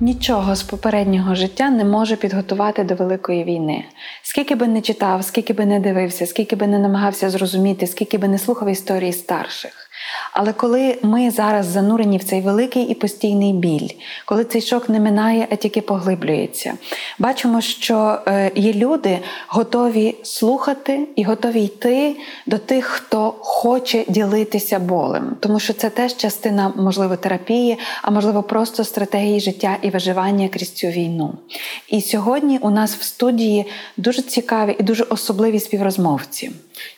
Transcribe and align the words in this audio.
Нічого 0.00 0.56
з 0.56 0.62
попереднього 0.62 1.34
життя 1.34 1.70
не 1.70 1.84
може 1.84 2.16
підготувати 2.16 2.84
до 2.84 2.94
великої 2.94 3.44
війни. 3.44 3.84
Скільки 4.22 4.54
би 4.54 4.66
не 4.66 4.80
читав, 4.80 5.24
скільки 5.24 5.52
би 5.52 5.66
не 5.66 5.80
дивився, 5.80 6.26
скільки 6.26 6.56
би 6.56 6.66
не 6.66 6.78
намагався 6.78 7.30
зрозуміти, 7.30 7.86
скільки 7.86 8.18
би 8.18 8.28
не 8.28 8.38
слухав 8.38 8.68
історії 8.68 9.12
старших. 9.12 9.85
Але 10.32 10.52
коли 10.52 10.98
ми 11.02 11.30
зараз 11.30 11.66
занурені 11.66 12.18
в 12.18 12.24
цей 12.24 12.40
великий 12.40 12.82
і 12.84 12.94
постійний 12.94 13.52
біль, 13.52 13.88
коли 14.24 14.44
цей 14.44 14.60
шок 14.60 14.88
не 14.88 15.00
минає, 15.00 15.48
а 15.50 15.56
тільки 15.56 15.80
поглиблюється, 15.80 16.74
бачимо, 17.18 17.60
що 17.60 18.18
е, 18.26 18.50
є 18.54 18.72
люди, 18.72 19.18
готові 19.48 20.14
слухати 20.22 21.08
і 21.16 21.24
готові 21.24 21.64
йти 21.64 22.16
до 22.46 22.58
тих, 22.58 22.84
хто 22.84 23.34
хоче 23.38 24.04
ділитися 24.08 24.78
болем, 24.78 25.36
тому 25.40 25.60
що 25.60 25.72
це 25.72 25.90
теж 25.90 26.16
частина, 26.16 26.72
можливо, 26.76 27.16
терапії, 27.16 27.78
а 28.02 28.10
можливо, 28.10 28.42
просто 28.42 28.84
стратегії 28.84 29.40
життя 29.40 29.76
і 29.82 29.90
виживання 29.90 30.48
крізь 30.48 30.72
цю 30.72 30.86
війну. 30.86 31.34
І 31.88 32.00
сьогодні 32.00 32.58
у 32.58 32.70
нас 32.70 32.96
в 32.96 33.02
студії 33.02 33.66
дуже 33.96 34.22
цікаві 34.22 34.76
і 34.78 34.82
дуже 34.82 35.04
особливі 35.04 35.60
співрозмовці. 35.60 36.50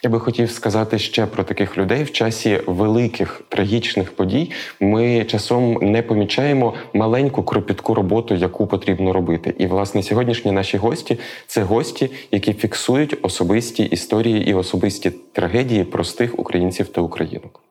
Я 0.03 0.11
би 0.11 0.21
хотів 0.21 0.51
сказати 0.51 0.99
ще 0.99 1.27
про 1.27 1.45
таких 1.45 1.79
людей 1.79 2.05
в 2.05 2.13
часі 2.13 2.61
великих 2.99 3.43
трагічних 3.49 4.17
подій. 4.17 4.51
Ми 4.81 5.25
часом 5.25 5.79
не 5.83 6.03
помічаємо 6.03 6.75
маленьку 6.95 7.43
кропітку 7.43 7.95
роботу, 7.95 8.35
яку 8.35 8.67
потрібно 8.67 9.13
робити. 9.13 9.55
І 9.59 9.67
власне 9.67 10.03
сьогоднішні 10.03 10.53
наші 10.53 10.77
гості 10.77 11.19
це 11.47 11.63
гості, 11.63 12.11
які 12.33 12.53
фіксують 12.53 13.19
особисті 13.23 13.85
історії 13.85 14.51
і 14.51 14.55
особисті 14.55 15.11
трагедії 15.33 15.85
простих 15.85 16.39
українців 16.39 16.89
та 16.89 17.01
українок. 17.01 17.68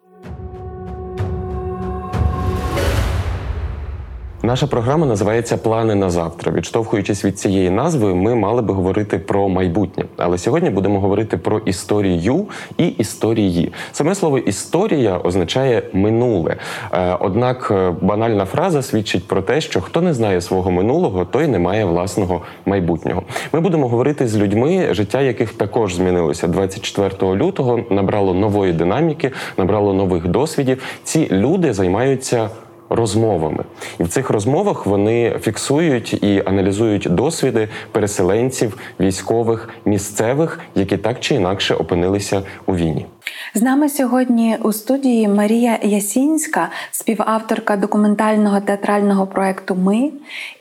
Наша 4.48 4.68
програма 4.68 5.06
називається 5.06 5.58
Плани 5.58 5.96
на 5.96 6.10
завтра. 6.10 6.52
Відштовхуючись 6.52 7.26
від 7.26 7.40
цієї 7.40 7.70
назви, 7.70 8.16
ми 8.16 8.36
мали 8.36 8.62
би 8.62 8.74
говорити 8.74 9.20
про 9.20 9.50
майбутнє. 9.50 10.06
Але 10.18 10.38
сьогодні 10.38 10.70
будемо 10.70 11.00
говорити 11.00 11.38
про 11.38 11.60
історію 11.60 12.46
і 12.78 12.88
історії. 12.88 13.74
Саме 13.92 14.16
слово 14.16 14.38
історія 14.38 15.18
означає 15.18 15.84
минуле. 15.94 16.56
Е, 16.94 17.18
однак 17.20 17.72
е, 17.72 17.94
банальна 18.02 18.46
фраза 18.46 18.82
свідчить 18.82 19.28
про 19.28 19.42
те, 19.42 19.62
що 19.62 19.82
хто 19.82 20.02
не 20.02 20.14
знає 20.14 20.42
свого 20.42 20.72
минулого, 20.72 21.26
той 21.26 21.48
не 21.48 21.60
має 21.60 21.86
власного 21.86 22.42
майбутнього. 22.66 23.24
Ми 23.54 23.60
будемо 23.60 23.88
говорити 23.88 24.28
з 24.28 24.38
людьми, 24.38 24.88
життя 24.92 25.22
яких 25.22 25.54
також 25.54 25.96
змінилося 25.96 26.48
24 26.48 27.36
лютого. 27.36 27.80
Набрало 27.90 28.34
нової 28.34 28.74
динаміки, 28.74 29.32
набрало 29.58 29.94
нових 29.94 30.28
досвідів. 30.28 30.84
Ці 31.04 31.28
люди 31.32 31.74
займаються 31.74 32.50
розмовами, 32.90 33.64
і 34.00 34.04
в 34.04 34.08
цих 34.08 34.30
розмовах 34.30 34.86
вони 34.86 35.40
фіксують 35.42 36.14
і 36.24 36.44
аналізують 36.46 37.08
досвіди 37.10 37.68
переселенців, 37.92 38.78
військових, 39.00 39.70
місцевих, 39.86 40.60
які 40.76 40.98
так 40.98 41.20
чи 41.20 41.36
інакше 41.36 41.74
опинилися 41.74 42.42
у 42.66 42.76
війні. 42.76 43.06
З 43.54 43.62
нами 43.62 43.90
сьогодні 43.90 44.58
у 44.64 44.74
студії 44.74 45.28
Марія 45.28 45.80
Ясінська, 45.84 46.70
співавторка 46.92 47.78
документального 47.78 48.60
театрального 48.60 49.28
проекту 49.28 49.76
Ми 49.76 50.12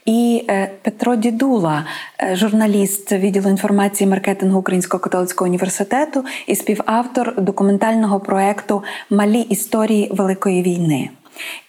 і 0.04 0.44
е, 0.48 0.70
Петро 0.82 1.16
Дідула, 1.16 1.84
е, 2.22 2.36
журналіст 2.36 3.12
відділу 3.12 3.48
інформації 3.48 4.08
і 4.08 4.10
маркетингу 4.10 4.58
Українського 4.58 5.00
католицького 5.00 5.48
університету 5.48 6.24
і 6.46 6.54
співавтор 6.54 7.42
документального 7.42 8.20
проекту 8.20 8.82
Малі 9.10 9.40
історії 9.40 10.10
Великої 10.14 10.62
війни. 10.62 11.10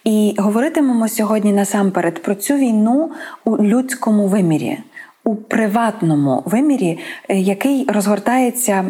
І 0.04 0.34
говоритимемо 0.38 1.08
сьогодні 1.08 1.52
насамперед 1.52 2.22
про 2.22 2.34
цю 2.34 2.54
війну 2.54 3.10
у 3.44 3.58
людському 3.58 4.26
вимірі, 4.26 4.78
у 5.24 5.36
приватному 5.36 6.42
вимірі, 6.46 6.98
е, 7.28 7.38
який 7.38 7.84
розгортається 7.88 8.84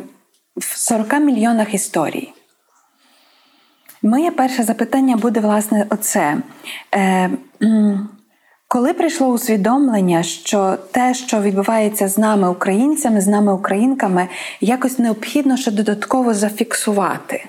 в 0.56 0.78
40 0.78 1.20
мільйонах 1.20 1.74
історій. 1.74 2.32
Моє 4.02 4.30
перше 4.30 4.62
запитання 4.62 5.16
буде, 5.16 5.40
власне, 5.40 5.86
оце. 5.90 6.36
Е, 6.94 7.30
коли 8.68 8.94
прийшло 8.94 9.26
усвідомлення, 9.26 10.22
що 10.22 10.76
те, 10.90 11.14
що 11.14 11.40
відбувається 11.40 12.08
з 12.08 12.18
нами, 12.18 12.50
українцями, 12.50 13.20
з 13.20 13.26
нами, 13.26 13.54
українками, 13.54 14.28
якось 14.60 14.98
необхідно 14.98 15.56
ще 15.56 15.70
додатково 15.70 16.34
зафіксувати? 16.34 17.44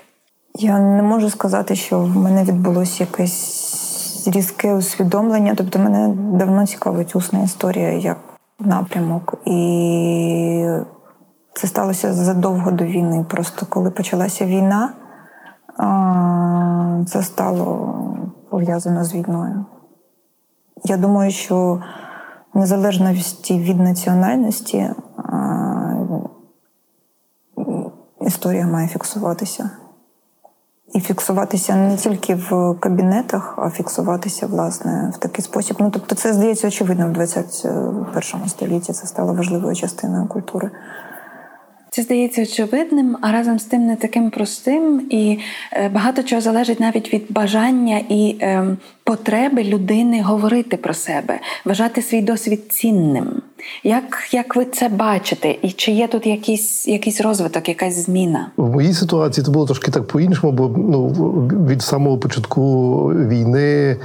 Я 0.62 0.78
не 0.78 1.02
можу 1.02 1.30
сказати, 1.30 1.74
що 1.74 2.00
в 2.00 2.16
мене 2.16 2.44
відбулося 2.44 3.04
якесь 3.04 4.28
різке 4.28 4.74
усвідомлення. 4.74 5.54
Тобто, 5.56 5.78
мене 5.78 6.08
давно 6.38 6.66
цікавить 6.66 7.16
усна 7.16 7.42
історія 7.42 7.92
як 7.92 8.18
напрямок. 8.58 9.34
І 9.44 10.66
це 11.52 11.66
сталося 11.66 12.12
задовго 12.12 12.70
до 12.70 12.84
війни. 12.84 13.26
Просто 13.28 13.66
коли 13.66 13.90
почалася 13.90 14.46
війна, 14.46 14.92
це 17.06 17.22
стало 17.22 17.94
пов'язано 18.50 19.04
з 19.04 19.14
війною. 19.14 19.64
Я 20.84 20.96
думаю, 20.96 21.30
що 21.30 21.82
незалежно 22.54 23.12
від 23.50 23.80
національності 23.80 24.90
історія 28.20 28.66
має 28.66 28.88
фіксуватися. 28.88 29.70
І 30.94 31.00
фіксуватися 31.00 31.76
не 31.76 31.96
тільки 31.96 32.34
в 32.34 32.74
кабінетах, 32.80 33.54
а 33.58 33.70
фіксуватися 33.70 34.46
власне 34.46 35.12
в 35.14 35.18
такий 35.18 35.44
спосіб. 35.44 35.76
Ну 35.80 35.90
тобто, 35.90 36.14
це 36.14 36.32
здається 36.32 36.68
очевидно 36.68 37.06
в 37.06 37.12
21 37.12 38.48
столітті. 38.48 38.92
Це 38.92 39.06
стало 39.06 39.34
важливою 39.34 39.76
частиною 39.76 40.26
культури. 40.26 40.70
Це 41.92 42.02
здається 42.02 42.42
очевидним, 42.42 43.16
а 43.20 43.32
разом 43.32 43.58
з 43.58 43.64
тим 43.64 43.86
не 43.86 43.96
таким 43.96 44.30
простим, 44.30 45.06
і 45.10 45.38
е, 45.72 45.88
багато 45.88 46.22
чого 46.22 46.40
залежить 46.40 46.80
навіть 46.80 47.14
від 47.14 47.32
бажання 47.32 48.00
і 48.08 48.38
е, 48.40 48.76
потреби 49.10 49.64
людини 49.64 50.22
говорити 50.22 50.76
про 50.76 50.94
себе, 50.94 51.40
вважати 51.64 52.02
свій 52.02 52.22
досвід 52.22 52.60
цінним. 52.72 53.42
Як 53.84 54.04
як 54.32 54.56
ви 54.56 54.64
це 54.64 54.88
бачите, 54.88 55.56
і 55.62 55.70
чи 55.70 55.92
є 55.92 56.08
тут 56.08 56.26
якийсь 56.26 56.88
якийсь 56.88 57.20
розвиток, 57.20 57.68
якась 57.68 58.04
зміна? 58.04 58.50
В 58.56 58.70
моїй 58.70 58.92
ситуації 58.92 59.44
це 59.44 59.50
було 59.50 59.66
трошки 59.66 59.90
так 59.90 60.06
по-іншому, 60.06 60.52
бо 60.52 60.68
ну 60.68 61.08
від 61.68 61.82
самого 61.82 62.18
початку 62.18 63.06
війни 63.08 63.96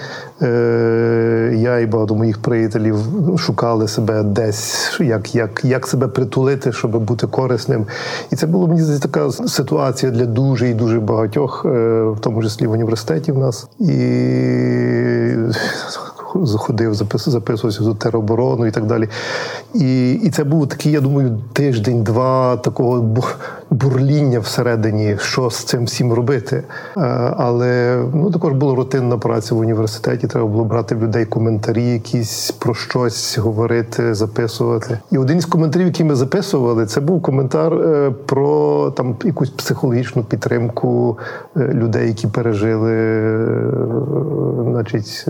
е, 0.41 1.55
я 1.57 1.79
і 1.79 1.85
багато 1.85 2.15
моїх 2.15 2.41
приятелів 2.41 2.97
шукали 3.37 3.87
себе 3.87 4.23
десь, 4.23 4.97
як 4.99 5.35
як, 5.35 5.61
як 5.65 5.87
себе 5.87 6.07
притулити, 6.07 6.71
щоб 6.71 7.03
бути 7.03 7.27
корисним. 7.27 7.85
І 8.31 8.35
це 8.35 8.47
було 8.47 8.67
мені 8.67 8.81
здається, 8.81 9.07
така 9.07 9.31
ситуація 9.31 10.11
для 10.11 10.25
дуже 10.25 10.69
і 10.69 10.73
дуже 10.73 10.99
багатьох, 10.99 11.65
е, 11.65 11.69
в 12.03 12.19
тому 12.21 12.43
числі 12.43 12.67
в 12.67 12.71
університеті 12.71 13.31
в 13.31 13.37
нас. 13.37 13.67
І 13.79 13.85
eh, 14.95 16.14
заходив, 16.43 16.93
записувався 16.93 17.83
до 17.83 17.93
тероборону 17.93 18.65
і 18.65 18.71
так 18.71 18.85
далі. 18.85 19.09
І 19.73 20.13
і 20.13 20.29
це 20.29 20.43
був 20.43 20.67
такий, 20.67 20.91
я 20.91 21.01
думаю, 21.01 21.39
тиждень-два 21.53 22.57
такого 22.57 23.01
бурління 23.69 24.39
всередині, 24.39 25.17
що 25.19 25.49
з 25.49 25.63
цим 25.63 25.85
всім 25.85 26.13
робити. 26.13 26.63
Е, 26.97 26.99
але 27.37 28.03
ну, 28.13 28.31
також 28.31 28.53
була 28.53 28.75
рутинна 28.75 29.17
праця 29.17 29.55
в 29.55 29.59
університеті. 29.59 30.27
Треба 30.27 30.47
було 30.47 30.63
брати 30.63 30.95
в 30.95 31.03
людей 31.03 31.25
коментарі, 31.25 31.83
якісь 31.83 32.51
про 32.51 32.73
щось 32.73 33.37
говорити, 33.37 34.13
записувати. 34.13 34.99
І 35.11 35.17
один 35.17 35.37
із 35.37 35.45
коментарів, 35.45 35.85
які 35.85 36.03
ми 36.03 36.15
записували, 36.15 36.85
це 36.85 37.01
був 37.01 37.21
коментар 37.21 37.73
е, 37.73 38.11
про 38.25 38.91
там 38.91 39.15
якусь 39.23 39.49
психологічну 39.49 40.23
підтримку 40.23 41.17
е, 41.57 41.59
людей, 41.59 42.07
які 42.07 42.27
пережили, 42.27 42.95
значить, 44.63 45.25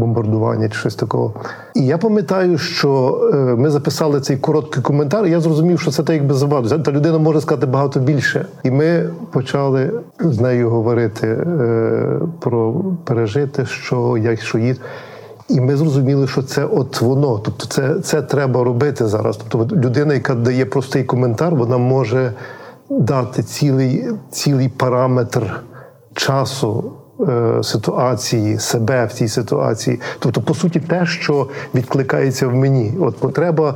бомбардування 0.00 0.68
чи 0.68 0.74
щось 0.74 0.94
такого. 0.94 1.34
І 1.74 1.86
я 1.86 1.98
пам'ятаю, 1.98 2.58
що 2.58 3.20
ми 3.58 3.70
записали 3.70 4.20
цей 4.20 4.36
короткий 4.36 4.82
коментар. 4.82 5.26
і 5.26 5.30
Я 5.30 5.40
зрозумів, 5.40 5.80
що 5.80 5.90
це 5.90 6.02
так 6.02 6.16
якби 6.16 6.34
заваду. 6.34 6.78
Та 6.78 6.92
людина 6.92 7.18
може 7.18 7.40
сказати 7.40 7.66
багато 7.66 8.00
більше. 8.00 8.46
І 8.64 8.70
ми 8.70 9.10
почали 9.32 9.90
з 10.20 10.40
нею 10.40 10.70
говорити 10.70 11.26
е, 11.26 12.20
про 12.40 12.74
пережити, 13.04 13.66
що 13.66 14.16
як 14.16 14.40
що 14.40 14.58
їд. 14.58 14.80
І 15.48 15.60
ми 15.60 15.76
зрозуміли, 15.76 16.26
що 16.26 16.42
це 16.42 16.64
от 16.64 17.00
воно. 17.00 17.38
Тобто, 17.38 17.66
це 17.66 18.00
це 18.00 18.22
треба 18.22 18.64
робити 18.64 19.06
зараз. 19.06 19.40
Тобто, 19.48 19.76
людина, 19.76 20.14
яка 20.14 20.34
дає 20.34 20.64
простий 20.64 21.04
коментар, 21.04 21.54
вона 21.54 21.78
може 21.78 22.32
дати 22.90 23.42
цілий, 23.42 24.08
цілий 24.30 24.68
параметр 24.68 25.60
часу 26.14 26.84
Е, 26.84 26.99
ситуації, 27.62 28.58
себе 28.58 29.06
в 29.06 29.12
цій 29.12 29.28
ситуації. 29.28 30.00
Тобто, 30.18 30.40
по 30.40 30.54
суті, 30.54 30.80
те, 30.80 31.06
що 31.06 31.46
відкликається 31.74 32.48
в 32.48 32.54
мені. 32.54 32.92
От 33.00 33.16
потреба 33.16 33.74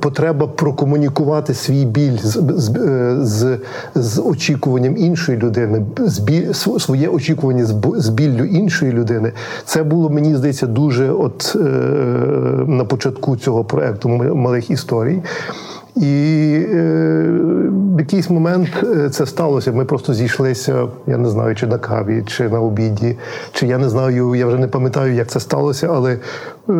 потреба 0.00 0.46
прокомунікувати 0.46 1.54
свій 1.54 1.84
біль 1.84 2.18
з 2.18 2.36
е, 2.76 3.16
з, 3.20 3.58
з 3.94 4.22
очікуванням 4.22 4.96
іншої 4.96 5.38
людини, 5.38 5.86
з 5.98 6.18
біль, 6.18 6.52
своє 6.52 7.08
очікування 7.08 7.64
з 7.96 8.08
біллю 8.08 8.44
іншої 8.44 8.92
людини. 8.92 9.32
Це 9.64 9.82
було, 9.82 10.10
мені 10.10 10.36
здається, 10.36 10.66
дуже 10.66 11.10
от 11.10 11.56
е, 11.56 11.58
на 12.66 12.84
початку 12.84 13.36
цього 13.36 13.64
проекту 13.64 14.08
малих 14.08 14.70
історій. 14.70 15.22
І 15.96 16.66
е, 16.72 16.84
в 17.94 17.98
якийсь 17.98 18.30
момент 18.30 18.68
е, 18.82 19.10
це 19.10 19.26
сталося. 19.26 19.72
Ми 19.72 19.84
просто 19.84 20.14
зійшлися, 20.14 20.86
я 21.06 21.16
не 21.16 21.28
знаю, 21.28 21.54
чи 21.54 21.66
на 21.66 21.78
каві, 21.78 22.22
чи 22.26 22.48
на 22.48 22.60
обіді, 22.60 23.16
чи 23.52 23.66
я 23.66 23.78
не 23.78 23.88
знаю, 23.88 24.34
я 24.34 24.46
вже 24.46 24.58
не 24.58 24.68
пам'ятаю, 24.68 25.14
як 25.14 25.28
це 25.28 25.40
сталося, 25.40 25.88
але 25.94 26.12
е, 26.12 26.72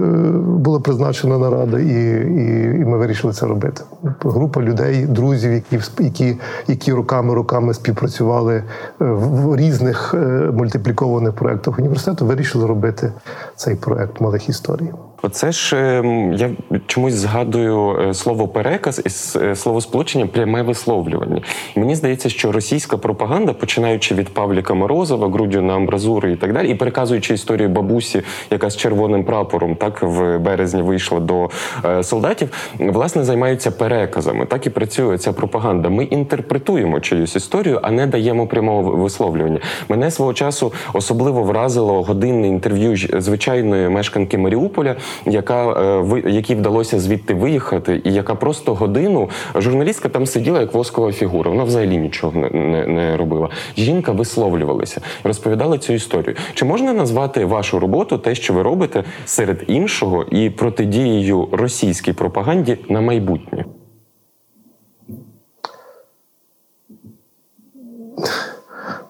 була 0.42 0.80
призначена 0.80 1.38
нарада, 1.38 1.78
і 1.78 1.84
і, 1.84 2.64
і 2.80 2.84
ми 2.84 2.98
вирішили 2.98 3.32
це 3.32 3.46
робити. 3.46 3.82
Група 4.20 4.60
людей, 4.62 5.06
друзів, 5.06 5.52
які 5.52 5.78
які, 5.98 6.36
які 6.68 6.92
роками 6.92 7.34
роками 7.34 7.74
співпрацювали 7.74 8.54
е, 8.54 8.62
в 8.98 9.56
різних 9.56 10.14
е, 10.14 10.18
мультиплікованих 10.52 11.32
проєктах 11.32 11.78
університету, 11.78 12.26
вирішили 12.26 12.66
робити 12.66 13.12
цей 13.56 13.74
проект 13.74 14.20
малих 14.20 14.48
історій. 14.48 14.90
Оце 15.24 15.52
ж 15.52 15.76
ем, 15.76 16.32
я 16.32 16.50
чомусь 16.86 17.14
згадую 17.14 18.00
е, 18.00 18.14
слово 18.14 18.48
переказ 18.48 19.02
із 19.04 19.38
е, 19.42 19.56
словосполученням 19.56 20.28
пряме 20.28 20.62
висловлювання. 20.62 21.42
І 21.76 21.80
мені 21.80 21.94
здається, 21.94 22.28
що 22.28 22.52
російська 22.52 22.96
пропаганда, 22.96 23.52
починаючи 23.52 24.14
від 24.14 24.28
Павліка 24.28 24.74
Морозова, 24.74 25.28
грудю 25.28 25.62
на 25.62 25.74
амбразури 25.74 26.32
і 26.32 26.36
так 26.36 26.52
далі, 26.52 26.70
і 26.70 26.74
переказуючи 26.74 27.34
історію 27.34 27.68
бабусі, 27.68 28.22
яка 28.50 28.70
з 28.70 28.76
червоним 28.76 29.24
прапором 29.24 29.76
так 29.76 30.02
в 30.02 30.38
березні 30.38 30.82
вийшла 30.82 31.20
до 31.20 31.50
е, 31.84 32.02
солдатів, 32.02 32.50
власне 32.78 33.24
займаються 33.24 33.70
переказами. 33.70 34.46
Так 34.46 34.66
і 34.66 34.70
працює 34.70 35.18
ця 35.18 35.32
пропаганда. 35.32 35.88
Ми 35.88 36.04
інтерпретуємо 36.04 37.00
чиюсь 37.00 37.36
історію, 37.36 37.80
а 37.82 37.90
не 37.90 38.06
даємо 38.06 38.46
прямого 38.46 38.82
висловлювання. 38.82 39.60
Мене 39.88 40.10
свого 40.10 40.34
часу 40.34 40.72
особливо 40.92 41.42
вразило 41.42 42.02
годинне 42.02 42.48
інтерв'ю 42.48 42.96
звичайної 43.22 43.88
мешканки 43.88 44.38
Маріуполя 44.38 44.96
яка 45.26 45.72
е, 45.72 46.22
якій 46.30 46.54
вдалося 46.54 47.00
звідти 47.00 47.34
виїхати, 47.34 48.02
і 48.04 48.12
яка 48.12 48.34
просто 48.34 48.74
годину 48.74 49.30
журналістка 49.54 50.08
там 50.08 50.26
сиділа 50.26 50.60
як 50.60 50.74
воскова 50.74 51.12
фігура. 51.12 51.50
Вона 51.50 51.64
взагалі 51.64 51.96
нічого 51.96 52.40
не, 52.40 52.50
не, 52.50 52.86
не 52.86 53.16
робила. 53.16 53.48
Жінка 53.76 54.12
висловлювалася, 54.12 55.00
розповідала 55.24 55.78
цю 55.78 55.92
історію. 55.92 56.36
Чи 56.54 56.64
можна 56.64 56.92
назвати 56.92 57.44
вашу 57.44 57.78
роботу 57.78 58.18
те, 58.18 58.34
що 58.34 58.54
ви 58.54 58.62
робите 58.62 59.04
серед 59.24 59.64
іншого, 59.66 60.22
і 60.22 60.50
протидією 60.50 61.48
російській 61.52 62.12
пропаганді 62.12 62.78
на 62.88 63.00
майбутнє? 63.00 63.64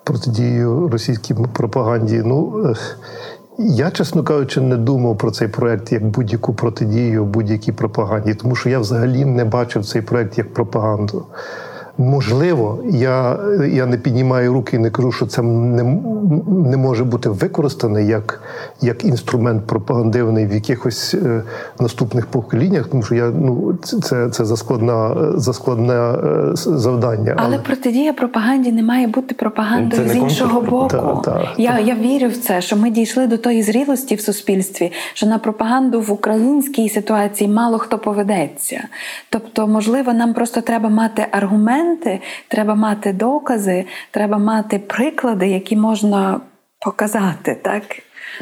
Протидією 0.04 0.88
російській 0.88 1.34
пропаганді. 1.54 2.22
Ну 2.24 2.64
е, 2.70 2.74
я, 3.58 3.90
чесно 3.90 4.22
кажучи, 4.22 4.60
не 4.60 4.76
думав 4.76 5.18
про 5.18 5.30
цей 5.30 5.48
проект 5.48 5.92
як 5.92 6.06
будь-яку 6.06 6.54
протидію 6.54 7.24
будь-якій 7.24 7.72
пропаганді, 7.72 8.34
тому 8.34 8.56
що 8.56 8.68
я 8.68 8.78
взагалі 8.78 9.24
не 9.24 9.44
бачив 9.44 9.84
цей 9.84 10.02
проект 10.02 10.38
як 10.38 10.54
пропаганду. 10.54 11.26
Можливо, 11.98 12.78
я 12.90 13.38
я 13.72 13.86
не 13.86 13.96
піднімаю 13.96 14.52
руки 14.52 14.76
і 14.76 14.78
не 14.78 14.90
кажу, 14.90 15.12
що 15.12 15.26
це 15.26 15.42
не 15.42 15.82
не 16.48 16.76
може 16.76 17.04
бути 17.04 17.28
використане 17.28 18.04
як 18.04 18.42
як 18.80 19.04
інструмент 19.04 19.66
пропагандивний 19.66 20.46
в 20.46 20.52
якихось 20.52 21.14
е, 21.14 21.42
наступних 21.80 22.26
поколіннях, 22.26 22.86
тому 22.86 23.02
що 23.02 23.14
я 23.14 23.26
ну 23.26 23.78
це 23.82 24.28
це 24.30 24.44
заскладна 24.44 25.14
заскладне 25.34 25.94
е, 25.94 26.50
завдання. 26.54 27.34
Але, 27.36 27.46
Але 27.46 27.58
протидія 27.58 28.12
пропаганді 28.12 28.72
не 28.72 28.82
має 28.82 29.06
бути 29.06 29.34
пропагандою 29.34 30.08
з 30.08 30.16
іншого 30.16 30.60
боку. 30.60 30.88
Та, 30.88 31.14
та, 31.14 31.52
я 31.58 31.72
та. 31.72 31.78
я 31.78 31.94
вірю 31.94 32.28
в 32.28 32.36
це, 32.36 32.60
що 32.60 32.76
ми 32.76 32.90
дійшли 32.90 33.26
до 33.26 33.38
тої 33.38 33.62
зрілості 33.62 34.14
в 34.14 34.20
суспільстві, 34.20 34.92
що 35.14 35.26
на 35.26 35.38
пропаганду 35.38 36.00
в 36.00 36.12
українській 36.12 36.88
ситуації 36.88 37.50
мало 37.50 37.78
хто 37.78 37.98
поведеться. 37.98 38.84
Тобто, 39.30 39.66
можливо, 39.66 40.12
нам 40.12 40.34
просто 40.34 40.60
треба 40.60 40.88
мати 40.88 41.26
аргумент 41.30 41.83
аргументи, 41.84 42.20
треба 42.48 42.74
мати 42.74 43.12
докази, 43.12 43.84
треба 44.10 44.38
мати 44.38 44.78
приклади, 44.78 45.48
які 45.48 45.76
можна 45.76 46.40
показати, 46.84 47.60
так? 47.62 47.82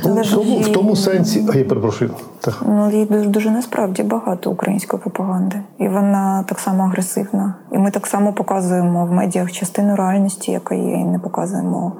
Ну, 0.05 0.15
в, 0.15 0.31
тому, 0.31 0.59
в 0.59 0.73
тому 0.73 0.97
сенсі, 0.97 1.47
а 1.53 1.57
я 1.57 1.65
перепрошую. 1.65 2.11
Так. 2.41 2.63
Ну, 2.67 2.91
їй 2.91 3.07
дуже, 3.07 3.29
дуже 3.29 3.51
насправді 3.51 4.03
багато 4.03 4.51
української 4.51 5.03
пропаганди, 5.03 5.61
і 5.79 5.89
вона 5.89 6.45
так 6.49 6.59
само 6.59 6.85
агресивна. 6.85 7.55
І 7.73 7.79
ми 7.79 7.91
так 7.91 8.07
само 8.07 8.33
показуємо 8.33 9.07
в 9.07 9.13
медіах 9.13 9.53
частину 9.53 9.97
реальності, 9.97 10.53
яка 10.53 10.75
є, 10.75 10.93
і 10.93 11.05
не 11.05 11.19
показуємо 11.19 11.93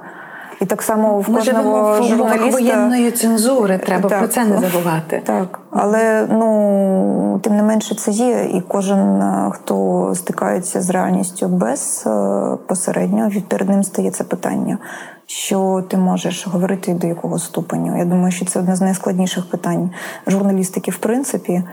і 0.61 0.65
так 0.65 0.81
само 0.81 1.19
в 1.19 1.35
кожного 1.35 1.97
Ми 1.99 2.07
журналіста... 2.07 2.51
воєнної 2.51 3.11
цензури 3.11 3.77
треба 3.77 4.09
так, 4.09 4.19
про 4.19 4.27
це 4.27 4.45
не 4.45 4.59
забувати. 4.59 5.21
Так, 5.25 5.59
але 5.71 6.27
ну 6.31 7.39
тим 7.43 7.55
не 7.55 7.63
менше 7.63 7.95
це 7.95 8.11
є, 8.11 8.49
і 8.53 8.61
кожен 8.67 9.21
е, 9.21 9.49
хто 9.53 10.11
стикається 10.15 10.81
з 10.81 10.89
реальністю 10.89 11.47
безпосередньо, 11.47 13.29
е, 13.35 13.41
перед 13.47 13.69
ним 13.69 13.83
стає 13.83 14.11
це 14.11 14.23
питання. 14.23 14.77
Що 15.25 15.83
ти 15.89 15.97
можеш 15.97 16.47
говорити 16.47 16.93
до 16.93 17.07
якого 17.07 17.39
ступеню? 17.39 17.97
Я 17.97 18.05
думаю, 18.05 18.31
що 18.31 18.45
це 18.45 18.59
одне 18.59 18.75
з 18.75 18.81
найскладніших 18.81 19.49
питань 19.49 19.91
журналістики, 20.27 20.91
в 20.91 20.97
принципі, 20.97 21.63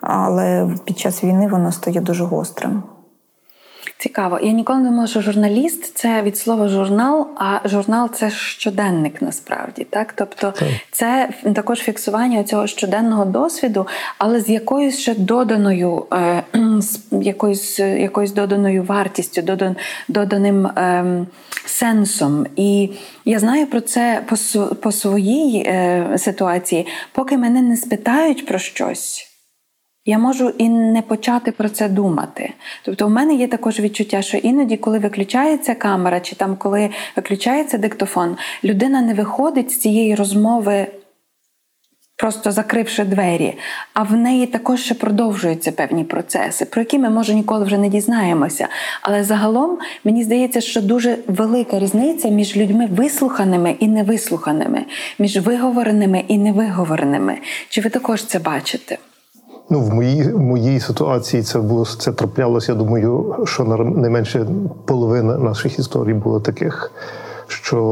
але 0.00 0.68
під 0.84 0.98
час 0.98 1.24
війни 1.24 1.48
воно 1.48 1.72
стає 1.72 2.00
дуже 2.00 2.24
гострим. 2.24 2.82
Цікаво. 3.98 4.38
Я 4.42 4.52
ніколи 4.52 4.78
не 4.78 4.88
думала, 4.88 5.06
що 5.06 5.20
журналіст 5.20 5.96
це 5.96 6.22
від 6.22 6.36
слова 6.36 6.68
журнал, 6.68 7.28
а 7.36 7.68
журнал 7.68 8.10
це 8.10 8.30
щоденник 8.30 9.22
насправді. 9.22 9.84
Так? 9.90 10.12
Тобто 10.12 10.50
так. 10.50 10.68
це 10.90 11.28
також 11.54 11.78
фіксування 11.78 12.44
цього 12.44 12.66
щоденного 12.66 13.24
досвіду, 13.24 13.86
але 14.18 14.40
з 14.40 14.48
якоюсь 14.48 14.98
ще 14.98 15.14
доданою, 15.14 16.06
е, 16.12 16.42
з 16.78 17.00
якоюсь 17.10 17.78
якоюсь 17.78 18.32
доданою 18.32 18.82
вартістю, 18.82 19.42
додан, 19.42 19.76
доданим 20.08 20.66
е, 20.66 21.26
сенсом. 21.66 22.46
І 22.56 22.90
я 23.24 23.38
знаю 23.38 23.66
про 23.66 23.80
це 23.80 24.22
по, 24.28 24.36
по 24.74 24.92
своїй 24.92 25.62
е, 25.66 26.06
ситуації, 26.18 26.86
поки 27.12 27.38
мене 27.38 27.62
не 27.62 27.76
спитають 27.76 28.46
про 28.46 28.58
щось. 28.58 29.33
Я 30.06 30.18
можу 30.18 30.48
і 30.48 30.68
не 30.68 31.02
почати 31.02 31.52
про 31.52 31.68
це 31.68 31.88
думати. 31.88 32.52
Тобто, 32.82 33.06
у 33.06 33.10
мене 33.10 33.34
є 33.34 33.48
також 33.48 33.80
відчуття, 33.80 34.22
що 34.22 34.36
іноді, 34.36 34.76
коли 34.76 34.98
виключається 34.98 35.74
камера, 35.74 36.20
чи 36.20 36.36
там 36.36 36.56
коли 36.56 36.90
виключається 37.16 37.78
диктофон, 37.78 38.36
людина 38.64 39.02
не 39.02 39.14
виходить 39.14 39.70
з 39.70 39.78
цієї 39.78 40.14
розмови 40.14 40.86
просто 42.16 42.52
закривши 42.52 43.04
двері, 43.04 43.54
а 43.94 44.02
в 44.02 44.12
неї 44.12 44.46
також 44.46 44.80
ще 44.80 44.94
продовжуються 44.94 45.72
певні 45.72 46.04
процеси, 46.04 46.64
про 46.64 46.82
які 46.82 46.98
ми 46.98 47.10
може 47.10 47.34
ніколи 47.34 47.64
вже 47.64 47.78
не 47.78 47.88
дізнаємося. 47.88 48.68
Але 49.02 49.24
загалом 49.24 49.78
мені 50.04 50.24
здається, 50.24 50.60
що 50.60 50.82
дуже 50.82 51.18
велика 51.26 51.78
різниця 51.78 52.28
між 52.28 52.56
людьми 52.56 52.88
вислуханими 52.92 53.76
і 53.80 53.88
невислуханими, 53.88 54.84
між 55.18 55.36
виговореними 55.36 56.24
і 56.28 56.38
невиговореними. 56.38 57.38
Чи 57.68 57.80
ви 57.80 57.90
також 57.90 58.24
це 58.24 58.38
бачите? 58.38 58.98
Ну, 59.70 59.80
в 59.80 59.94
моїй 59.94 60.22
в 60.22 60.40
моїй 60.40 60.80
ситуації 60.80 61.42
це 61.42 61.58
було 61.58 61.86
це 61.86 62.12
траплялося. 62.12 62.72
Я 62.72 62.78
думаю, 62.78 63.36
що 63.44 63.64
не 63.64 64.10
менше 64.10 64.46
половина 64.84 65.38
наших 65.38 65.78
історій 65.78 66.14
було 66.14 66.40
таких, 66.40 66.90
що 67.48 67.84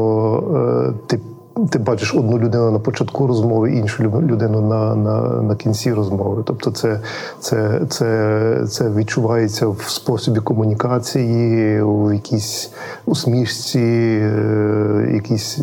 е, 0.55 0.93
ти 1.07 1.19
ти 1.69 1.79
бачиш 1.79 2.15
одну 2.15 2.39
людину 2.39 2.71
на 2.71 2.79
початку 2.79 3.27
розмови, 3.27 3.73
іншу 3.73 4.03
людину 4.03 4.61
на 4.61 4.95
на, 4.95 5.21
на 5.41 5.55
кінці 5.55 5.93
розмови. 5.93 6.43
Тобто, 6.45 6.71
це 6.71 6.99
це, 7.39 7.81
це, 7.89 8.65
це 8.69 8.89
відчувається 8.89 9.67
в 9.67 9.81
способі 9.81 10.39
комунікації, 10.39 11.81
у 11.81 12.11
якійсь 12.11 12.71
усмішці, 13.05 13.79
е, 13.79 15.11
якісь 15.13 15.59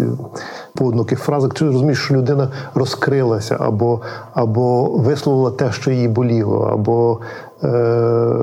поодиноких 0.75 1.21
фразах. 1.21 1.55
Ти 1.55 1.65
розумієш, 1.65 1.99
що 1.99 2.15
людина 2.15 2.49
розкрилася, 2.75 3.57
або 3.61 4.01
або 4.35 4.91
висловила 4.99 5.51
те, 5.51 5.73
що 5.73 5.91
їй 5.91 6.09
боліло, 6.09 6.71
або 6.73 7.21
е, 7.65 8.35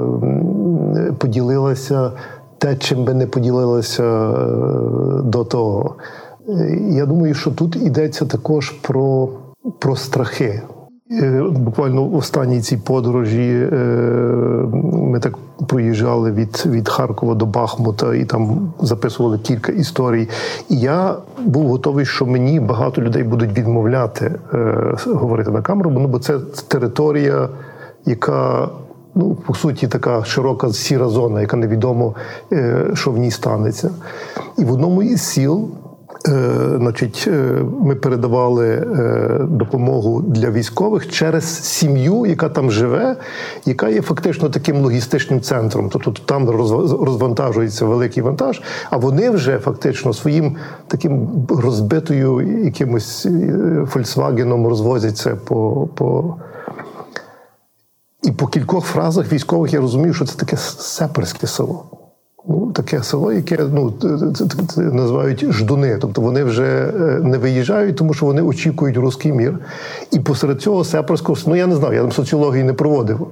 поділилася 1.17 2.11
те, 2.57 2.75
чим 2.75 3.03
би 3.03 3.13
не 3.13 3.27
поділилася 3.27 4.03
е, 4.03 4.33
до 5.21 5.43
того. 5.43 5.95
Я 6.89 7.05
думаю, 7.05 7.33
що 7.33 7.51
тут 7.51 7.75
йдеться 7.75 8.25
також 8.25 8.69
про, 8.69 9.29
про 9.79 9.95
страхи. 9.95 10.61
Е, 11.11 11.43
буквально 11.51 12.03
в 12.03 12.15
останній 12.15 12.61
цій 12.61 12.77
подорожі 12.77 13.69
е, 13.71 13.75
ми 14.83 15.19
так 15.19 15.37
проїжджали 15.67 16.31
від 16.31 16.63
від 16.65 16.89
Харкова 16.89 17.35
до 17.35 17.45
Бахмута 17.45 18.15
і 18.15 18.25
там 18.25 18.73
записували 18.81 19.39
кілька 19.39 19.71
історій. 19.71 20.29
І 20.69 20.79
я 20.79 21.15
був 21.45 21.67
готовий, 21.67 22.05
що 22.05 22.25
мені 22.25 22.59
багато 22.59 23.01
людей 23.01 23.23
будуть 23.23 23.57
відмовляти 23.57 24.35
е, 24.53 24.95
говорити 25.05 25.51
на 25.51 25.61
камеру, 25.61 25.91
ну, 25.91 26.07
бо 26.07 26.19
це 26.19 26.39
територія, 26.67 27.49
яка 28.05 28.69
ну, 29.15 29.35
по 29.35 29.53
суті 29.53 29.87
така 29.87 30.23
широка 30.23 30.69
сіра 30.69 31.07
зона, 31.07 31.41
яка 31.41 31.57
невідомо, 31.57 32.15
що 32.93 33.11
в 33.11 33.17
ній 33.17 33.31
станеться. 33.31 33.89
І 34.57 34.63
в 34.63 34.71
одному 34.71 35.03
із 35.03 35.21
сіл. 35.21 35.69
Е, 36.27 36.77
значить, 36.77 37.25
е, 37.27 37.31
ми 37.81 37.95
передавали 37.95 38.67
е, 38.67 39.39
допомогу 39.49 40.21
для 40.21 40.51
військових 40.51 41.09
через 41.09 41.63
сім'ю, 41.63 42.25
яка 42.25 42.49
там 42.49 42.71
живе, 42.71 43.15
яка 43.65 43.89
є 43.89 44.01
фактично 44.01 44.49
таким 44.49 44.81
логістичним 44.81 45.41
центром. 45.41 45.89
Тобто 45.89 46.11
там 46.11 46.49
розвантажується 46.49 47.85
великий 47.85 48.23
вантаж, 48.23 48.61
а 48.89 48.97
вони 48.97 49.29
вже 49.29 49.57
фактично 49.57 50.13
своїм 50.13 50.55
таким 50.87 51.29
розбитою 51.49 52.63
якимось 52.65 53.27
Фольксвагеном 53.87 54.67
розвозяться 54.67 55.35
по. 55.35 55.89
по 55.95 56.35
і 58.23 58.31
по 58.31 58.47
кількох 58.47 58.85
фразах 58.85 59.31
військових 59.31 59.73
я 59.73 59.81
розумію, 59.81 60.13
що 60.13 60.25
це 60.25 60.37
таке 60.37 60.57
сеперське 60.57 61.47
село 61.47 62.06
таке 62.73 63.03
село, 63.03 63.33
яке 63.33 63.57
ну, 63.73 63.93
називають 64.77 65.51
ждуни. 65.51 65.97
Тобто 66.01 66.21
вони 66.21 66.43
вже 66.43 66.63
е, 66.65 67.19
не 67.23 67.37
виїжджають, 67.37 67.95
тому 67.95 68.13
що 68.13 68.25
вони 68.25 68.41
очікують 68.41 68.97
руський 68.97 69.31
мір. 69.31 69.59
І 70.11 70.19
посеред 70.19 70.61
цього 70.61 70.83
сепарського, 70.83 71.39
ну 71.47 71.55
я 71.55 71.67
не 71.67 71.75
знаю, 71.75 71.93
я 71.93 72.01
там 72.01 72.11
соціології 72.11 72.63
не 72.63 72.73
проводив. 72.73 73.27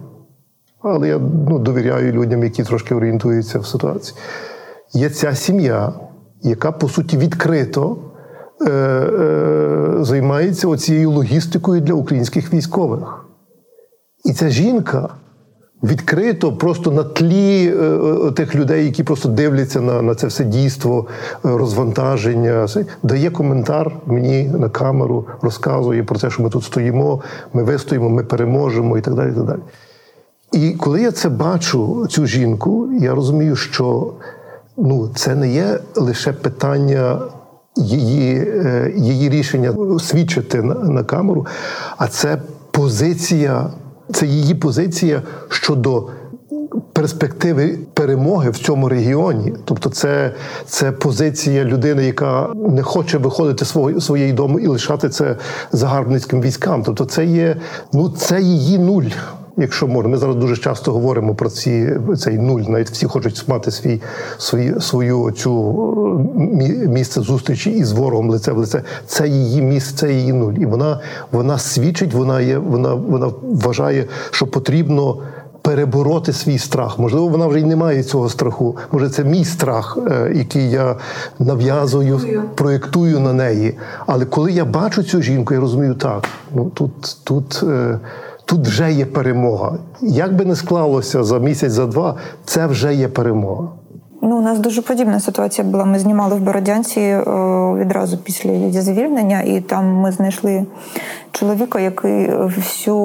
Але 0.82 1.08
я 1.08 1.20
ну, 1.50 1.60
довіряю 1.60 2.12
людям, 2.12 2.44
які 2.44 2.64
трошки 2.64 2.96
орієнтуються 2.96 3.60
в 3.60 3.66
ситуації. 3.66 4.18
Є 4.94 5.10
ця 5.10 5.36
сім'я, 5.36 5.94
яка, 6.42 6.72
по 6.72 6.90
суті, 6.90 7.18
відкрито 7.18 7.98
е, 8.62 8.72
е, 8.72 9.96
займається 10.00 10.68
оцією 10.68 11.12
логістикою 11.12 11.82
для 11.82 11.94
українських 11.94 12.54
військових. 12.54 13.26
І 14.26 14.34
ця 14.34 14.50
жінка 14.50 15.10
відкрито, 15.84 16.54
просто 16.54 16.92
на 16.92 17.04
тлі 17.04 17.68
е, 17.68 17.84
е, 18.28 18.32
тих 18.32 18.56
людей, 18.56 18.86
які 18.86 19.04
просто 19.04 19.30
дивляться 19.30 19.82
на 19.82 20.02
на 20.02 20.16
це 20.16 20.28
все 20.28 20.44
дійство, 20.44 21.08
е, 21.34 21.36
розвантаження, 21.44 22.68
дає 23.04 23.30
коментар 23.30 23.92
мені 24.06 24.44
на 24.44 24.70
камеру, 24.70 25.26
розказує 25.42 26.04
про 26.04 26.20
те, 26.20 26.30
що 26.30 26.44
ми 26.44 26.50
тут 26.50 26.64
стоїмо, 26.64 27.22
ми 27.54 27.64
вистоїмо, 27.64 28.10
ми 28.10 28.24
переможемо 28.24 28.98
і 28.98 29.02
так 29.02 29.14
далі. 29.14 29.32
І 29.32 29.36
так 29.36 29.44
далі. 29.44 29.60
І 30.52 30.72
коли 30.72 31.02
я 31.02 31.12
це 31.12 31.30
бачу, 31.30 32.08
цю 32.10 32.26
жінку, 32.26 32.90
я 33.00 33.16
розумію, 33.16 33.56
що 33.56 34.14
ну, 34.78 35.10
це 35.16 35.36
не 35.36 35.50
є 35.50 35.80
лише 35.96 36.34
питання. 36.34 37.20
Її 37.78 38.48
її 38.98 39.30
рішення 39.30 40.00
свідчити 40.00 40.62
на, 40.62 40.74
на 40.74 41.04
камеру, 41.04 41.46
а 41.98 42.08
це 42.08 42.38
позиція 42.72 43.70
це 44.14 44.26
її 44.26 44.56
позиція 44.56 45.22
щодо 45.50 46.08
перспективи 46.94 47.80
перемоги 47.94 48.50
в 48.50 48.58
цьому 48.58 48.90
регіоні. 48.90 49.54
Тобто, 49.66 49.90
це 49.90 50.32
це 50.66 50.92
позиція 50.92 51.64
людини, 51.64 52.06
яка 52.06 52.50
не 52.56 52.84
хоче 52.84 53.18
виходити 53.18 53.66
свого 53.66 54.02
своєї 54.02 54.34
дому 54.34 54.60
і 54.60 54.68
лишати 54.68 55.10
це 55.10 55.36
загарбницьким 55.72 56.42
військам. 56.42 56.84
Тобто, 56.84 57.06
це 57.06 57.26
є 57.26 57.56
ну 57.94 58.10
це 58.10 58.42
її 58.42 58.80
нуль. 58.80 59.10
Якщо 59.58 59.88
можна, 59.88 60.12
ми 60.12 60.18
зараз 60.18 60.36
дуже 60.36 60.58
часто 60.58 60.92
говоримо 60.92 61.36
про 61.36 61.50
ці 61.50 61.90
цей 62.18 62.38
нуль. 62.38 62.62
Навіть 62.62 62.90
всі 62.90 63.06
хочуть 63.06 63.44
мати 63.48 63.72
свій 63.72 64.02
свій 64.38 64.74
свою 64.80 65.32
цю 65.32 65.74
місце 66.88 67.22
зустрічі 67.22 67.72
із 67.72 67.92
ворогом 67.92 68.30
лице 68.30 68.52
в 68.52 68.58
лице. 68.58 68.84
Це 69.08 69.28
її 69.28 69.62
місце, 69.62 69.98
це 69.98 70.14
її 70.14 70.34
нуль. 70.34 70.54
І 70.54 70.66
вона 70.66 71.00
вона 71.32 71.58
свідчить, 71.58 72.14
вона 72.14 72.42
є, 72.42 72.58
вона 72.58 72.94
вона 72.94 73.32
вважає, 73.42 74.06
що 74.32 74.48
потрібно. 74.48 75.18
Перебороти 75.62 76.34
свій 76.34 76.58
страх, 76.58 77.00
можливо, 77.00 77.28
вона 77.28 77.48
вже 77.48 77.60
й 77.60 77.64
не 77.64 77.76
має 77.76 78.04
цього 78.04 78.30
страху. 78.30 78.78
Може, 78.92 79.10
це 79.10 79.24
мій 79.24 79.46
страх, 79.46 79.98
е, 80.12 80.32
який 80.36 80.70
я 80.70 80.96
нав'язую, 81.40 82.20
проєктую 82.56 83.20
на 83.20 83.34
неї. 83.34 83.78
Але 84.06 84.26
коли 84.26 84.52
я 84.52 84.66
бачу 84.66 85.04
цю 85.04 85.22
жінку, 85.22 85.54
я 85.54 85.60
розумію, 85.60 85.94
так 85.94 86.24
ну 86.56 86.70
тут 86.70 87.18
тут. 87.24 87.64
Тут 88.46 88.68
вже 88.68 88.92
є 88.92 89.06
перемога. 89.06 89.78
Як 90.02 90.36
би 90.36 90.46
не 90.46 90.56
склалося 90.56 91.24
за 91.24 91.40
місяць, 91.40 91.72
за 91.72 91.86
два, 91.86 92.16
це 92.46 92.68
вже 92.68 92.96
є 92.96 93.08
перемога. 93.08 93.70
Ну, 94.28 94.38
у 94.38 94.42
нас 94.42 94.60
дуже 94.60 94.82
подібна 94.82 95.20
ситуація 95.20 95.68
була. 95.68 95.86
Ми 95.86 96.00
знімали 96.00 96.36
в 96.36 96.40
Бородянці 96.40 97.00
е, 97.00 97.24
відразу 97.80 98.18
після 98.18 98.52
її 98.52 98.82
звільнення, 98.82 99.42
і 99.42 99.62
там 99.62 99.96
ми 99.96 100.12
знайшли 100.12 100.66
чоловіка, 101.32 101.80
який 101.80 102.30
всю 102.36 102.98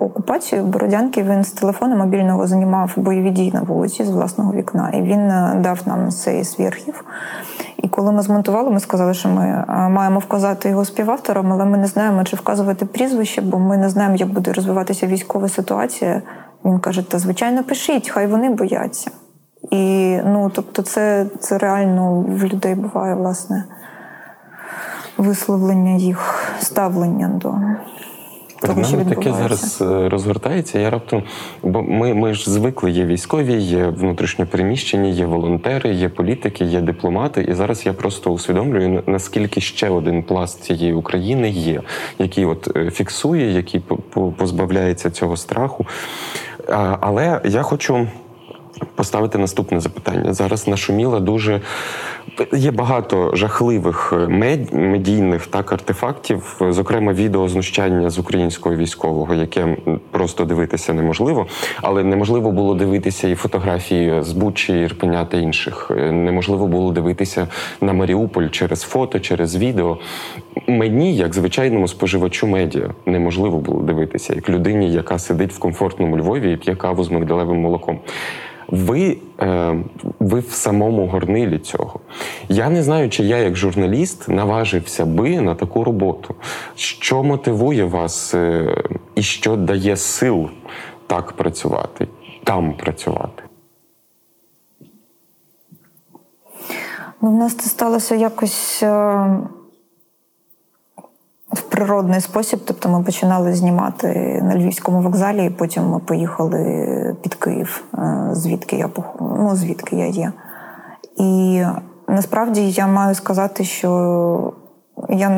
окупацію 0.00 0.64
Бородянки 0.64 1.22
він 1.22 1.44
з 1.44 1.50
телефону 1.50 1.96
мобільного 1.96 2.46
знімав 2.46 2.92
бойові 2.96 3.30
дії 3.30 3.52
на 3.52 3.60
вулиці 3.60 4.04
з 4.04 4.10
власного 4.10 4.52
вікна. 4.52 4.90
І 4.90 5.02
він 5.02 5.20
е, 5.20 5.56
дав 5.60 5.80
нам 5.86 6.10
цей 6.10 6.44
свій. 6.44 6.70
І 7.76 7.88
коли 7.88 8.12
ми 8.12 8.22
змонтували, 8.22 8.70
ми 8.70 8.80
сказали, 8.80 9.14
що 9.14 9.28
ми 9.28 9.44
е, 9.44 9.88
маємо 9.88 10.18
вказати 10.18 10.68
його 10.68 10.84
співавтором, 10.84 11.52
але 11.52 11.64
ми 11.64 11.78
не 11.78 11.86
знаємо, 11.86 12.24
чи 12.24 12.36
вказувати 12.36 12.84
прізвище, 12.86 13.40
бо 13.40 13.58
ми 13.58 13.76
не 13.76 13.88
знаємо, 13.88 14.16
як 14.16 14.28
буде 14.28 14.52
розвиватися 14.52 15.06
військова 15.06 15.48
ситуація. 15.48 16.22
Він 16.64 16.78
каже: 16.78 17.02
та 17.10 17.18
звичайно, 17.18 17.64
пишіть, 17.64 18.08
хай 18.08 18.26
вони 18.26 18.50
бояться. 18.50 19.10
І 19.72 20.18
ну, 20.24 20.50
тобто, 20.54 20.82
це 20.82 21.26
це 21.40 21.58
реально 21.58 22.24
в 22.28 22.44
людей 22.44 22.74
буває 22.74 23.14
власне 23.14 23.64
висловлення 25.18 25.96
їх 25.96 26.52
ставлення 26.60 27.28
до. 27.28 27.54
Того, 28.66 28.84
що 28.84 28.96
таке 28.96 29.32
зараз 29.32 29.82
е, 29.82 30.08
розгортається. 30.08 30.78
Я 30.78 30.90
раптом, 30.90 31.22
бо 31.62 31.82
ми 31.82 32.14
ми 32.14 32.34
ж 32.34 32.50
звикли, 32.50 32.90
є 32.90 33.06
військові, 33.06 33.52
є 33.54 33.86
внутрішньопереміщені, 33.86 35.12
є 35.12 35.26
волонтери, 35.26 35.94
є 35.94 36.08
політики, 36.08 36.64
є 36.64 36.80
дипломати. 36.80 37.42
І 37.42 37.54
зараз 37.54 37.86
я 37.86 37.92
просто 37.92 38.30
усвідомлюю, 38.30 39.02
наскільки 39.06 39.60
ще 39.60 39.88
один 39.88 40.22
пласт 40.22 40.64
цієї 40.64 40.92
України 40.92 41.50
є, 41.50 41.80
який 42.18 42.44
от 42.44 42.76
е, 42.76 42.90
фіксує, 42.90 43.52
який 43.52 43.82
позбавляється 44.38 45.10
цього 45.10 45.36
страху. 45.36 45.86
Але 47.00 47.40
я 47.44 47.62
хочу 47.62 48.06
поставити 48.94 49.38
наступне 49.38 49.80
запитання. 49.80 50.34
Зараз 50.34 50.68
нашуміла 50.68 51.20
дуже 51.20 51.60
Є 52.52 52.70
багато 52.70 53.30
жахливих 53.34 54.12
е, 54.16 54.28
медійних 54.72 55.46
так 55.46 55.72
артефактів, 55.72 56.60
зокрема 56.68 57.12
відео 57.12 57.48
знущання 57.48 58.10
з 58.10 58.18
українського 58.18 58.76
військового, 58.76 59.34
яке 59.34 59.76
просто 60.10 60.44
дивитися 60.44 60.92
неможливо, 60.92 61.46
але 61.82 62.04
неможливо 62.04 62.52
було 62.52 62.74
дивитися 62.74 63.28
і 63.28 63.34
фотографії 63.34 64.22
з 64.22 64.32
Бучі, 64.32 64.80
Ірпеня 64.80 65.24
та 65.24 65.36
інших. 65.36 65.90
Е, 65.90 66.12
неможливо 66.12 66.66
було 66.66 66.92
дивитися 66.92 67.48
на 67.80 67.92
Маріуполь 67.92 68.48
через 68.48 68.82
фото, 68.82 69.20
через 69.20 69.56
відео. 69.56 69.98
Мені, 70.68 71.16
як 71.16 71.34
звичайному 71.34 71.88
споживачу 71.88 72.46
медіа, 72.46 72.90
неможливо 73.06 73.58
було 73.58 73.82
дивитися, 73.82 74.34
як 74.34 74.48
людині, 74.48 74.92
яка 74.92 75.18
сидить 75.18 75.52
в 75.52 75.58
комфортному 75.58 76.18
Львові 76.18 76.52
і 76.52 76.56
п'є 76.56 76.74
каву 76.74 77.04
з 77.04 77.10
мигдалевим 77.10 77.60
молоком. 77.60 78.00
Ви 78.72 79.18
е, 79.40 79.76
ви 80.20 80.40
в 80.40 80.50
самому 80.50 81.06
горнилі 81.06 81.58
цього. 81.58 82.00
Я 82.48 82.70
не 82.70 82.82
знаю, 82.82 83.10
чи 83.10 83.24
я, 83.24 83.38
як 83.38 83.56
журналіст, 83.56 84.28
наважився 84.28 85.06
би 85.06 85.40
на 85.40 85.54
таку 85.54 85.84
роботу. 85.84 86.34
Що 86.74 87.22
мотивує 87.22 87.84
вас 87.84 88.34
е, 88.34 88.76
і 89.14 89.22
що 89.22 89.56
дає 89.56 89.96
сил 89.96 90.48
так 91.06 91.32
працювати, 91.32 92.08
там 92.44 92.72
працювати? 92.72 93.42
Ну, 97.22 97.30
В 97.30 97.34
нас 97.34 97.54
це 97.54 97.70
сталося 97.70 98.14
якось. 98.14 98.82
Е, 98.82 99.36
в 101.52 101.60
природний 101.60 102.20
спосіб. 102.20 102.60
Тобто 102.64 102.88
ми 102.88 103.02
починали 103.02 103.54
знімати 103.54 104.08
на 104.42 104.56
Львівському 104.56 105.00
вокзалі, 105.00 105.46
і 105.46 105.50
потім 105.50 105.90
ми 105.90 105.98
поїхали 105.98 107.16
під 107.22 107.34
Київ, 107.34 107.84
е, 107.94 108.28
звідки 108.32 108.76
я 108.76 108.90
ну, 109.20 109.50
звідки 109.54 109.96
я 109.96 110.06
є. 110.06 110.32
І 111.16 111.62
насправді 112.08 112.70
я 112.70 112.86
маю 112.86 113.14
сказати, 113.14 113.64
що 113.64 114.52
я 115.08 115.28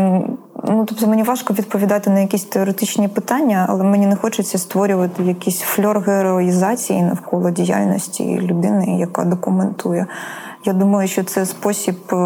ну 0.65 0.85
тобто 0.89 1.07
мені 1.07 1.23
важко 1.23 1.55
відповідати 1.55 2.11
на 2.11 2.21
якісь 2.21 2.45
теоретичні 2.45 3.09
питання, 3.09 3.67
але 3.69 3.85
мені 3.85 4.07
не 4.07 4.17
хочеться 4.17 4.59
створювати 4.59 5.23
якийсь 5.23 5.61
фльор 5.61 6.01
героїзації 6.01 7.03
навколо 7.03 7.51
діяльності 7.51 8.39
людини, 8.41 8.99
яка 8.99 9.25
документує. 9.25 10.07
Я 10.65 10.73
думаю, 10.73 11.09
що 11.09 11.25
це 11.25 11.47
спосіб 11.47 11.97
е, 12.13 12.17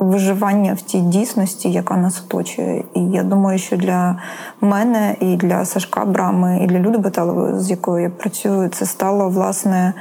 виживання 0.00 0.74
в 0.74 0.80
тій 0.80 1.00
дійсності, 1.00 1.72
яка 1.72 1.96
нас 1.96 2.22
оточує. 2.26 2.84
І 2.94 3.00
я 3.00 3.22
думаю, 3.22 3.58
що 3.58 3.76
для 3.76 4.18
мене 4.60 5.16
і 5.20 5.36
для 5.36 5.64
Сашка 5.64 6.04
Брами, 6.04 6.60
і 6.62 6.66
для 6.66 6.78
Люди 6.78 6.98
Баталової, 6.98 7.60
з 7.60 7.70
якою 7.70 8.02
я 8.02 8.10
працюю, 8.10 8.68
це 8.68 8.86
стало 8.86 9.28
власне 9.28 9.94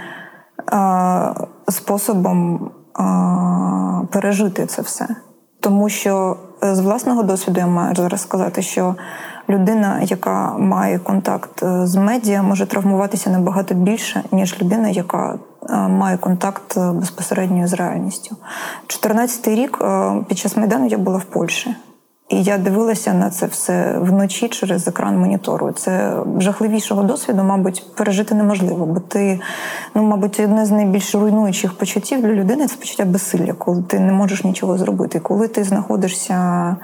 способом 1.67 2.69
пережити 4.11 4.65
це 4.65 4.81
все. 4.81 5.07
Тому 5.59 5.89
що 5.89 6.37
е, 6.63 6.75
з 6.75 6.79
власного 6.79 7.23
досвіду 7.23 7.59
я 7.59 7.67
маю 7.67 7.95
зараз 7.95 8.21
сказати, 8.21 8.61
що 8.61 8.95
людина, 9.49 10.01
яка 10.01 10.57
має 10.57 10.99
контакт 10.99 11.63
е, 11.63 11.87
з 11.87 11.95
медіа, 11.95 12.43
може 12.43 12.65
травмуватися 12.65 13.29
набагато 13.29 13.73
більше, 13.73 14.23
ніж 14.31 14.61
людина, 14.61 14.89
яка 14.89 15.39
Е, 15.39 15.48
маю 15.75 16.17
контакт 16.17 16.77
е, 16.77 16.91
безпосередньо 16.91 17.67
з 17.67 17.73
реальністю. 17.73 18.35
14 18.87 19.47
рік 19.47 19.79
е, 19.81 20.13
під 20.27 20.37
час 20.37 20.57
майдану 20.57 20.87
я 20.87 20.97
була 20.97 21.17
в 21.17 21.23
Польщі. 21.23 21.75
І 22.29 22.43
я 22.43 22.57
дивилася 22.57 23.13
на 23.13 23.29
це 23.29 23.45
все 23.45 23.99
вночі 23.99 24.47
через 24.47 24.87
екран 24.87 25.17
монітору. 25.17 25.71
Це 25.71 26.13
жахливішого 26.37 27.03
досвіду, 27.03 27.43
мабуть, 27.43 27.85
пережити 27.95 28.35
неможливо, 28.35 28.85
бо 28.85 28.99
ти, 28.99 29.39
ну, 29.95 30.03
мабуть, 30.03 30.39
одне 30.39 30.65
з 30.65 30.71
найбільш 30.71 31.15
руйнуючих 31.15 31.73
почуттів 31.73 32.21
для 32.21 32.29
людини 32.29 32.67
це 32.67 32.75
почуття 32.75 33.05
безсилля, 33.05 33.53
коли 33.53 33.83
ти 33.83 33.99
не 33.99 34.11
можеш 34.11 34.43
нічого 34.43 34.77
зробити. 34.77 35.19
Коли 35.19 35.47
ти 35.47 35.63
знаходишся 35.63 36.75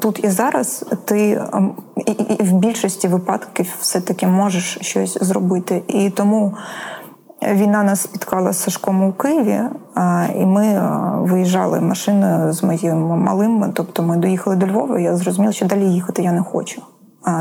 тут 0.00 0.24
і 0.24 0.28
зараз, 0.28 0.84
ти 1.04 1.42
ем, 1.52 1.72
і 2.06 2.42
в 2.42 2.52
більшості 2.52 3.08
випадків 3.08 3.76
все-таки 3.80 4.26
можеш 4.26 4.78
щось 4.80 5.18
зробити. 5.20 5.82
І 5.88 6.10
тому 6.10 6.54
Війна 7.42 7.82
нас 7.82 8.00
спіткала 8.00 8.52
з 8.52 8.62
Сашком 8.62 9.04
у 9.04 9.12
Києві, 9.12 9.60
і 10.36 10.46
ми 10.46 10.80
виїжджали 11.20 11.80
машиною 11.80 12.52
з 12.52 12.62
моїм 12.62 12.98
малим. 12.98 13.72
Тобто 13.74 14.02
ми 14.02 14.16
доїхали 14.16 14.56
до 14.56 14.66
Львова. 14.66 14.98
Я 15.00 15.16
зрозуміла, 15.16 15.52
що 15.52 15.66
далі 15.66 15.84
їхати 15.84 16.22
я 16.22 16.32
не 16.32 16.42
хочу, 16.42 16.82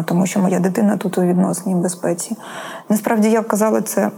тому 0.05 0.25
що 0.25 0.39
моя 0.39 0.59
дитина 0.59 0.97
тут 0.97 1.17
у 1.17 1.21
відносній 1.21 1.75
безпеці. 1.75 2.37
Насправді 2.89 3.29
я 3.29 3.41
казала 3.41 3.81
це 3.81 4.11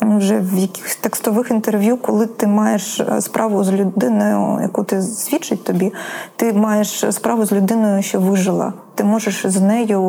вже 0.00 0.38
в 0.38 0.58
якихось 0.58 0.96
текстових 0.96 1.50
інтерв'ю, 1.50 1.96
коли 1.96 2.26
ти 2.26 2.46
маєш 2.46 3.00
е, 3.00 3.20
справу 3.20 3.64
з 3.64 3.72
людиною, 3.72 4.58
яку 4.62 4.84
ти 4.84 5.02
свідчить 5.02 5.64
тобі, 5.64 5.92
ти 6.36 6.52
маєш 6.52 7.04
справу 7.10 7.44
з 7.44 7.52
людиною, 7.52 8.02
що 8.02 8.20
вижила. 8.20 8.72
Ти 8.94 9.04
можеш 9.04 9.46
з 9.46 9.60
нею 9.60 10.00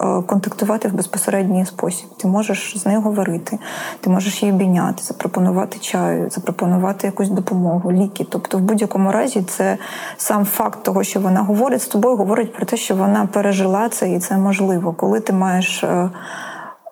е, 0.00 0.22
контактувати 0.26 0.88
в 0.88 0.92
безпосередній 0.94 1.66
спосіб. 1.66 2.08
Ти 2.16 2.28
можеш 2.28 2.78
з 2.78 2.86
нею 2.86 3.00
говорити, 3.00 3.58
ти 4.00 4.10
можеш 4.10 4.42
її 4.42 4.54
обійняти, 4.54 5.02
запропонувати 5.02 5.78
чаю, 5.78 6.30
запропонувати 6.30 7.06
якусь 7.06 7.28
допомогу, 7.28 7.92
ліки. 7.92 8.26
Тобто, 8.30 8.58
в 8.58 8.60
будь-якому 8.60 9.12
разі, 9.12 9.42
це 9.42 9.78
сам 10.16 10.44
факт 10.44 10.82
того, 10.82 11.02
що 11.02 11.20
вона 11.20 11.42
говорить 11.42 11.82
з 11.82 11.86
тобою, 11.86 12.16
говорить 12.16 12.52
про 12.52 12.66
те, 12.66 12.76
що 12.76 12.94
вона 12.94 13.26
пережила 13.26 13.88
це, 13.88 14.12
і 14.12 14.18
це 14.18 14.36
можливо, 14.36 14.92
коли 14.92 15.20
ти 15.20 15.32
маєш. 15.32 15.84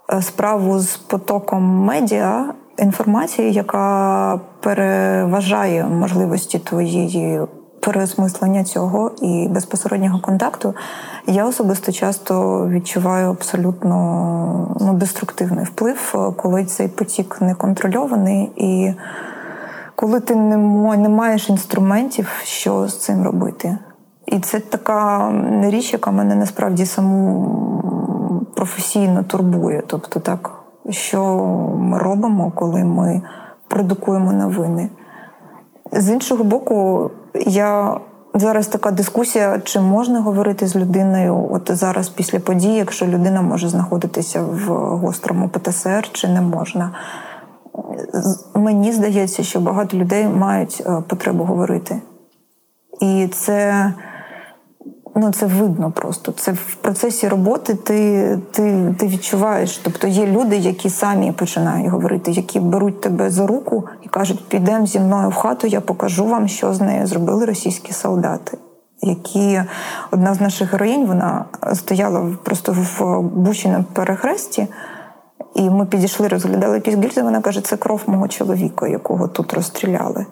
Е, 0.08 0.16
Е, 0.16 0.22
справу 0.22 0.78
з 0.78 0.96
потоком 0.96 1.62
медіа 1.62 2.54
інформації, 2.78 3.52
яка 3.52 4.40
переважає 4.60 5.84
можливості 5.84 6.58
твоєї 6.58 7.40
переосмислення 7.80 8.64
цього 8.64 9.10
і 9.22 9.48
безпосереднього 9.50 10.20
контакту, 10.20 10.74
я 11.26 11.46
особисто 11.46 11.92
часто 11.92 12.66
відчуваю 12.68 13.30
абсолютно 13.30 14.76
ну, 14.80 14.94
деструктивний 14.94 15.64
вплив, 15.64 16.32
коли 16.36 16.64
цей 16.64 16.88
потік 16.88 17.36
не 17.40 17.54
контрольований 17.54 18.52
і 18.56 18.94
коли 19.96 20.20
ти 20.20 20.34
не 20.34 21.08
маєш 21.08 21.48
інструментів, 21.48 22.28
що 22.42 22.88
з 22.88 22.98
цим 22.98 23.22
робити. 23.22 23.78
І 24.26 24.38
це 24.38 24.60
така 24.60 25.32
річ, 25.62 25.92
яка 25.92 26.10
мене 26.10 26.34
насправді 26.34 26.86
саму 26.86 27.74
професійно 28.54 29.22
турбує. 29.22 29.82
Тобто, 29.86 30.20
так, 30.20 30.50
що 30.90 31.24
ми 31.78 31.98
робимо, 31.98 32.52
коли 32.54 32.84
ми 32.84 33.22
продукуємо 33.68 34.32
новини. 34.32 34.90
З 35.92 36.10
іншого 36.10 36.44
боку, 36.44 37.10
я 37.46 38.00
зараз 38.34 38.66
така 38.66 38.90
дискусія, 38.90 39.60
чи 39.64 39.80
можна 39.80 40.20
говорити 40.20 40.66
з 40.66 40.76
людиною, 40.76 41.48
от 41.50 41.70
зараз 41.72 42.08
після 42.08 42.38
події, 42.38 42.76
якщо 42.76 43.06
людина 43.06 43.42
може 43.42 43.68
знаходитися 43.68 44.42
в 44.42 44.68
гострому 44.96 45.48
ПТСР, 45.48 46.08
чи 46.12 46.28
не 46.28 46.40
можна. 46.40 46.90
Мені 48.54 48.92
здається, 48.92 49.42
що 49.42 49.60
багато 49.60 49.96
людей 49.96 50.28
мають 50.28 50.82
е, 50.86 51.02
потребу 51.08 51.44
говорити. 51.44 52.02
І 53.00 53.28
це 53.32 53.92
ну 55.14 55.32
це 55.32 55.46
видно 55.46 55.90
просто. 55.90 56.32
Це 56.32 56.52
в 56.52 56.74
процесі 56.74 57.28
роботи 57.28 57.74
ти 57.74 58.38
ти, 58.50 58.94
ти 58.98 59.06
відчуваєш. 59.06 59.78
Тобто 59.78 60.06
є 60.06 60.26
люди, 60.26 60.56
які 60.56 60.90
самі 60.90 61.32
починають 61.32 61.88
говорити, 61.88 62.30
які 62.30 62.60
беруть 62.60 63.00
тебе 63.00 63.30
за 63.30 63.46
руку 63.46 63.84
і 64.02 64.08
кажуть, 64.08 64.48
підемо 64.48 64.86
зі 64.86 65.00
мною 65.00 65.28
в 65.28 65.34
хату, 65.34 65.66
я 65.66 65.80
покажу 65.80 66.24
вам, 66.24 66.48
що 66.48 66.74
з 66.74 66.80
нею 66.80 67.06
зробили 67.06 67.44
російські 67.44 67.92
солдати. 67.92 68.58
Які 69.02 69.62
одна 70.10 70.34
з 70.34 70.40
наших 70.40 70.72
героїнь 70.72 71.06
вона 71.06 71.44
стояла 71.74 72.36
просто 72.42 72.72
в 72.72 73.20
бучі 73.20 73.68
на 73.68 73.84
перехресті. 73.92 74.66
І 75.54 75.70
ми 75.70 75.86
підійшли, 75.86 76.28
розглядали 76.28 76.74
якісь 76.74 76.96
гільзи, 76.96 77.22
Вона 77.22 77.40
каже, 77.40 77.60
це 77.60 77.76
кров 77.76 78.02
мого 78.06 78.28
чоловіка, 78.28 78.88
якого 78.88 79.28
тут 79.28 79.52
розстріляли. 79.52 80.26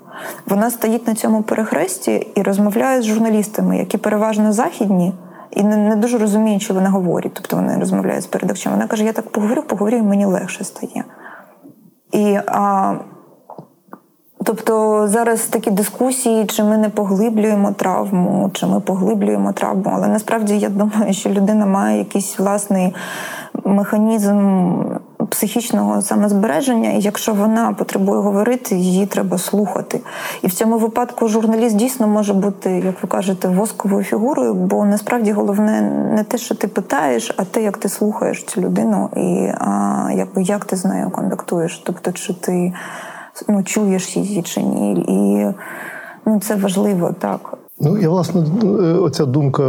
Вона 0.47 0.71
стоїть 0.71 1.07
на 1.09 1.15
цьому 1.15 1.43
перехресті 1.43 2.27
і 2.35 2.43
розмовляє 2.43 3.03
з 3.03 3.05
журналістами, 3.05 3.79
які 3.79 3.99
переважно 3.99 4.53
західні, 4.53 5.15
і 5.51 5.63
не, 5.63 5.77
не 5.77 5.97
дуже 5.97 6.19
розуміють, 6.19 6.63
що 6.63 6.75
вона 6.75 6.91
говорить. 6.91 7.33
Тобто 7.35 7.57
вони 7.57 7.79
розмовляють 7.79 8.25
з 8.25 8.27
передавчами. 8.27 8.77
Вона 8.77 8.89
каже: 8.89 9.05
Я 9.05 9.13
так 9.13 9.31
поговорю, 9.31 9.63
поговорю, 9.63 9.97
і 9.97 10.03
мені 10.03 10.25
легше 10.25 10.65
стає. 10.65 11.05
І 12.13 12.39
а, 12.47 12.95
Тобто 14.45 15.05
зараз 15.09 15.41
такі 15.41 15.71
дискусії, 15.71 16.47
чи 16.47 16.65
ми 16.65 16.77
не 16.77 16.89
поглиблюємо 16.89 17.73
травму, 17.73 18.51
чи 18.53 18.67
ми 18.67 18.81
поглиблюємо 18.81 19.53
травму. 19.53 19.91
Але 19.95 20.09
насправді 20.09 20.59
я 20.59 20.69
думаю, 20.69 21.13
що 21.13 21.31
людина 21.31 21.67
має 21.67 21.99
якийсь 21.99 22.39
власний 22.39 22.95
механізм 23.65 24.73
психічного 25.31 26.03
самозбереження, 26.03 26.91
і 26.91 27.01
якщо 27.01 27.35
вона 27.35 27.73
потребує 27.73 28.21
говорити, 28.21 28.75
її 28.75 29.07
треба 29.07 29.39
слухати. 29.39 30.01
І 30.43 30.47
в 30.47 30.53
цьому 30.53 30.79
випадку 30.79 31.29
журналіст 31.29 31.77
дійсно 31.77 32.09
може 32.09 32.35
бути, 32.35 32.71
як 32.71 33.03
ви 33.03 33.09
кажете, 33.09 33.49
восковою 33.49 34.05
фігурою, 34.05 34.55
бо 34.55 34.85
насправді 34.85 35.33
головне 35.33 35.81
не 36.17 36.25
те, 36.25 36.39
що 36.39 36.55
ти 36.55 36.69
питаєш, 36.69 37.35
а 37.37 37.45
те, 37.45 37.63
як 37.63 37.79
ти 37.79 37.89
слухаєш 37.89 38.45
цю 38.45 38.61
людину, 38.61 39.11
і 39.17 39.53
а, 39.59 40.09
якби 40.17 40.43
як 40.43 40.65
ти 40.65 40.77
з 40.77 40.85
нею 40.85 41.11
контактуєш. 41.11 41.83
Тобто, 41.87 42.13
чи 42.13 42.35
ти 42.35 42.73
ну, 43.49 43.63
чуєш 43.63 44.17
її 44.17 44.43
чи 44.43 44.63
ні. 44.63 44.93
І 44.93 45.47
ну, 46.27 46.41
це 46.41 46.55
важливо 46.55 47.15
так. 47.19 47.62
Ну, 47.81 47.99
я 47.99 48.09
власне, 48.09 48.45
оця 49.01 49.25
думка 49.25 49.63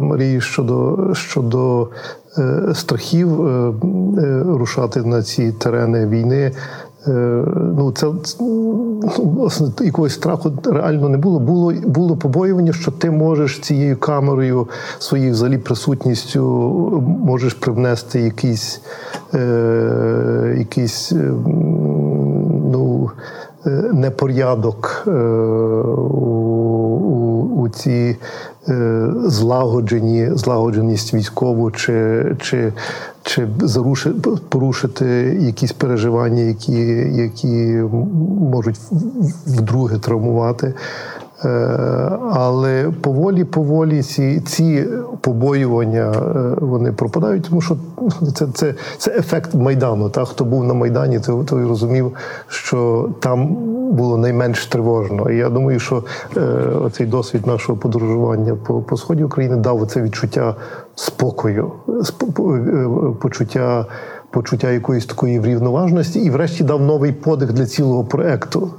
Марії 0.00 0.40
щодо 0.40 1.08
щодо 1.14 1.88
страхів 2.74 3.28
рушати 4.56 5.02
на 5.02 5.22
ці 5.22 5.52
терени 5.52 6.06
війни. 6.06 6.52
Ну, 7.56 7.92
це 7.92 8.06
якогось 9.84 10.14
страху 10.14 10.52
реально 10.64 11.08
не 11.08 11.18
було. 11.18 11.38
Було 11.38 11.72
було 11.72 12.16
побоювання, 12.16 12.72
що 12.72 12.90
ти 12.90 13.10
можеш 13.10 13.58
цією 13.58 13.96
камерою, 13.96 14.68
своєю 14.98 15.32
взагалі 15.32 15.58
присутністю, 15.58 16.42
можеш 17.24 17.54
привнести 17.54 18.20
якийсь 18.20 18.80
е, 19.34 20.56
якийсь 20.58 21.12
ну, 22.72 23.10
непорядок 23.92 25.02
у, 25.06 25.10
у, 27.10 27.62
у 27.62 27.68
ці 27.68 28.16
е, 28.68 29.06
злагоджені, 29.26 30.30
злагодженість 30.32 31.14
військову, 31.14 31.70
чи 31.70 32.24
чи, 32.40 32.72
чи 33.22 33.48
порушити 34.48 35.06
якісь 35.40 35.72
переживання, 35.72 36.42
які 36.42 36.82
які 37.12 37.82
можуть 38.40 38.76
вдруге 39.46 39.98
травмувати. 39.98 40.74
Е, 41.44 41.48
але 42.30 42.90
поволі, 43.00 43.44
поволі 43.44 44.02
ці 44.02 44.40
ці 44.40 44.88
побоювання 45.20 46.12
е, 46.12 46.54
вони 46.60 46.92
пропадають, 46.92 47.44
тому 47.48 47.60
що 47.60 47.76
це 48.34 48.46
це, 48.54 48.74
це 48.98 49.10
ефект 49.10 49.54
майдану. 49.54 50.10
Та 50.10 50.24
хто 50.24 50.44
був 50.44 50.64
на 50.64 50.74
майдані, 50.74 51.20
той, 51.20 51.44
той 51.44 51.64
розумів, 51.64 52.12
що 52.48 53.10
там 53.20 53.56
було 53.92 54.18
найменш 54.18 54.66
тривожно. 54.66 55.30
І 55.30 55.36
я 55.36 55.48
думаю, 55.48 55.80
що 55.80 56.04
е, 56.36 56.66
цей 56.92 57.06
досвід 57.06 57.46
нашого 57.46 57.78
подорожування 57.78 58.56
по 58.66 58.80
по 58.80 58.96
сході 58.96 59.24
України 59.24 59.56
дав 59.56 59.86
це 59.86 60.02
відчуття 60.02 60.54
спокою, 60.94 61.72
почуття. 63.20 63.86
Почуття 64.30 64.70
якоїсь 64.70 65.06
такої 65.06 65.40
врівноважності, 65.40 66.20
і, 66.20 66.30
врешті, 66.30 66.64
дав 66.64 66.80
новий 66.80 67.12
подих 67.12 67.52
для 67.52 67.66
цілого 67.66 68.04
проекту. 68.04 68.70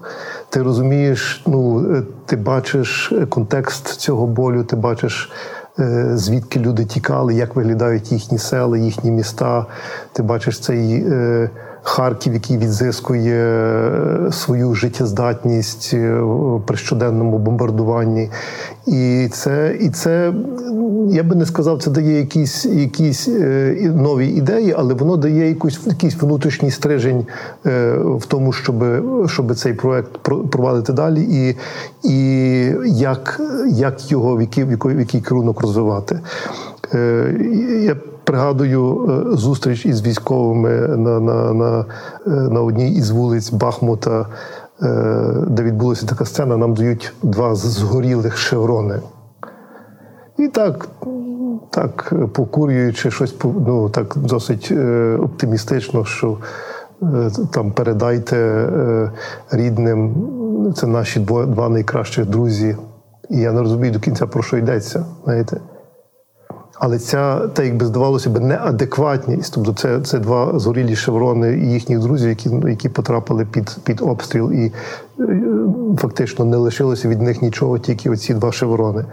Ти 0.50 0.62
розумієш, 0.62 1.44
ну 1.48 1.86
ти 2.26 2.36
бачиш 2.36 3.14
контекст 3.30 3.88
цього 3.88 4.28
болю, 4.28 4.64
ти 4.64 4.76
бачиш. 4.76 5.32
Е, 5.80 6.12
звідки 6.14 6.60
люди 6.60 6.86
тікали, 6.86 7.34
як 7.34 7.56
виглядають 7.56 8.12
їхні 8.12 8.38
села, 8.38 8.78
їхні 8.78 9.12
міста. 9.12 9.66
Ти 10.14 10.24
бачиш 10.24 10.60
цей 10.60 10.94
е, 10.94 11.50
Харків, 11.90 12.34
який 12.34 12.58
відзискує 12.58 13.36
е, 13.36 14.32
свою 14.32 14.74
життєздатність 14.74 15.96
при 16.66 16.78
щоденному 16.78 17.38
бомбардуванні. 17.38 18.30
І 18.88 19.28
це, 19.32 19.78
і 19.80 19.90
це, 19.90 20.34
я 21.10 21.24
би 21.24 21.36
не 21.36 21.46
сказав, 21.46 21.82
це 21.84 21.92
дає 21.92 22.18
якісь 22.18 22.66
якісь 22.66 23.28
нові 23.96 24.28
ідеї, 24.28 24.76
але 24.78 24.94
воно 24.94 25.18
дає 25.18 25.50
якийсь, 25.50 25.80
якийсь 25.86 26.22
внутрішній 26.22 26.72
стрижень 26.72 27.26
в 28.06 28.26
тому, 28.28 28.54
щоб 28.54 28.84
щоб 29.28 29.56
цей 29.56 29.74
проект 29.74 30.18
провадити 30.52 30.94
далі, 30.94 31.22
і 31.22 31.56
і 32.04 32.20
як 32.86 33.42
як 33.68 34.12
його 34.12 34.36
в 34.36 34.42
який, 34.42 34.64
в 34.64 35.00
який 35.00 35.22
керунок 35.22 35.62
розвивати. 35.62 36.20
Е, 36.94 37.36
я 37.82 37.96
пригадую 38.30 39.08
е, 39.10 39.38
зустріч 39.38 39.86
із 39.86 40.02
військовими 40.02 40.70
на 40.98 41.20
на, 41.20 41.54
на, 41.54 41.86
е, 42.28 42.30
на 42.30 42.62
одній 42.62 42.92
із 42.92 43.10
вулиць 43.10 43.52
Бахмута, 43.52 44.26
де 45.48 45.64
відбулася 45.64 46.06
така 46.06 46.26
сцена, 46.26 46.58
нам 46.58 46.74
дають 46.74 47.14
два 47.24 47.56
згорілих 47.56 48.38
шеврони. 48.38 49.00
І 50.38 50.48
так, 50.48 50.88
так 51.70 52.14
покурюючи 52.34 53.12
щось 53.12 53.36
ну, 53.44 53.90
так 53.90 54.14
досить 54.18 54.72
оптимістично, 55.20 56.06
що 56.06 56.38
там 57.52 57.72
передайте 57.72 58.70
рідним, 59.52 60.16
це 60.76 60.88
наші 60.88 61.20
два 61.20 61.70
найкращих 61.70 62.26
друзі. 62.26 62.76
І 63.30 63.38
я 63.38 63.52
не 63.52 63.62
розумію 63.62 63.94
до 63.94 64.00
кінця, 64.00 64.28
про 64.28 64.44
що 64.44 64.58
йдеться. 64.58 65.06
знаєте. 65.26 65.58
Але 66.80 67.00
ця, 67.00 67.48
так 67.48 67.66
якби 67.66 67.86
здавалося 67.86 68.30
б, 68.30 68.40
неадекватність, 68.40 69.54
тобто 69.56 69.74
це 69.74 70.02
це 70.02 70.20
два 70.20 70.60
згорілі 70.60 70.96
шеврони 70.96 71.58
і 71.58 71.72
їхніх 71.72 72.00
друзів, 72.00 72.30
які 72.30 72.50
які 72.68 72.90
потрапили 72.90 73.46
під 73.46 73.78
під 73.84 74.02
обстріл, 74.02 74.52
і 74.52 74.72
е, 75.20 75.42
фактично 75.98 76.46
не 76.46 76.58
лишилося 76.58 77.10
від 77.10 77.22
них 77.22 77.42
нічого, 77.42 77.80
тільки 77.80 78.10
оці 78.10 78.34
два 78.34 78.52
шеврони. 78.52 79.06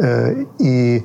Е, 0.00 0.36
І 0.58 1.02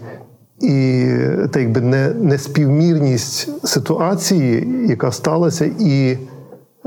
і 0.62 1.08
так 1.52 1.62
якби 1.62 1.82
не, 1.82 2.10
неспівмірність 2.10 3.68
ситуації, 3.68 4.68
яка 4.90 5.12
сталася, 5.12 5.66
і 5.80 6.18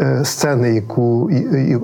е, 0.01 0.25
сцени, 0.25 0.75
яку 0.75 1.31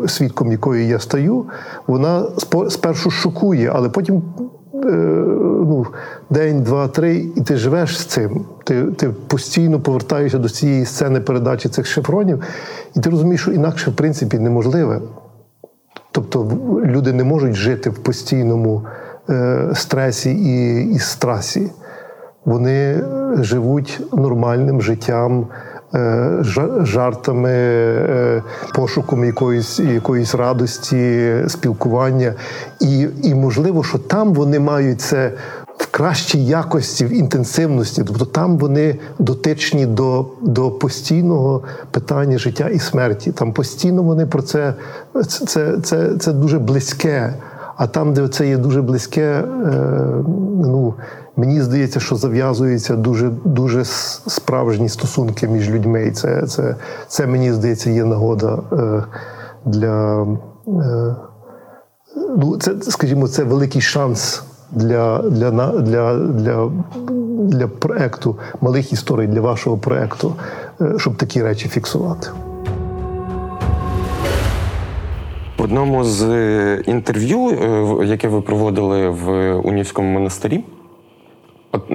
свідком 0.09 0.53
якої 0.53 0.89
я 0.89 0.99
стаю, 0.99 1.45
вона 1.87 2.25
спершу 2.69 3.11
шокує, 3.11 3.73
але 3.75 3.89
потім 3.89 4.23
ну, 4.85 5.87
день, 6.31 6.63
два, 6.63 6.89
три, 6.89 7.27
і 7.37 7.41
ти 7.41 7.57
живеш 7.57 7.99
з 7.99 8.05
цим. 8.05 8.45
Ти 8.65 8.83
ти 8.83 9.09
постійно 9.09 9.81
повертаєшся 9.81 10.39
до 10.39 10.49
цієї 10.49 10.85
сцени 10.85 11.21
передачі 11.21 11.69
цих 11.69 11.87
шифронів, 11.87 12.43
і 12.97 13.01
ти 13.01 13.11
розумієш, 13.11 13.41
що 13.41 13.53
інакше 13.53 13.91
в 13.91 13.97
принципі 13.97 14.39
неможливе. 14.39 15.01
Тобто 16.13 16.59
люди 16.85 17.13
не 17.13 17.25
можуть 17.25 17.55
жити 17.55 17.91
в 17.91 17.99
постійному 17.99 18.83
е, 19.31 19.71
стресі 19.75 20.31
і, 20.31 20.85
і 20.95 20.99
страсі. 20.99 21.71
Вони 22.45 23.05
живуть 23.41 24.01
нормальним 24.13 24.83
життям. 24.83 25.47
Е, 25.95 26.39
жартами, 26.83 27.51
е, 27.51 28.43
пошуком 28.75 29.25
якоїсь 29.25 29.81
якоїсь 29.81 30.35
радості, 30.35 31.35
спілкування. 31.49 32.35
І, 32.81 33.09
і 33.23 33.35
можливо, 33.35 33.85
що 33.85 33.99
там 33.99 34.35
вони 34.35 34.61
мають 34.61 35.01
це. 35.01 35.33
В 35.77 35.87
кращій 35.87 36.47
якості, 36.47 37.05
в 37.07 37.13
інтенсивності, 37.13 38.05
тобто 38.07 38.25
там 38.25 38.59
вони 38.59 38.99
дотичні 39.19 39.87
до 39.87 40.27
до 40.43 40.71
постійного 40.71 41.63
питання 41.91 42.39
життя 42.39 42.69
і 42.69 42.79
смерті. 42.79 43.33
Там 43.33 43.53
постійно 43.53 44.03
вони 44.03 44.27
про 44.27 44.43
це 44.43 44.75
це, 45.27 45.79
це, 45.83 46.17
це 46.19 46.33
дуже 46.33 46.59
близьке. 46.59 47.35
А 47.77 47.87
там, 47.87 48.15
де 48.15 48.29
це 48.29 48.49
є 48.49 48.57
дуже 48.57 48.83
близьке, 48.83 49.23
е, 49.23 49.45
ну 50.65 50.95
мені 51.37 51.63
здається, 51.63 52.01
що 52.01 52.17
зав'язуються 52.17 52.97
дуже 52.97 53.31
дуже 53.45 53.85
справжні 53.85 54.89
стосунки 54.89 55.49
між 55.49 55.71
людьми. 55.71 56.07
І 56.07 56.11
це, 56.11 56.47
це, 56.47 56.77
це 57.09 57.27
мені 57.27 57.53
здається, 57.53 57.91
є 57.91 58.05
нагода 58.05 58.59
е, 58.73 59.05
для. 59.65 60.23
Е, 60.69 61.17
ну, 62.37 62.57
це, 62.57 62.75
скажімо, 62.81 63.29
це 63.29 63.45
великий 63.45 63.81
шанс 63.81 64.43
для 64.73 65.23
для, 65.23 65.51
для, 65.51 66.15
для, 66.19 66.71
для 67.39 67.69
проекту, 67.69 68.39
малих 68.61 68.93
історій 68.93 69.27
для 69.27 69.41
вашого 69.41 69.79
проекту, 69.79 70.35
щоб 70.97 71.17
такі 71.17 71.43
речі 71.43 71.69
фіксувати. 71.69 72.29
В 75.61 75.63
одному 75.63 76.05
з 76.05 76.23
е, 76.23 76.83
інтерв'ю, 76.87 77.49
е, 77.49 78.07
яке 78.07 78.29
ви 78.29 78.41
проводили 78.41 79.09
в 79.09 79.55
Унівському 79.55 80.13
монастирі, 80.13 80.65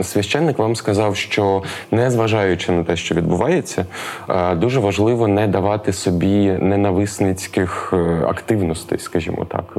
священник 0.04 0.60
вам 0.60 0.76
сказав, 0.76 1.16
що 1.16 1.64
незважаючи 1.92 2.72
на 2.72 2.84
те, 2.84 2.96
що 2.96 3.16
відбувається, 3.16 3.86
е, 4.30 4.56
дуже 4.56 4.80
важливо 4.80 5.28
не 5.28 5.48
давати 5.48 5.94
собі 5.94 6.52
ненависницьких 6.52 7.94
активностей, 8.28 9.00
скажімо 9.00 9.46
так, 9.46 9.78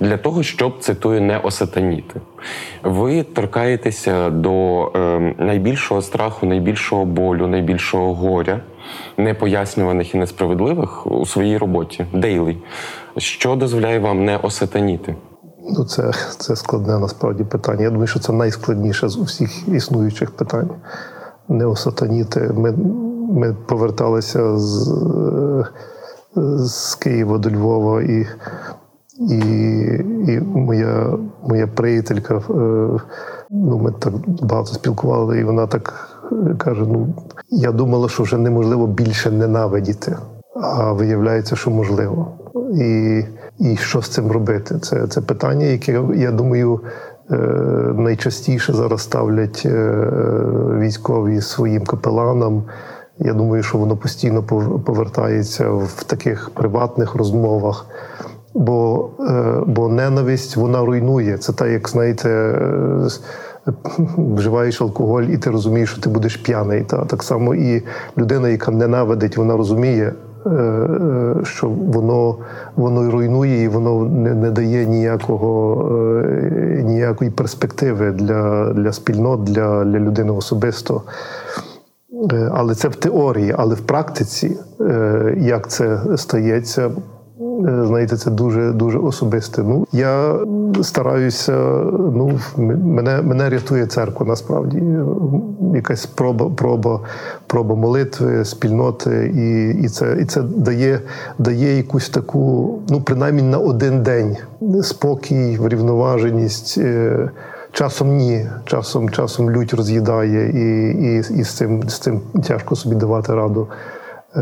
для 0.00 0.16
того, 0.16 0.42
щоб 0.42 0.78
цитую 0.78 1.20
не 1.20 1.38
осатаніти. 1.38 2.20
Ви 2.82 3.22
торкаєтеся 3.22 4.30
до 4.30 4.90
найбільшого 5.38 6.02
страху, 6.02 6.46
найбільшого 6.46 7.04
болю, 7.04 7.46
найбільшого 7.46 8.14
горя 8.14 8.60
непояснюваних 9.16 10.14
і 10.14 10.18
несправедливих 10.18 11.06
у 11.06 11.26
своїй 11.26 11.58
роботі 11.58 12.06
дейлі, 12.12 12.56
що 13.18 13.56
дозволяє 13.56 13.98
вам 13.98 14.24
не 14.24 14.36
осатаніти? 14.36 15.14
Ну, 15.68 15.84
це 15.84 16.12
це 16.38 16.56
складне 16.56 16.98
насправді 16.98 17.44
питання. 17.44 17.82
Я 17.82 17.90
думаю, 17.90 18.06
що 18.06 18.20
це 18.20 18.32
найскладніше 18.32 19.08
з 19.08 19.16
усіх 19.16 19.68
існуючих 19.68 20.30
питань. 20.30 20.70
Не 21.48 21.66
осатаніти. 21.66 22.50
Ми 22.54 22.72
ми 23.30 23.56
поверталися 23.66 24.58
з 24.58 24.92
з 26.56 26.94
Києва 26.94 27.38
до 27.38 27.50
Львова, 27.50 28.02
і 28.02 28.26
і, 29.20 29.38
і 30.28 30.40
моя 30.40 31.18
моя 31.48 31.66
приятелька, 31.66 32.34
е, 32.34 32.42
ну, 33.50 33.78
ми 33.78 33.92
так 33.92 34.12
багато 34.28 34.72
спілкували, 34.74 35.38
і 35.38 35.44
вона 35.44 35.66
так 35.66 36.08
каже: 36.58 36.84
ну, 36.88 37.14
я 37.50 37.72
думала, 37.72 38.08
що 38.08 38.22
вже 38.22 38.38
неможливо 38.38 38.86
більше 38.86 39.30
ненавидіти. 39.30 40.16
а 40.62 40.92
виявляється, 40.92 41.56
що 41.56 41.70
можливо. 41.70 42.28
І 42.74 43.22
і 43.58 43.76
що 43.76 44.02
з 44.02 44.08
цим 44.08 44.30
робити? 44.32 44.78
Це 44.78 45.06
це 45.06 45.20
питання, 45.20 45.66
яке 45.66 46.02
я 46.14 46.32
думаю 46.32 46.80
е, 47.30 47.36
найчастіше 47.96 48.72
зараз 48.72 49.02
ставлять 49.02 49.62
е, 49.66 50.08
військові 50.78 51.40
своїм 51.40 51.84
капеланам. 51.84 52.62
Я 53.18 53.32
думаю, 53.32 53.62
що 53.62 53.78
воно 53.78 53.96
постійно 53.96 54.42
повертається 54.84 55.70
в 55.70 56.04
таких 56.06 56.50
приватних 56.54 57.14
розмовах. 57.14 57.86
Бо 58.54 59.10
е, 59.20 59.62
бо 59.66 59.88
ненависть 59.88 60.56
вона 60.56 60.84
руйнує. 60.84 61.38
Це 61.38 61.52
так, 61.52 61.68
як 61.68 61.88
знаєте, 61.88 62.58
вживаєш 64.16 64.80
алкоголь, 64.80 65.22
і 65.22 65.38
ти 65.38 65.50
розумієш, 65.50 65.90
що 65.90 66.00
ти 66.00 66.10
будеш 66.10 66.36
п'яний. 66.36 66.82
Та 66.82 67.04
так 67.04 67.22
само 67.22 67.54
і 67.54 67.82
людина, 68.18 68.48
яка 68.48 68.70
ненавидить, 68.70 69.36
вона 69.36 69.56
розуміє, 69.56 70.12
що 71.42 71.68
воно 71.68 72.36
воно 72.76 73.10
руйнує 73.10 73.62
і 73.62 73.68
воно 73.68 74.04
не 74.04 74.34
не 74.34 74.50
дає 74.50 74.86
ніякого, 74.86 75.88
е, 76.14 76.82
ніякої 76.84 77.30
перспективи 77.30 78.10
для 78.10 78.72
для 78.72 78.92
спільнот, 78.92 79.44
для, 79.44 79.84
для 79.84 79.98
людини 79.98 80.32
особисто. 80.32 81.02
Але 82.50 82.74
це 82.74 82.88
в 82.88 82.96
теорії, 82.96 83.54
але 83.58 83.74
в 83.74 83.80
практиці, 83.80 84.56
як 85.36 85.68
це 85.68 86.00
стається, 86.16 86.90
Е, 86.90 86.90
знаєте, 87.84 88.16
це 88.16 88.30
дуже 88.30 88.72
дуже 88.72 88.98
особисте. 88.98 89.62
Ну 89.62 89.86
я 89.92 90.38
стараюся. 90.82 91.52
Ну 91.96 92.40
мене 92.56 93.22
мене 93.22 93.50
рятує 93.50 93.86
церква. 93.86 94.26
Насправді 94.26 94.82
якась 95.74 96.02
спроба, 96.02 96.50
проба, 96.56 97.00
проба 97.46 97.74
молитви, 97.74 98.44
спільноти, 98.44 99.32
і 99.36 99.80
і 99.84 99.88
це 99.88 100.16
і 100.20 100.24
це 100.24 100.42
дає 100.42 101.00
дає 101.38 101.76
якусь 101.76 102.08
таку, 102.08 102.74
ну 102.88 103.00
принаймні 103.00 103.42
на 103.42 103.58
один 103.58 104.02
день 104.02 104.36
спокій, 104.82 105.56
врівноваженість. 105.60 106.78
Е, 106.78 107.30
часом 107.72 108.16
ні, 108.16 108.46
часом 108.64 109.10
часом 109.10 109.50
лють 109.50 109.74
роз'їдає, 109.74 110.50
і 110.50 110.92
і, 110.92 111.40
і 111.40 111.44
з 111.44 111.48
цим 111.48 111.88
з 111.88 111.98
цим 111.98 112.20
тяжко 112.48 112.76
собі 112.76 112.96
давати 112.96 113.34
раду. 113.34 113.68
Е, 114.36 114.40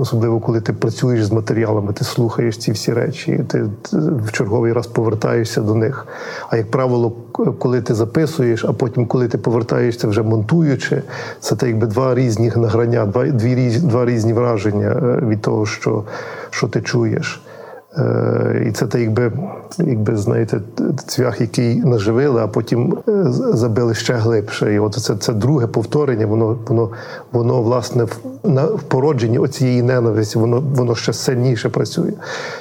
особливо 0.00 0.40
коли 0.40 0.60
ти 0.60 0.72
працюєш 0.72 1.24
з 1.24 1.32
матеріалами, 1.32 1.92
ти 1.92 2.04
слухаєш 2.04 2.58
ці 2.58 2.72
всі 2.72 2.92
речі, 2.92 3.44
ти 3.48 3.66
в 3.92 4.32
черговий 4.32 4.72
раз 4.72 4.86
повертаєшся 4.86 5.60
до 5.60 5.74
них. 5.74 6.06
А 6.50 6.56
як 6.56 6.70
правило, 6.70 7.12
коли 7.58 7.80
ти 7.80 7.94
записуєш, 7.94 8.64
а 8.64 8.72
потім, 8.72 9.06
коли 9.06 9.28
ти 9.28 9.38
повертаєшся 9.38 10.08
вже 10.08 10.22
монтуючи, 10.22 11.02
це 11.40 11.56
так 11.56 11.68
якби 11.68 11.86
два 11.86 12.14
різні 12.14 12.52
награння, 12.56 13.06
два 13.06 13.26
дві 13.26 13.78
два 13.78 14.04
різні 14.04 14.32
враження 14.32 14.88
е, 14.88 15.26
від 15.26 15.42
того, 15.42 15.66
що, 15.66 16.04
що 16.50 16.68
ти 16.68 16.80
чуєш. 16.80 17.42
Е, 17.98 18.64
і 18.68 18.72
це 18.72 18.86
так, 18.86 19.00
якби, 19.00 19.32
якби 19.78 20.16
знаєте, 20.16 20.60
цвях, 21.06 21.40
який 21.40 21.76
наживили, 21.76 22.40
а 22.42 22.46
потім 22.46 22.98
е, 23.08 23.24
забили 23.28 23.94
ще 23.94 24.14
глибше. 24.14 24.74
І 24.74 24.78
от 24.78 24.94
це 24.94 25.16
це 25.16 25.32
друге 25.32 25.66
повторення, 25.66 26.26
воно 26.26 26.58
воно, 26.66 26.90
воно 27.32 27.62
власне 27.62 28.06
на 28.44 28.64
в 28.64 28.82
породженні 28.82 29.38
оцієї 29.38 29.82
ненависті, 29.82 30.38
воно 30.38 30.62
воно 30.74 30.94
ще 30.94 31.12
сильніше 31.12 31.68
працює. 31.68 32.12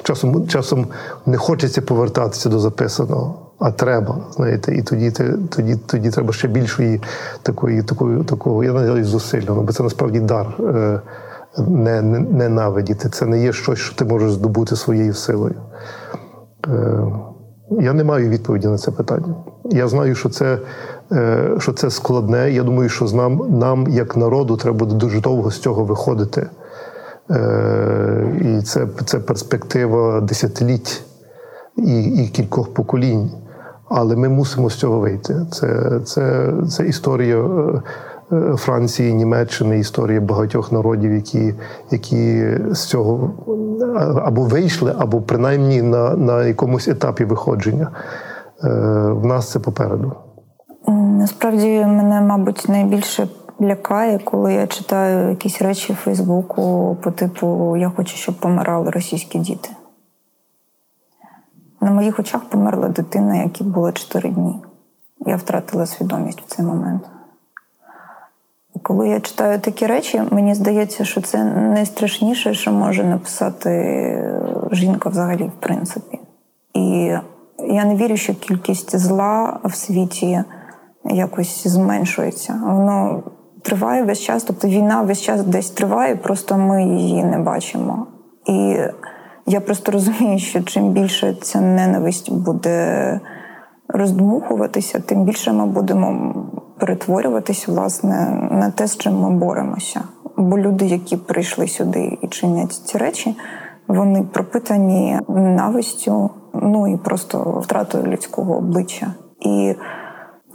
Часом 0.03 0.47
часом 0.47 0.87
не 1.25 1.37
хочеться 1.37 1.81
повертатися 1.81 2.49
до 2.49 2.59
записаного, 2.59 3.35
а 3.59 3.71
треба. 3.71 4.17
знаєте, 4.35 4.75
І 4.75 4.81
тоді 4.81 5.11
тоді, 5.49 5.75
тоді 5.85 6.09
треба 6.09 6.33
ще 6.33 6.47
більшої 6.47 7.01
такої, 7.43 7.83
такої, 7.83 8.23
такого, 8.23 8.63
я 8.63 8.73
називаю 8.73 9.05
зусилля, 9.05 9.45
ну, 9.47 9.61
бо 9.61 9.71
це 9.71 9.83
насправді 9.83 10.19
дар. 10.19 10.47
Е, 11.57 11.61
не, 11.61 12.01
не, 12.01 12.19
ненавидіти. 12.19 13.09
Це 13.09 13.25
не 13.25 13.43
є 13.43 13.53
щось, 13.53 13.79
що 13.79 13.95
ти 13.95 14.05
можеш 14.05 14.31
здобути 14.31 14.75
своєю 14.75 15.13
силою. 15.13 15.55
Е, 16.67 17.03
Я 17.81 17.93
не 17.93 18.03
маю 18.03 18.29
відповіді 18.29 18.67
на 18.67 18.77
це 18.77 18.91
питання. 18.91 19.35
Я 19.65 19.87
знаю, 19.87 20.15
що 20.15 20.29
це 20.29 20.59
е, 21.11 21.55
що 21.59 21.73
це 21.73 21.89
складне. 21.89 22.51
Я 22.51 22.63
думаю, 22.63 22.89
що 22.89 23.05
нам, 23.05 23.59
нам, 23.59 23.87
як 23.87 24.17
народу, 24.17 24.57
треба 24.57 24.77
буде 24.77 24.95
дуже 24.95 25.21
довго 25.21 25.51
з 25.51 25.59
цього 25.59 25.85
виходити. 25.85 26.49
Е, 27.31 28.41
І 28.41 28.61
це 28.61 28.87
це 29.05 29.19
перспектива 29.19 30.21
десятиліть 30.21 31.03
і, 31.77 32.03
і 32.03 32.27
кількох 32.27 32.73
поколінь. 32.73 33.31
Але 33.89 34.15
ми 34.15 34.29
мусимо 34.29 34.69
з 34.69 34.75
цього 34.75 34.99
вийти. 34.99 35.35
Це, 35.51 35.99
це, 36.05 36.53
Це 36.69 36.85
історія. 36.85 37.49
Е, 38.31 38.55
Франції, 38.57 39.13
Німеччини, 39.13 39.79
історії 39.79 40.19
багатьох 40.19 40.71
народів, 40.71 41.13
які 41.13 41.53
які 41.91 42.47
з 42.71 42.85
цього 42.85 43.31
або 44.23 44.41
вийшли, 44.41 44.95
або 44.97 45.21
принаймні 45.21 45.81
на 45.81 46.15
на 46.15 46.45
якомусь 46.45 46.87
етапі 46.87 47.25
виходження. 47.25 47.91
Е, 48.63 48.69
в 49.11 49.25
нас 49.25 49.51
це 49.51 49.59
попереду. 49.59 50.13
Насправді 50.87 51.85
мене, 51.85 52.21
мабуть, 52.21 52.65
найбільше 52.69 53.27
лякає, 53.61 54.19
коли 54.19 54.53
я 54.53 54.67
читаю 54.67 55.29
якісь 55.29 55.61
речі 55.61 55.93
в 55.93 55.95
Фейсбуку 55.95 56.97
по 57.03 57.11
типу 57.11 57.77
Я 57.77 57.89
хочу, 57.89 58.15
щоб 58.17 58.35
помирали 58.35 58.89
російські 58.89 59.39
діти. 59.39 59.69
На 61.81 61.91
моїх 61.91 62.19
очах 62.19 62.41
померла 62.49 62.89
дитина, 62.89 63.35
якій 63.35 63.63
було 63.63 63.91
4 63.91 64.29
дні. 64.29 64.63
Я 65.25 65.35
втратила 65.35 65.85
свідомість 65.85 66.41
в 66.41 66.55
цей 66.55 66.65
момент. 66.65 67.03
Коли 68.93 69.09
я 69.09 69.19
читаю 69.19 69.59
такі 69.59 69.85
речі, 69.85 70.21
мені 70.31 70.55
здається, 70.55 71.05
що 71.05 71.21
це 71.21 71.43
найстрашніше, 71.43 72.53
що 72.53 72.71
може 72.71 73.03
написати 73.03 73.69
жінка 74.71 75.09
взагалі, 75.09 75.43
в 75.43 75.61
принципі. 75.61 76.19
І 76.73 77.11
я 77.59 77.85
не 77.85 77.95
вірю, 77.95 78.17
що 78.17 78.35
кількість 78.35 78.97
зла 78.97 79.59
в 79.63 79.75
світі 79.75 80.43
якось 81.05 81.67
зменшується. 81.67 82.61
Воно 82.65 83.23
триває 83.61 84.03
весь 84.03 84.19
час, 84.19 84.43
тобто 84.43 84.67
війна 84.67 85.01
весь 85.01 85.21
час 85.21 85.43
десь 85.43 85.69
триває, 85.69 86.15
просто 86.15 86.57
ми 86.57 86.83
її 86.83 87.23
не 87.23 87.39
бачимо. 87.39 88.07
І 88.45 88.77
я 89.45 89.61
просто 89.61 89.91
розумію, 89.91 90.39
що 90.39 90.63
чим 90.63 90.89
більше 90.89 91.37
ця 91.41 91.61
ненависть 91.61 92.31
буде 92.31 93.19
роздмухуватися, 93.87 94.99
тим 94.99 95.23
більше 95.23 95.53
ми 95.53 95.65
будемо 95.65 96.33
перетворюватись 96.79 97.67
власне 97.67 98.47
на 98.51 98.71
те, 98.71 98.87
з 98.87 98.97
чим 98.97 99.19
ми 99.19 99.29
боремося. 99.29 100.01
Бо 100.37 100.57
люди, 100.57 100.85
які 100.85 101.17
прийшли 101.17 101.67
сюди 101.67 102.17
і 102.21 102.27
чинять 102.27 102.73
ці 102.73 102.97
речі, 102.97 103.37
вони 103.87 104.23
пропитані 104.23 105.19
ненавистю, 105.27 106.29
ну 106.53 106.87
і 106.87 106.97
просто 106.97 107.59
втратою 107.63 108.03
людського 108.03 108.57
обличчя. 108.57 109.07
І 109.39 109.75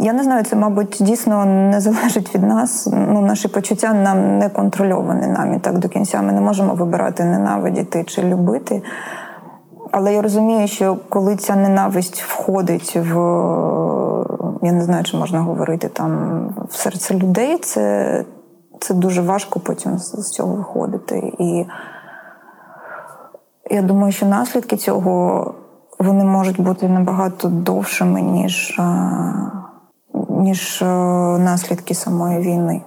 я 0.00 0.12
не 0.12 0.22
знаю, 0.22 0.44
це, 0.44 0.56
мабуть, 0.56 0.96
дійсно 1.00 1.44
не 1.44 1.80
залежить 1.80 2.34
від 2.34 2.42
нас. 2.42 2.88
Ну, 2.92 3.20
Наші 3.20 3.48
почуття 3.48 3.92
нам 3.92 4.38
не 4.38 4.48
контрольовані 4.48 5.26
нами 5.26 5.58
так 5.58 5.78
до 5.78 5.88
кінця. 5.88 6.22
Ми 6.22 6.32
не 6.32 6.40
можемо 6.40 6.74
вибирати 6.74 7.24
ненавидіти 7.24 8.04
чи 8.04 8.22
любити. 8.22 8.82
Але 9.90 10.14
я 10.14 10.22
розумію, 10.22 10.68
що 10.68 10.96
коли 11.08 11.36
ця 11.36 11.56
ненависть 11.56 12.22
входить 12.22 12.96
в 12.96 13.14
я 14.62 14.72
не 14.72 14.84
знаю, 14.84 15.04
чи 15.04 15.16
можна 15.16 15.40
говорити 15.40 15.88
там 15.88 16.48
в 16.68 16.76
серце 16.76 17.14
людей, 17.14 17.58
це 17.58 18.24
це 18.80 18.94
дуже 18.94 19.22
важко 19.22 19.60
потім 19.60 19.98
з 19.98 20.30
цього 20.30 20.54
виходити. 20.54 21.32
І 21.38 21.66
я 23.70 23.82
думаю, 23.82 24.12
що 24.12 24.26
наслідки 24.26 24.76
цього 24.76 25.54
вони 25.98 26.24
можуть 26.24 26.60
бути 26.60 26.88
набагато 26.88 27.48
довшими, 27.48 28.22
ніж, 28.22 28.80
ніж 30.28 30.82
наслідки 31.38 31.94
самої 31.94 32.38
війни. 32.38 32.82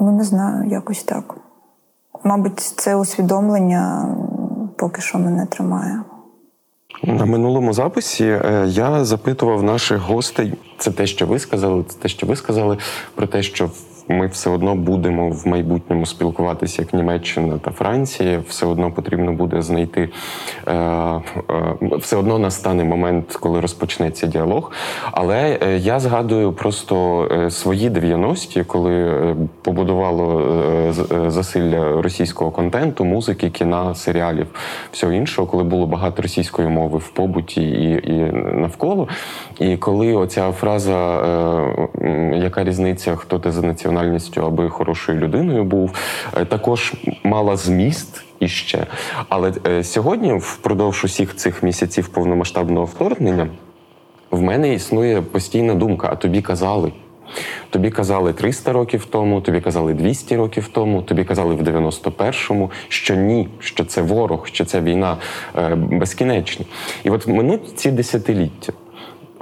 Ну, 0.00 0.12
не 0.12 0.24
знаю, 0.24 0.70
якось 0.70 1.04
так. 1.04 1.34
Мабуть, 2.24 2.60
це 2.60 2.96
усвідомлення 2.96 4.08
поки 4.76 5.02
що 5.02 5.18
мене 5.18 5.46
тримає. 5.46 6.02
На 7.02 7.24
минулому 7.24 7.72
записі 7.72 8.24
е, 8.24 8.64
я 8.68 9.04
запитував 9.04 9.62
наших 9.62 9.98
гостей. 9.98 10.54
Це 10.78 10.90
те, 10.90 11.06
що 11.06 11.26
ви 11.26 11.38
сказали, 11.38 11.84
це 11.88 11.98
те, 11.98 12.08
що 12.08 12.26
ви 12.26 12.36
сказали, 12.36 12.78
про 13.14 13.26
те, 13.26 13.42
що 13.42 13.70
ми 14.08 14.26
все 14.26 14.50
одно 14.50 14.74
будемо 14.74 15.30
в 15.30 15.46
майбутньому 15.46 16.06
спілкуватися 16.06 16.82
як 16.82 16.94
Німеччина 16.94 17.58
та 17.58 17.70
Франція. 17.70 18.42
Все 18.48 18.66
одно 18.66 18.90
потрібно 18.90 19.32
буде 19.32 19.62
знайти 19.62 20.08
е, 20.66 20.72
е, 20.72 21.20
все 21.98 22.16
одно 22.16 22.38
настане 22.38 22.84
момент, 22.84 23.32
коли 23.32 23.60
розпочнеться 23.60 24.26
діалог. 24.26 24.72
Але 25.12 25.58
е, 25.62 25.78
я 25.78 26.00
згадую 26.00 26.52
просто 26.52 27.28
свої 27.50 27.90
90-ті, 27.90 28.64
коли 28.64 29.36
побудувало 29.62 30.42
засилля 31.26 32.02
російського 32.02 32.50
контенту, 32.50 33.04
музики, 33.04 33.50
кіна, 33.50 33.94
серіалів, 33.94 34.46
всього 34.92 35.12
іншого, 35.12 35.46
коли 35.46 35.64
було 35.64 35.86
багато 35.86 36.22
російської 36.22 36.68
мови 36.68 36.98
в 36.98 37.08
побуті 37.08 37.62
і, 37.62 38.12
і 38.12 38.32
навколо. 38.32 39.08
І 39.58 39.76
коли 39.76 40.14
оця 40.14 40.52
фраза, 40.52 40.98
яка 42.34 42.64
різниця, 42.64 43.16
хто 43.16 43.38
ти 43.38 43.52
за 43.52 43.62
національністю 43.62 43.93
національністю, 43.94 44.46
аби 44.46 44.70
хорошою 44.70 45.20
людиною 45.20 45.64
був. 45.64 45.90
Е, 46.36 46.44
також 46.44 46.94
мала 47.24 47.56
зміст 47.56 48.24
і 48.40 48.48
ще. 48.48 48.86
Але 49.28 49.52
е, 49.66 49.84
сьогодні, 49.84 50.32
впродовж 50.32 51.04
усіх 51.04 51.36
цих 51.36 51.62
місяців 51.62 52.08
повномасштабного 52.08 52.86
вторгнення, 52.86 53.48
в 54.30 54.42
мене 54.42 54.74
існує 54.74 55.22
постійна 55.22 55.74
думка: 55.74 56.08
а 56.12 56.16
тобі 56.16 56.42
казали. 56.42 56.92
Тобі 57.70 57.90
казали 57.90 58.32
300 58.32 58.72
років 58.72 59.06
тому, 59.10 59.40
тобі 59.40 59.60
казали 59.60 59.94
200 59.94 60.36
років 60.36 60.68
тому, 60.72 61.02
тобі 61.02 61.24
казали 61.24 61.54
в 61.54 61.62
91-му, 61.62 62.70
що 62.88 63.14
ні, 63.14 63.48
що 63.58 63.84
це 63.84 64.02
ворог, 64.02 64.46
що 64.46 64.64
ця 64.64 64.80
війна 64.80 65.16
е, 65.56 65.74
безкінечна. 65.74 66.64
І 67.04 67.10
от 67.10 67.26
минуть 67.26 67.78
ці 67.78 67.90
десятиліття. 67.90 68.72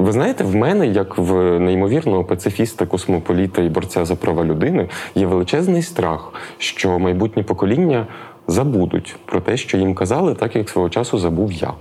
Ви 0.02 0.12
знаєте, 0.12 0.44
в 0.44 0.54
мене, 0.54 0.86
як 0.86 1.18
в 1.18 1.58
неймовірного 1.58 2.24
пацифіста, 2.24 2.86
космополіта 2.86 3.62
і 3.62 3.68
борця 3.68 4.04
за 4.04 4.16
права 4.16 4.44
людини, 4.44 4.88
є 5.14 5.26
величезний 5.26 5.82
страх, 5.82 6.32
що 6.58 6.98
майбутнє 6.98 7.42
покоління 7.42 8.06
забудуть 8.46 9.16
про 9.24 9.40
те, 9.40 9.56
що 9.56 9.78
їм 9.78 9.94
казали, 9.94 10.34
так 10.34 10.56
як 10.56 10.68
свого 10.68 10.90
часу 10.90 11.18
забув 11.18 11.52
я. 11.52 11.72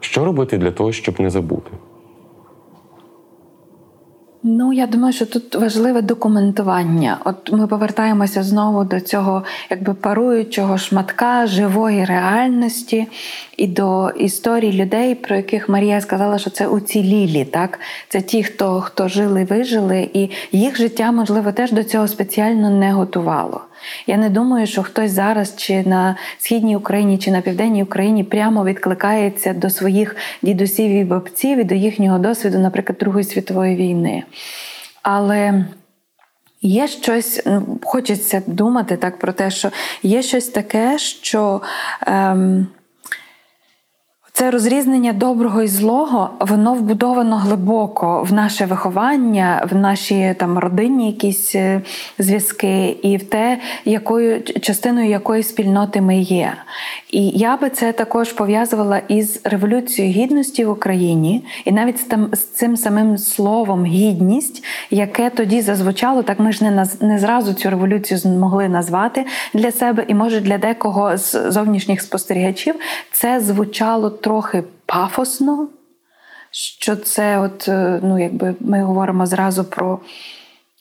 Що 0.00 0.24
робити 0.24 0.58
для 0.58 0.70
того, 0.70 0.92
щоб 0.92 1.20
не 1.20 1.30
забути? 1.30 1.70
Ну, 4.50 4.72
я 4.72 4.86
думаю, 4.86 5.12
що 5.12 5.26
тут 5.26 5.54
важливе 5.54 6.02
документування. 6.02 7.18
От 7.24 7.52
ми 7.52 7.66
повертаємося 7.66 8.42
знову 8.42 8.84
до 8.84 9.00
цього 9.00 9.44
якби 9.70 9.94
паруючого 9.94 10.78
шматка 10.78 11.46
живої 11.46 12.04
реальності 12.04 13.06
і 13.56 13.66
до 13.66 14.10
історій 14.10 14.72
людей, 14.72 15.14
про 15.14 15.36
яких 15.36 15.68
Марія 15.68 16.00
сказала, 16.00 16.38
що 16.38 16.50
це 16.50 16.66
уцілілі, 16.66 17.44
так 17.44 17.80
це 18.08 18.20
ті, 18.20 18.42
хто 18.42 18.80
хто 18.80 19.08
жили, 19.08 19.44
вижили, 19.44 20.10
і 20.12 20.30
їх 20.52 20.76
життя, 20.76 21.12
можливо, 21.12 21.52
теж 21.52 21.72
до 21.72 21.84
цього 21.84 22.08
спеціально 22.08 22.70
не 22.70 22.92
готувало. 22.92 23.67
Я 24.06 24.16
не 24.16 24.30
думаю, 24.30 24.66
що 24.66 24.82
хтось 24.82 25.10
зараз 25.10 25.56
чи 25.56 25.82
на 25.82 26.16
східній 26.38 26.76
Україні, 26.76 27.18
чи 27.18 27.30
на 27.30 27.40
південній 27.40 27.82
Україні 27.82 28.24
прямо 28.24 28.64
відкликається 28.64 29.52
до 29.52 29.70
своїх 29.70 30.16
дідусів 30.42 30.90
і 30.90 31.04
бабців 31.04 31.58
і 31.58 31.64
до 31.64 31.74
їхнього 31.74 32.18
досвіду, 32.18 32.58
наприклад, 32.58 32.98
Другої 32.98 33.24
світової 33.24 33.76
війни. 33.76 34.22
Але 35.02 35.64
є 36.62 36.88
щось, 36.88 37.42
ну, 37.46 37.78
хочеться 37.82 38.42
думати 38.46 38.96
так 38.96 39.18
про 39.18 39.32
те, 39.32 39.50
що 39.50 39.70
є 40.02 40.22
щось 40.22 40.48
таке, 40.48 40.98
що. 40.98 41.60
Ем, 42.06 42.66
це 44.38 44.50
розрізнення 44.50 45.12
доброго 45.12 45.62
і 45.62 45.68
злого, 45.68 46.30
воно 46.40 46.74
вбудовано 46.74 47.36
глибоко 47.36 48.22
в 48.22 48.32
наше 48.32 48.66
виховання, 48.66 49.66
в 49.70 49.76
наші 49.76 50.34
там 50.38 50.58
родинні 50.58 51.06
якісь 51.06 51.54
е, 51.54 51.82
зв'язки, 52.18 52.88
і 53.02 53.16
в 53.16 53.22
те, 53.22 53.58
якою 53.84 54.42
частиною 54.42 55.08
якої 55.08 55.42
спільноти 55.42 56.00
ми 56.00 56.18
є. 56.18 56.52
І 57.10 57.28
я 57.28 57.56
би 57.56 57.70
це 57.70 57.92
також 57.92 58.32
пов'язувала 58.32 58.98
із 59.08 59.40
революцією 59.44 60.14
гідності 60.14 60.64
в 60.64 60.70
Україні, 60.70 61.44
і 61.64 61.72
навіть 61.72 62.08
там, 62.08 62.28
з 62.32 62.38
цим 62.38 62.76
самим 62.76 63.18
словом 63.18 63.84
гідність, 63.84 64.64
яке 64.90 65.30
тоді 65.30 65.60
зазвучало, 65.60 66.22
так 66.22 66.40
ми 66.40 66.52
ж 66.52 66.64
не 66.64 66.86
не 67.00 67.18
зразу 67.18 67.52
цю 67.52 67.70
революцію 67.70 68.18
змогли 68.18 68.68
назвати 68.68 69.26
для 69.54 69.72
себе, 69.72 70.04
і 70.08 70.14
може 70.14 70.40
для 70.40 70.58
декого 70.58 71.16
з 71.16 71.50
зовнішніх 71.50 72.00
спостерігачів 72.00 72.74
це 73.12 73.40
звучало 73.40 74.10
трохи 74.28 74.64
пафосно, 74.86 75.68
що 76.50 76.96
це, 76.96 77.38
от, 77.38 77.68
е, 77.68 78.00
ну, 78.02 78.18
якби 78.18 78.54
ми 78.60 78.82
говоримо 78.82 79.26
зразу 79.26 79.64
про 79.64 79.98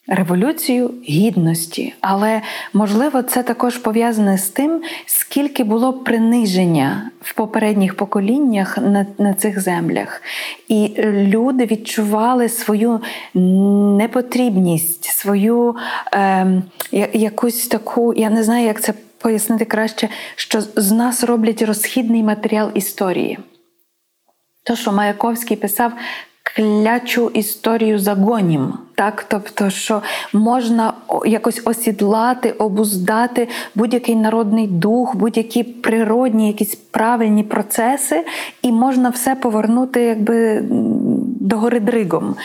революцію 0.08 0.92
гідності. 1.10 1.94
Але, 2.02 2.42
можливо, 2.74 3.22
це 3.22 3.44
також 3.44 3.78
пов'язане 3.78 4.38
з 4.38 4.50
тим, 4.50 4.82
скільки 5.06 5.64
було 5.64 5.94
приниження 5.94 7.12
в 7.22 7.34
попередніх 7.34 7.96
поколіннях 7.96 8.78
на, 8.78 9.06
на 9.18 9.34
цих 9.34 9.62
землях. 9.62 10.22
І 10.68 10.94
люди 11.04 11.66
відчували 11.66 12.50
свою 12.50 13.02
непотрібність, 13.98 15.06
свою 15.06 15.76
е, 16.14 16.62
якусь 17.14 17.68
таку, 17.68 18.14
я 18.14 18.30
не 18.30 18.44
знаю, 18.44 18.66
як 18.66 18.82
це 18.82 18.94
пояснити 19.18 19.66
краще, 19.66 20.10
що 20.36 20.62
з 20.62 20.92
нас 20.92 21.24
роблять 21.24 21.62
розхідний 21.62 22.24
матеріал 22.24 22.72
історії. 22.74 23.40
То, 24.64 24.76
що 24.76 24.92
Маяковський 24.92 25.58
писав 25.58 25.92
клячу 26.56 27.32
історію 27.34 28.00
загонім, 28.00 28.74
так? 28.96 29.26
Тобто, 29.28 29.70
що 29.70 30.02
можна 30.34 30.94
якось 31.26 31.62
осідлати, 31.66 32.52
обуздати 32.52 33.48
будь-який 33.76 34.16
народний 34.16 34.68
дух, 34.68 35.16
будь-які 35.16 35.64
природні, 35.64 36.48
якісь 36.48 36.76
правильні 36.76 37.44
процеси, 37.44 38.26
і 38.62 38.72
можна 38.72 39.10
все 39.10 39.36
повернути 39.36 40.02
якби 40.02 40.64
догори 41.42 41.80
дригом. 41.80 42.36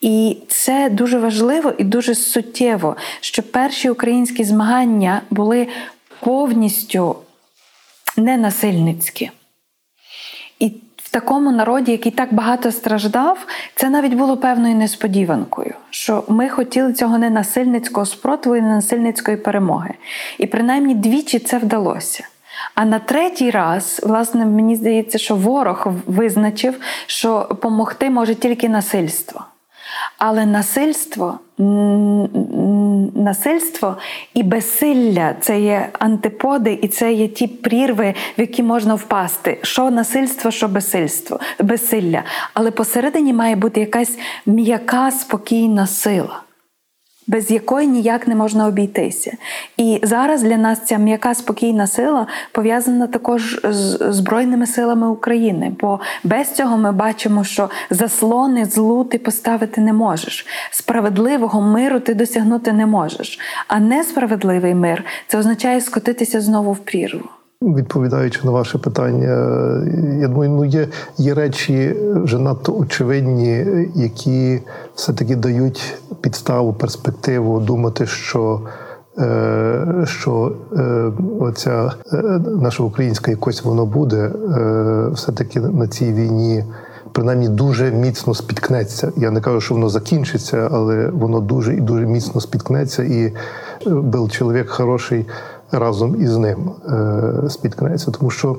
І 0.00 0.36
це 0.48 0.90
дуже 0.90 1.18
важливо 1.18 1.72
і 1.78 1.84
дуже 1.84 2.14
суттєво, 2.14 2.96
що 3.20 3.42
перші 3.42 3.90
українські 3.90 4.44
змагання 4.44 5.22
були 5.30 5.66
повністю 6.20 7.16
ненасильницькі. 8.16 9.30
І 10.58 10.72
в 10.96 11.10
такому 11.10 11.52
народі, 11.52 11.92
який 11.92 12.12
так 12.12 12.34
багато 12.34 12.72
страждав, 12.72 13.46
це 13.74 13.90
навіть 13.90 14.14
було 14.14 14.36
певною 14.36 14.74
несподіванкою, 14.74 15.74
що 15.90 16.24
ми 16.28 16.48
хотіли 16.48 16.92
цього 16.92 17.18
ненасильницького 17.18 18.06
спротиву 18.06 18.56
і 18.56 18.60
ненасильницької 18.60 19.36
перемоги. 19.36 19.94
І 20.38 20.46
принаймні 20.46 20.94
двічі 20.94 21.38
це 21.38 21.58
вдалося. 21.58 22.28
А 22.74 22.84
на 22.84 22.98
третій 22.98 23.50
раз, 23.50 24.00
власне, 24.04 24.46
мені 24.46 24.76
здається, 24.76 25.18
що 25.18 25.36
ворог 25.36 25.86
визначив, 26.06 26.80
що 27.06 27.58
помогти 27.60 28.10
може 28.10 28.34
тільки 28.34 28.68
насильство. 28.68 29.44
Але 30.22 30.46
насильство 30.46 31.38
насильство 33.14 33.96
і 34.34 34.42
безсилля 34.42 35.34
це 35.40 35.60
є 35.60 35.88
антиподи, 35.98 36.78
і 36.82 36.88
це 36.88 37.12
є 37.12 37.28
ті 37.28 37.46
прірви, 37.46 38.14
в 38.38 38.40
які 38.40 38.62
можна 38.62 38.94
впасти. 38.94 39.58
Що 39.62 39.90
насильство, 39.90 40.50
що 40.50 40.68
безсильство, 40.68 41.40
безсилля. 41.60 42.22
Але 42.54 42.70
посередині 42.70 43.32
має 43.32 43.56
бути 43.56 43.80
якась 43.80 44.18
м'яка 44.46 45.10
спокійна 45.10 45.86
сила 45.86 46.42
без 47.26 47.50
якої 47.50 47.88
ніяк 47.88 48.28
не 48.28 48.34
можна 48.34 48.66
обійтися. 48.66 49.32
І 49.76 50.00
зараз 50.02 50.42
для 50.42 50.56
нас 50.56 50.80
ця 50.84 50.98
м'яка 50.98 51.34
спокійна 51.34 51.86
сила 51.86 52.26
пов'язана 52.52 53.06
також 53.06 53.60
з 53.64 54.12
Збройними 54.12 54.66
силами 54.66 55.08
України. 55.08 55.72
Бо 55.80 56.00
без 56.24 56.54
цього 56.54 56.76
ми 56.76 56.92
бачимо, 56.92 57.44
що 57.44 57.70
заслони 57.90 58.64
злу 58.64 59.04
ти 59.04 59.18
поставити 59.18 59.80
не 59.80 59.92
можеш. 59.92 60.46
Справедливого 60.70 61.60
миру 61.60 62.00
ти 62.00 62.14
досягнути 62.14 62.72
не 62.72 62.86
можеш. 62.86 63.38
А 63.68 63.78
несправедливий 63.78 64.74
мир 64.74 65.04
це 65.26 65.38
означає 65.38 65.80
скотитися 65.80 66.40
знову 66.40 66.72
в 66.72 66.78
прірву. 66.78 67.39
Відповідаючи 67.62 68.40
на 68.44 68.50
ваше 68.50 68.78
питання, 68.78 69.28
я 70.20 70.28
думаю, 70.28 70.50
ну 70.50 70.64
є 70.64 70.88
є 71.16 71.34
речі 71.34 71.96
вже 72.14 72.38
надто 72.38 72.76
очевидні, 72.76 73.66
які 73.94 74.60
все-таки 74.94 75.36
дають 75.36 75.98
підставу, 76.20 76.72
перспективу 76.72 77.60
думати, 77.60 78.06
що 78.06 78.60
е, 79.18 80.04
що 80.04 80.52
е, 80.72 81.12
оця 81.40 81.92
е, 82.12 82.16
наша 82.56 82.82
українська 82.82 83.30
якось 83.30 83.64
воно 83.64 83.86
буде 83.86 84.30
все-таки 85.12 85.60
на 85.60 85.88
цій 85.88 86.12
війні. 86.12 86.64
Принаймні 87.12 87.48
дуже 87.48 87.90
міцно 87.90 88.34
спіткнеться. 88.34 89.12
Я 89.16 89.30
не 89.30 89.40
кажу, 89.40 89.60
що 89.60 89.74
воно 89.74 89.88
закінчиться, 89.88 90.68
але 90.72 91.10
воно 91.10 91.40
дуже 91.40 91.74
і 91.74 91.80
дуже 91.80 92.06
міцно 92.06 92.40
спіткнеться. 92.40 93.02
І 93.02 93.32
був 93.86 94.30
чоловік 94.30 94.68
хороший 94.68 95.26
разом 95.72 96.22
із 96.22 96.36
ним 96.36 96.70
е, 96.88 97.50
спіткнеться, 97.50 98.10
тому 98.10 98.30
що 98.30 98.56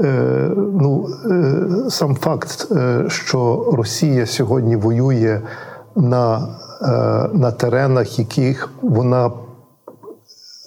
е, 0.00 0.50
ну, 0.56 1.08
е, 1.30 1.90
сам 1.90 2.14
факт, 2.14 2.68
що 3.08 3.70
Росія 3.76 4.26
сьогодні 4.26 4.76
воює 4.76 5.40
на, 5.96 6.48
на 7.32 7.50
теренах, 7.50 8.18
яких 8.18 8.68
вона 8.82 9.30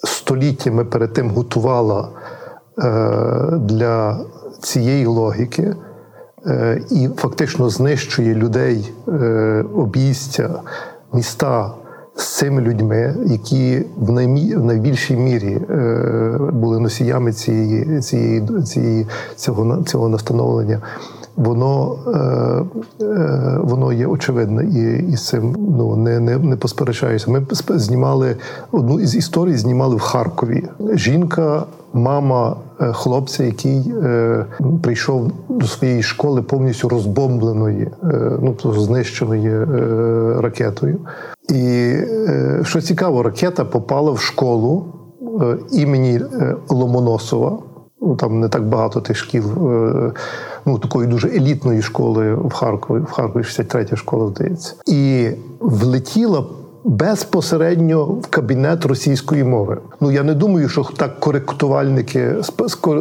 століттями 0.04 0.84
перед 0.84 1.12
тим 1.12 1.30
готувала 1.30 2.08
для 3.52 4.20
цієї 4.60 5.06
логіки. 5.06 5.76
І 6.90 7.08
фактично 7.16 7.70
знищує 7.70 8.34
людей, 8.34 8.92
обійстя, 9.74 10.60
міста, 11.12 11.70
з 12.18 12.26
цими 12.26 12.62
людьми, 12.62 13.14
які 13.26 13.82
в 13.96 14.12
найбільшій 14.64 15.16
мірі 15.16 15.60
е, 15.70 16.38
були 16.52 16.80
носіями 16.80 17.32
цієї 17.32 18.00
цієї, 18.00 18.62
цієї 18.64 19.06
цього 19.36 19.82
цього 19.82 20.08
настановлення, 20.08 20.82
воно 21.36 21.98
е, 22.06 23.04
е, 23.04 23.58
воно 23.62 23.92
є 23.92 24.06
очевидне 24.06 24.64
і 24.64 25.12
і 25.12 25.16
з 25.16 25.26
цим 25.26 25.56
ну 25.78 25.96
не 25.96 26.20
не, 26.20 26.38
не 26.38 26.56
посперечаюся. 26.56 27.30
Ми 27.30 27.46
знімали 27.68 28.36
одну 28.72 29.00
із 29.00 29.14
історій, 29.14 29.56
знімали 29.56 29.96
в 29.96 30.00
Харкові. 30.00 30.64
Жінка 30.94 31.64
мама 31.92 32.56
е, 32.80 32.92
хлопця, 32.92 33.44
який 33.44 33.92
е, 34.02 34.46
прийшов 34.82 35.30
до 35.48 35.66
своєї 35.66 36.02
школи 36.02 36.42
повністю 36.42 36.88
розбомбленої, 36.88 37.82
е, 37.82 37.90
ну 38.42 38.54
тобто 38.62 38.80
знищеної 38.80 39.48
е, 39.48 39.66
ракетою. 40.40 40.98
І 41.48 41.64
е, 41.64 42.60
що 42.64 42.80
цікаво, 42.80 43.22
ракета 43.22 43.64
попала 43.64 44.12
в 44.12 44.20
школу 44.20 44.84
е, 45.42 45.56
імені 45.72 46.20
Ломоносова. 46.68 47.58
Ну, 48.00 48.16
Там 48.16 48.40
не 48.40 48.48
так 48.48 48.68
багато 48.68 49.00
тих 49.00 49.16
шкіл, 49.16 49.44
ну 50.66 50.78
такої 50.78 51.08
дуже 51.08 51.28
елітної 51.28 51.82
школи 51.82 52.34
в 52.34 52.52
Харкові, 52.52 53.00
в 53.00 53.10
Харкові 53.10 53.44
63 53.44 53.96
школа, 53.96 54.28
здається, 54.28 54.74
і 54.86 55.28
влетіла 55.60 56.44
безпосередньо 56.84 58.04
в 58.04 58.26
кабінет 58.26 58.86
російської 58.86 59.44
мови. 59.44 59.78
Ну 60.00 60.12
я 60.12 60.22
не 60.22 60.34
думаю, 60.34 60.68
що 60.68 60.86
так 60.96 61.20
коректувальники 61.20 62.34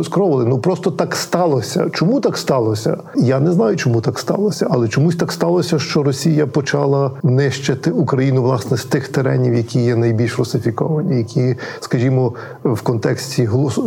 скровили. 0.03 0.45
Ну 0.45 0.59
просто 0.59 0.91
так 0.91 1.15
сталося. 1.15 1.89
Чому 1.93 2.19
так 2.19 2.37
сталося? 2.37 2.97
Я 3.15 3.39
не 3.39 3.51
знаю, 3.51 3.75
чому 3.75 4.01
так 4.01 4.19
сталося, 4.19 4.67
але 4.69 4.87
чомусь 4.87 5.15
так 5.15 5.31
сталося, 5.31 5.79
що 5.79 6.03
Росія 6.03 6.47
почала 6.47 7.11
нищити 7.23 7.91
Україну 7.91 8.43
власне 8.43 8.77
з 8.77 8.85
тих 8.85 9.07
теренів, 9.07 9.53
які 9.53 9.79
є 9.79 9.95
найбільш 9.95 10.39
русифіковані, 10.39 11.17
які, 11.17 11.55
скажімо, 11.79 12.33
в 12.63 12.81
контексті 12.81 13.45
голос... 13.45 13.77
Е, 13.77 13.81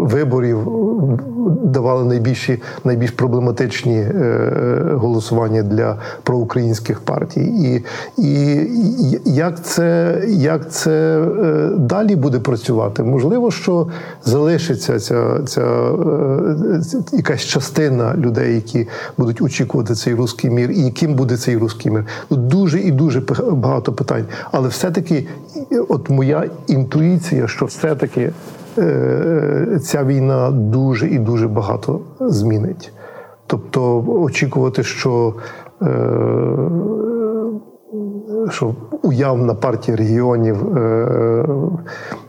виборів 0.00 0.58
давали 1.64 2.04
найбільші 2.04 2.62
найбільш 2.84 3.10
проблематичні 3.10 3.96
е, 3.96 4.92
голосування 4.94 5.62
для 5.62 5.96
проукраїнських 6.22 7.00
партій, 7.00 7.44
і, 7.44 7.84
і 8.18 9.09
як 9.24 9.64
це 9.64 10.20
як 10.28 10.70
це 10.70 11.20
е, 11.20 11.70
далі 11.76 12.16
буде 12.16 12.38
працювати? 12.38 13.02
Можливо, 13.02 13.50
що 13.50 13.86
залишиться 14.24 15.00
ця 15.00 15.42
ця 15.46 15.62
е, 15.62 16.82
якась 17.12 17.40
частина 17.40 18.14
людей, 18.16 18.54
які 18.54 18.88
будуть 19.18 19.42
очікувати 19.42 19.94
цей 19.94 20.14
русський 20.14 20.50
мір, 20.50 20.70
і 20.70 20.84
яким 20.84 21.14
буде 21.14 21.36
цей 21.36 21.56
русський 21.56 21.92
мір? 21.92 22.06
Ну, 22.30 22.36
дуже 22.36 22.80
і 22.80 22.90
дуже 22.90 23.22
багато 23.52 23.92
питань. 23.92 24.24
Але 24.52 24.68
все-таки, 24.68 25.26
от 25.88 26.10
моя 26.10 26.44
інтуїція, 26.66 27.48
що 27.48 27.66
все-таки 27.66 28.32
е, 28.78 29.80
ця 29.84 30.04
війна 30.04 30.50
дуже 30.50 31.08
і 31.08 31.18
дуже 31.18 31.48
багато 31.48 32.00
змінить. 32.20 32.92
Тобто 33.46 34.04
очікувати, 34.06 34.82
що 34.82 35.34
що 38.50 38.74
уявна 39.02 39.54
партія 39.54 39.96
регіонів 39.96 40.78
е, 40.78 41.46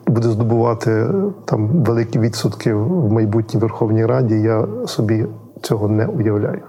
буде 0.07 0.30
здобувати 0.30 1.07
там 1.45 1.68
великі 1.68 2.20
відсотки 2.20 2.74
в 2.74 3.12
майбутній 3.12 3.59
Верховній 3.59 4.05
Раді, 4.05 4.36
я 4.36 4.68
собі 4.86 5.26
цього 5.62 5.88
не 5.88 6.05
уявляю. 6.07 6.62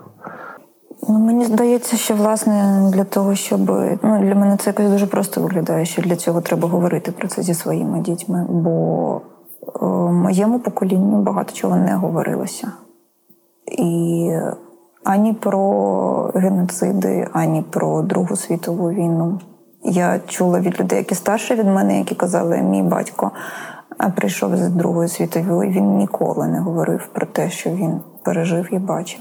Ну, 1.09 1.19
Мені 1.19 1.45
здається, 1.45 1.97
що 1.97 2.15
власне 2.15 2.89
для 2.93 3.05
того, 3.05 3.35
щоб 3.35 3.61
ну 4.03 4.19
для 4.21 4.35
мене 4.35 4.57
це 4.57 4.71
якось 4.71 4.91
дуже 4.91 5.07
просто 5.07 5.41
виглядає, 5.41 5.85
що 5.85 6.03
для 6.03 6.17
цього 6.17 6.41
треба 6.41 6.69
говорити 6.69 7.13
про 7.13 7.29
це 7.29 7.43
зі 7.43 7.55
своїми 7.55 8.01
дітьми, 8.01 8.47
бо 8.51 9.21
е, 9.83 9.87
моєму 10.13 10.61
поколінню 10.61 11.23
багато 11.23 11.53
чого 11.53 11.77
не 11.77 11.95
говорилося. 11.95 12.73
І 13.79 14.31
ані 15.05 15.33
про 15.33 16.33
геноциди, 16.35 17.29
ані 17.33 17.63
про 17.63 18.03
Другу 18.03 18.37
світову 18.37 18.91
війну. 18.91 19.41
Я 19.85 20.21
чула 20.27 20.61
від 20.61 20.81
людей, 20.81 20.99
які 20.99 21.15
старші 21.15 21.55
від 21.55 21.67
мене, 21.67 21.99
які 21.99 22.15
казали, 22.15 22.59
мій 22.59 22.83
батько 22.83 23.31
прийшов 24.17 24.57
з 24.57 24.69
Другої 24.69 25.09
світової, 25.09 25.71
він 25.71 25.97
ніколи 25.97 26.49
не 26.49 26.61
говорив 26.61 27.09
про 27.13 27.27
те, 27.27 27.51
що 27.51 27.71
він 27.71 28.01
пережив 28.25 28.75
і 28.75 28.79
бачив. 28.79 29.21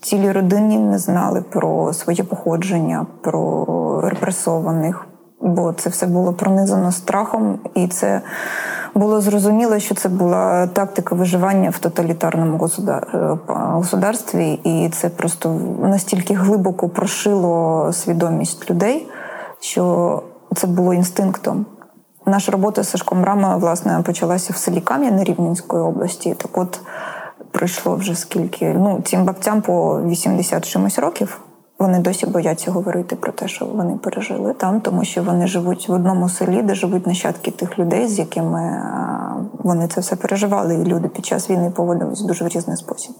Цілі 0.00 0.32
родини 0.32 0.78
не 0.78 0.98
знали 0.98 1.44
про 1.50 1.92
своє 1.92 2.24
походження, 2.24 3.06
про 3.22 4.00
репресованих, 4.00 5.06
бо 5.40 5.72
це 5.72 5.90
все 5.90 6.06
було 6.06 6.32
пронизано 6.32 6.92
страхом, 6.92 7.58
і 7.74 7.88
це 7.88 8.20
було 8.94 9.20
зрозуміло, 9.20 9.78
що 9.78 9.94
це 9.94 10.08
була 10.08 10.66
тактика 10.66 11.14
виживання 11.14 11.70
в 11.70 11.78
тоталітарному 11.78 12.68
государстві, 13.48 14.60
і 14.64 14.88
це 14.88 15.08
просто 15.08 15.60
настільки 15.82 16.34
глибоко 16.34 16.88
прошило 16.88 17.90
свідомість 17.92 18.70
людей, 18.70 19.08
що 19.60 20.22
це 20.56 20.66
було 20.66 20.94
інстинктом. 20.94 21.66
Наша 22.26 22.52
робота 22.52 22.82
з 22.82 22.90
Сашком 22.90 23.24
Рама 23.24 23.56
власне 23.56 24.02
почалася 24.06 24.52
в 24.52 24.56
селі 24.56 24.80
Кам'яне 24.80 25.24
Рівненської 25.24 25.82
області. 25.82 26.34
Так, 26.38 26.58
от 26.58 26.80
пройшло 27.50 27.96
вже 27.96 28.14
скільки. 28.14 28.74
Ну, 28.74 29.00
цим 29.04 29.24
бабцям 29.24 29.62
по 29.62 30.02
80 30.02 30.68
чимось 30.68 30.98
років. 30.98 31.40
Вони 31.78 31.98
досі 31.98 32.26
бояться 32.26 32.70
говорити 32.70 33.16
про 33.16 33.32
те, 33.32 33.48
що 33.48 33.66
вони 33.66 33.96
пережили 33.96 34.54
там, 34.54 34.80
тому 34.80 35.04
що 35.04 35.22
вони 35.22 35.46
живуть 35.46 35.88
в 35.88 35.92
одному 35.92 36.28
селі, 36.28 36.62
де 36.62 36.74
живуть 36.74 37.06
нащадки 37.06 37.50
тих 37.50 37.78
людей, 37.78 38.08
з 38.08 38.18
якими 38.18 38.82
вони 39.52 39.88
це 39.88 40.00
все 40.00 40.16
переживали. 40.16 40.74
І 40.74 40.84
люди 40.84 41.08
під 41.08 41.26
час 41.26 41.50
війни 41.50 41.70
поводились 41.70 42.20
дуже 42.20 42.44
в 42.44 42.48
різний 42.48 42.76
спосіб. 42.76 43.14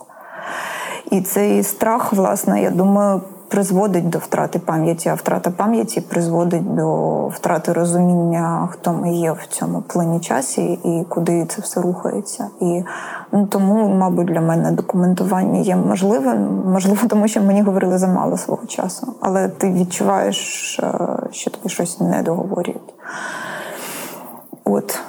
І 1.11 1.21
цей 1.21 1.63
страх, 1.63 2.13
власне, 2.13 2.63
я 2.63 2.71
думаю, 2.71 3.23
призводить 3.49 4.09
до 4.09 4.18
втрати 4.18 4.59
пам'яті, 4.59 5.09
а 5.09 5.14
втрата 5.14 5.51
пам'яті 5.51 6.01
призводить 6.01 6.74
до 6.74 7.26
втрати 7.26 7.72
розуміння, 7.72 8.68
хто 8.72 8.92
ми 8.92 9.14
є 9.14 9.32
в 9.32 9.46
цьому 9.46 9.82
плині 9.82 10.20
часі 10.20 10.72
і 10.84 11.05
куди 11.09 11.46
це 11.46 11.62
все 11.62 11.80
рухається. 11.80 12.49
І 12.61 12.84
ну, 13.32 13.46
тому, 13.46 13.88
мабуть, 13.88 14.26
для 14.26 14.40
мене 14.40 14.72
документування 14.72 15.61
є 15.61 15.76
можливим, 15.76 16.62
можливо, 16.66 17.09
тому 17.09 17.28
що 17.28 17.42
мені 17.42 17.62
говорили 17.62 17.99
замало 17.99 18.36
свого 18.36 18.66
часу, 18.66 19.14
але 19.20 19.49
ти 19.49 19.72
відчуваєш, 19.72 20.78
е, 20.78 20.92
що 21.30 21.51
тобі 21.51 21.68
щось 21.68 22.01
не 22.01 22.22
договорюють. 22.22 22.94
От 24.64 25.01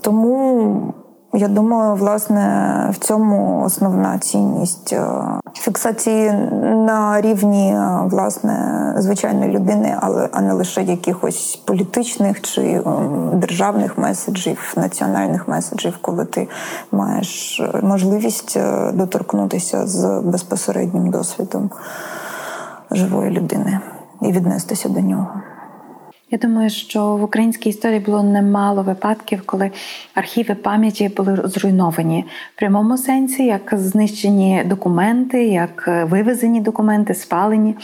тому. 0.00 0.94
Я 1.36 1.48
думаю, 1.48 1.94
власне, 1.94 2.88
в 2.92 2.98
цьому 2.98 3.62
основна 3.64 4.18
цінність 4.18 4.92
е, 4.92 5.06
фіксації 5.54 6.32
на 6.86 7.20
рівні 7.20 7.70
е, 7.70 8.00
власне 8.04 8.94
звичайної 8.98 9.50
людини, 9.50 9.98
але 10.00 10.28
а 10.32 10.40
не 10.40 10.52
лише 10.52 10.82
якихось 10.82 11.56
політичних 11.64 12.40
чи 12.40 12.62
е, 12.62 12.82
державних 13.32 13.98
меседжів, 13.98 14.74
національних 14.76 15.48
меседжів, 15.48 15.98
коли 16.00 16.24
ти 16.24 16.48
маєш 16.92 17.62
можливість 17.82 18.58
доторкнутися 18.92 19.86
з 19.86 20.20
безпосереднім 20.20 21.10
досвідом 21.10 21.70
живої 22.90 23.30
людини 23.30 23.80
і 24.22 24.32
віднестися 24.32 24.88
до 24.88 25.00
нього. 25.00 25.28
Я 26.34 26.38
думаю, 26.38 26.70
що 26.70 27.16
в 27.16 27.22
українській 27.22 27.70
історії 27.70 28.00
було 28.00 28.22
немало 28.22 28.82
випадків, 28.82 29.42
коли 29.46 29.70
архіви 30.14 30.54
пам'яті 30.54 31.08
були 31.08 31.42
зруйновані 31.44 32.24
в 32.56 32.58
прямому 32.58 32.98
сенсі, 32.98 33.44
як 33.44 33.70
знищені 33.72 34.62
документи, 34.66 35.44
як 35.44 36.04
вивезені 36.10 36.60
документи, 36.60 37.14
спалені 37.14 37.74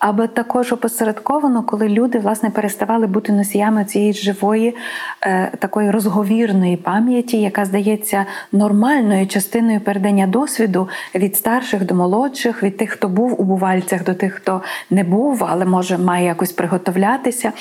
або 0.00 0.26
також 0.26 0.72
опосередковано, 0.72 1.62
коли 1.62 1.88
люди 1.88 2.18
власне 2.18 2.50
переставали 2.50 3.06
бути 3.06 3.32
носіями 3.32 3.84
цієї 3.84 4.12
живої, 4.12 4.76
е, 5.22 5.52
такої 5.58 5.90
розговірної 5.90 6.76
пам'яті, 6.76 7.40
яка 7.40 7.64
здається 7.64 8.26
нормальною 8.52 9.26
частиною 9.26 9.80
передання 9.80 10.26
досвіду 10.26 10.88
від 11.14 11.36
старших 11.36 11.86
до 11.86 11.94
молодших, 11.94 12.62
від 12.62 12.76
тих, 12.76 12.90
хто 12.90 13.08
був 13.08 13.40
у 13.40 13.44
бувальцях, 13.44 14.04
до 14.04 14.14
тих, 14.14 14.34
хто 14.34 14.62
не 14.90 15.04
був, 15.04 15.44
але 15.48 15.64
може 15.64 15.98
має 15.98 16.26
якось 16.26 16.52
приготовлятися. 16.52 17.52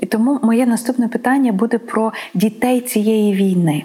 І 0.00 0.06
тому 0.06 0.38
моє 0.42 0.66
наступне 0.66 1.08
питання 1.08 1.52
буде 1.52 1.78
про 1.78 2.12
дітей 2.34 2.80
цієї 2.80 3.34
війни. 3.34 3.84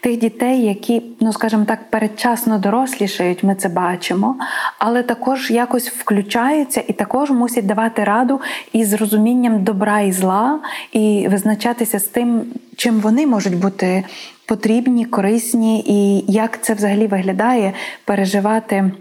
Тих 0.00 0.18
дітей, 0.18 0.62
які, 0.62 1.02
ну 1.20 1.32
скажімо 1.32 1.64
так, 1.64 1.90
передчасно 1.90 2.58
дорослішають, 2.58 3.44
ми 3.44 3.54
це 3.54 3.68
бачимо, 3.68 4.36
але 4.78 5.02
також 5.02 5.50
якось 5.50 5.88
включаються 5.88 6.84
і 6.88 6.92
також 6.92 7.30
мусять 7.30 7.66
давати 7.66 8.04
раду 8.04 8.40
із 8.72 8.92
розумінням 8.92 9.64
добра 9.64 10.00
і 10.00 10.12
зла, 10.12 10.60
і 10.92 11.28
визначатися 11.30 11.98
з 11.98 12.04
тим, 12.04 12.46
чим 12.76 13.00
вони 13.00 13.26
можуть 13.26 13.58
бути 13.58 14.04
потрібні, 14.46 15.04
корисні, 15.04 15.84
і 15.86 16.32
як 16.32 16.62
це 16.62 16.74
взагалі 16.74 17.06
виглядає 17.06 17.72
переживати. 18.04 18.92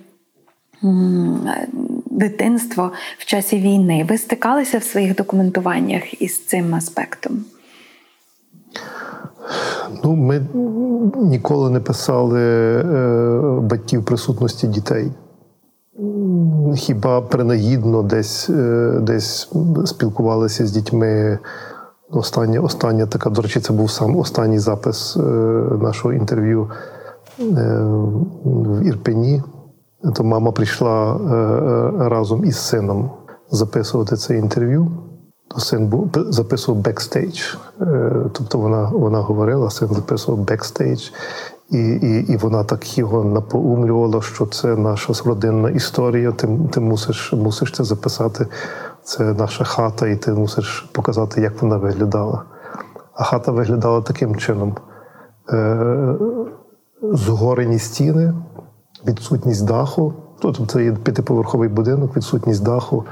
Дитинство 2.06 2.92
в 3.18 3.26
часі 3.26 3.58
війни. 3.58 4.06
Ви 4.10 4.18
стикалися 4.18 4.78
в 4.78 4.84
своїх 4.84 5.16
документуваннях 5.16 6.22
із 6.22 6.46
цим 6.46 6.76
аспектом? 6.76 7.46
Ну, 10.04 10.16
Ми 10.16 10.42
ніколи 11.16 11.70
не 11.70 11.80
писали 11.80 12.42
е, 12.42 13.60
батьків 13.62 14.06
присутності 14.06 14.68
дітей. 14.68 15.12
Хіба 16.76 17.22
принагідно 17.22 18.04
десь 18.04 18.50
е, 18.50 19.00
десь 19.02 19.50
спілкувалися 19.86 20.68
з 20.68 20.72
дітьми 20.72 21.40
Остання, 22.12 22.60
остання 22.60 23.06
така, 23.06 23.30
до 23.30 23.42
речі, 23.42 23.60
це 23.60 23.74
був 23.74 23.92
сам 23.92 24.18
останній 24.18 24.60
запис 24.60 25.18
е, 25.18 25.20
нашого 25.82 26.14
інтерв'ю 26.14 26.70
в 28.44 28.82
Ірпені. 28.84 29.44
То 30.16 30.24
мама 30.24 30.52
прийшла 30.52 31.18
разом 32.10 32.46
із 32.46 32.58
сином 32.58 33.12
записувати 33.52 34.16
це 34.16 34.38
інтерв'ю. 34.38 34.92
Син 35.58 35.88
був 35.88 36.10
записував 36.14 36.82
бекстейдж. 36.82 37.56
Тобто 38.34 38.58
вона 38.58 38.90
вона 38.94 39.20
говорила, 39.20 39.70
син 39.70 39.88
записував 39.88 40.40
бекстейдж, 40.40 41.10
і 41.70 41.78
і, 41.78 42.34
і 42.34 42.38
вона 42.38 42.64
так 42.64 42.98
його 42.98 43.24
напоумлювала, 43.24 44.22
що 44.22 44.46
це 44.46 44.76
наша 44.76 45.14
родинна 45.26 45.70
історія. 45.70 46.32
Ти 46.32 46.50
ти 46.72 46.80
мусиш 46.80 47.34
мусиш 47.34 47.72
це 47.72 47.84
записати. 47.84 48.48
Це 49.04 49.24
наша 49.24 49.64
хата, 49.64 50.08
і 50.08 50.16
ти 50.16 50.32
мусиш 50.32 50.90
показати, 50.92 51.42
як 51.42 51.62
вона 51.62 51.78
виглядала. 51.78 52.44
А 53.14 53.24
хата 53.24 53.52
виглядала 53.52 54.02
таким 54.02 54.36
чином: 54.36 54.76
Е, 55.50 56.16
згорені 57.02 57.80
стіни, 57.80 58.34
відсутність 59.08 59.66
даху. 59.66 60.14
Тобто 60.40 60.66
це 60.66 60.84
є 60.84 60.92
п'ятиповерховий 60.92 61.70
будинок, 61.70 62.16
відсутність 62.18 62.64
даху, 62.64 63.06
е, 63.06 63.12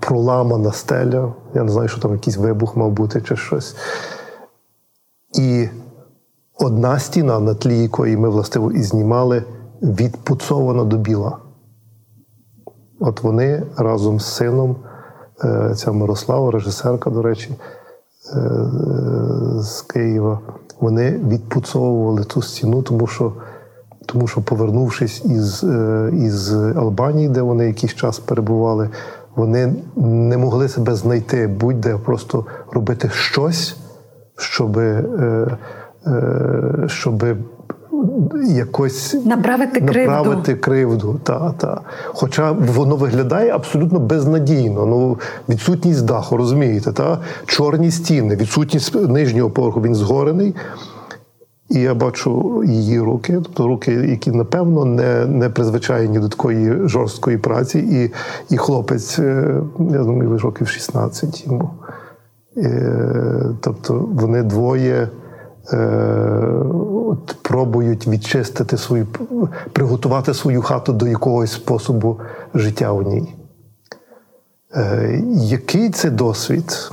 проламана 0.00 0.72
стеля. 0.72 1.32
Я 1.54 1.62
не 1.62 1.72
знаю, 1.72 1.88
що 1.88 2.00
там 2.00 2.12
якийсь 2.12 2.36
вибух 2.36 2.76
мав 2.76 2.90
бути 2.90 3.20
чи 3.20 3.36
щось. 3.36 3.76
І 5.38 5.68
одна 6.58 6.98
стіна, 6.98 7.40
на 7.40 7.54
тлі 7.54 7.78
якої 7.78 8.16
ми 8.16 8.28
властиво 8.28 8.72
і 8.72 8.82
знімали, 8.82 9.44
відпуцована 9.82 10.84
до 10.84 10.96
біла. 10.96 11.38
От 13.00 13.22
вони 13.22 13.62
разом 13.76 14.20
з 14.20 14.26
сином, 14.26 14.76
е, 15.44 15.74
ця 15.76 15.92
Мирослава, 15.92 16.50
режисерка, 16.50 17.10
до 17.10 17.22
речі, 17.22 17.50
е, 17.50 17.58
з 19.58 19.82
Києва, 19.82 20.38
вони 20.80 21.10
відпуцовували 21.10 22.24
ту 22.24 22.42
стіну, 22.42 22.82
тому 22.82 23.06
що, 23.06 23.32
тому 24.06 24.26
що 24.26 24.40
повернувшись 24.40 25.24
із, 25.24 25.64
е, 25.64 26.10
із 26.14 26.52
Албанії, 26.52 27.28
де 27.28 27.42
вони 27.42 27.66
якийсь 27.66 27.94
час 27.94 28.18
перебували, 28.18 28.90
вони 29.36 29.72
не 29.96 30.38
могли 30.38 30.68
себе 30.68 30.94
знайти 30.94 31.46
будь-де 31.46 31.96
просто 31.96 32.46
робити 32.72 33.10
щось, 33.12 33.76
щоб, 34.36 34.80
щоб 36.86 37.24
якось 38.48 39.16
направити 39.24 39.80
кривду. 39.80 40.10
Направити 40.10 40.54
кривду 40.54 41.20
та, 41.24 41.52
та. 41.58 41.80
Хоча 42.06 42.52
воно 42.52 42.96
виглядає 42.96 43.50
абсолютно 43.50 43.98
безнадійно. 43.98 44.86
Ну, 44.86 45.18
Відсутність 45.48 46.04
даху, 46.04 46.36
розумієте, 46.36 46.92
та? 46.92 47.18
чорні 47.46 47.90
стіни, 47.90 48.36
відсутність 48.36 48.94
нижнього 48.94 49.50
поверху, 49.50 49.80
він 49.82 49.94
згорений. 49.94 50.54
І 51.70 51.80
я 51.80 51.94
бачу 51.94 52.62
її 52.66 53.00
руки, 53.00 53.32
тобто 53.32 53.66
руки, 53.66 53.92
які, 53.92 54.30
напевно, 54.30 54.84
не 54.84 55.26
не 55.26 55.48
призвичайні 55.48 56.18
до 56.18 56.28
такої 56.28 56.88
жорсткої 56.88 57.38
праці. 57.38 57.78
І 57.78 58.12
і 58.54 58.56
хлопець, 58.56 59.18
е, 59.18 59.60
я 59.78 59.98
думаю, 59.98 60.38
років 60.38 60.68
16 60.68 61.46
йому. 61.46 61.70
Е, 62.56 63.46
тобто 63.60 64.08
вони 64.12 64.42
двоє. 64.42 65.08
Е, 65.72 65.76
от, 67.06 67.36
пробують 67.42 68.06
відчистити 68.06 68.76
свою, 68.76 69.06
приготувати 69.72 70.34
свою 70.34 70.62
хату 70.62 70.92
до 70.92 71.06
якогось 71.06 71.52
способу 71.52 72.20
життя 72.54 72.92
у 72.92 73.02
ній. 73.02 73.34
Е, 74.76 75.22
який 75.32 75.90
це 75.90 76.10
досвід? 76.10 76.90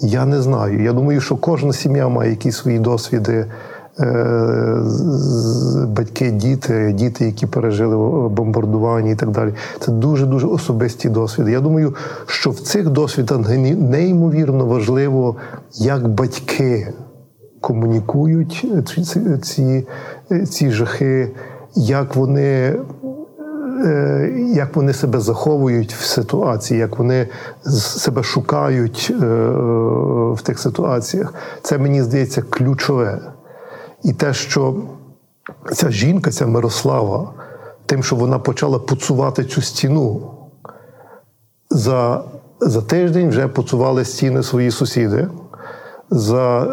Я 0.00 0.26
не 0.26 0.42
знаю. 0.42 0.82
Я 0.82 0.92
думаю, 0.92 1.20
що 1.20 1.36
кожна 1.36 1.72
сім'я 1.72 2.08
має 2.08 2.30
якісь 2.30 2.56
свої 2.56 2.78
досвіди. 2.78 3.46
Е, 4.00 4.82
батьки, 5.86 6.30
діти, 6.30 6.92
діти, 6.92 7.24
які 7.24 7.46
пережили 7.46 7.96
бомбардування 8.28 9.10
і 9.10 9.14
так 9.14 9.30
далі. 9.30 9.54
Це 9.80 9.92
дуже-дуже 9.92 10.46
особисті 10.46 11.08
досвіди. 11.08 11.52
Я 11.52 11.60
думаю, 11.60 11.94
що 12.26 12.50
в 12.50 12.60
цих 12.60 12.90
досвідах 12.90 13.48
неймовірно 13.76 14.66
важливо, 14.66 15.36
як 15.74 16.08
батьки 16.08 16.92
комунікують 17.60 18.66
ці, 19.04 19.36
ці, 19.42 19.86
ці 20.46 20.70
жахи, 20.70 21.30
як 21.74 22.16
вони. 22.16 22.76
Е, 23.84 24.30
як 24.54 24.76
вони 24.76 24.92
себе 24.92 25.20
заховують 25.20 25.92
в 25.92 26.04
ситуації, 26.04 26.80
як 26.80 26.98
вони 26.98 27.28
себе 27.64 28.22
шукають 28.22 29.08
е, 29.10 29.14
в 30.34 30.40
тих 30.42 30.58
ситуаціях, 30.58 31.34
це 31.62 31.78
мені 31.78 32.02
здається 32.02 32.42
ключове. 32.42 33.20
І 34.04 34.12
те, 34.12 34.34
що 34.34 34.74
ця 35.72 35.90
жінка, 35.90 36.30
ця 36.30 36.46
Мирослава, 36.46 37.32
тим, 37.86 38.02
що 38.02 38.16
вона 38.16 38.38
почала 38.38 38.78
поцувати 38.78 39.44
цю 39.44 39.62
стіну, 39.62 40.30
за 41.70 42.24
за 42.60 42.82
тиждень 42.82 43.28
вже 43.28 43.48
поцували 43.48 44.04
стіни 44.04 44.42
свої 44.42 44.70
сусіди. 44.70 45.28
За 46.10 46.66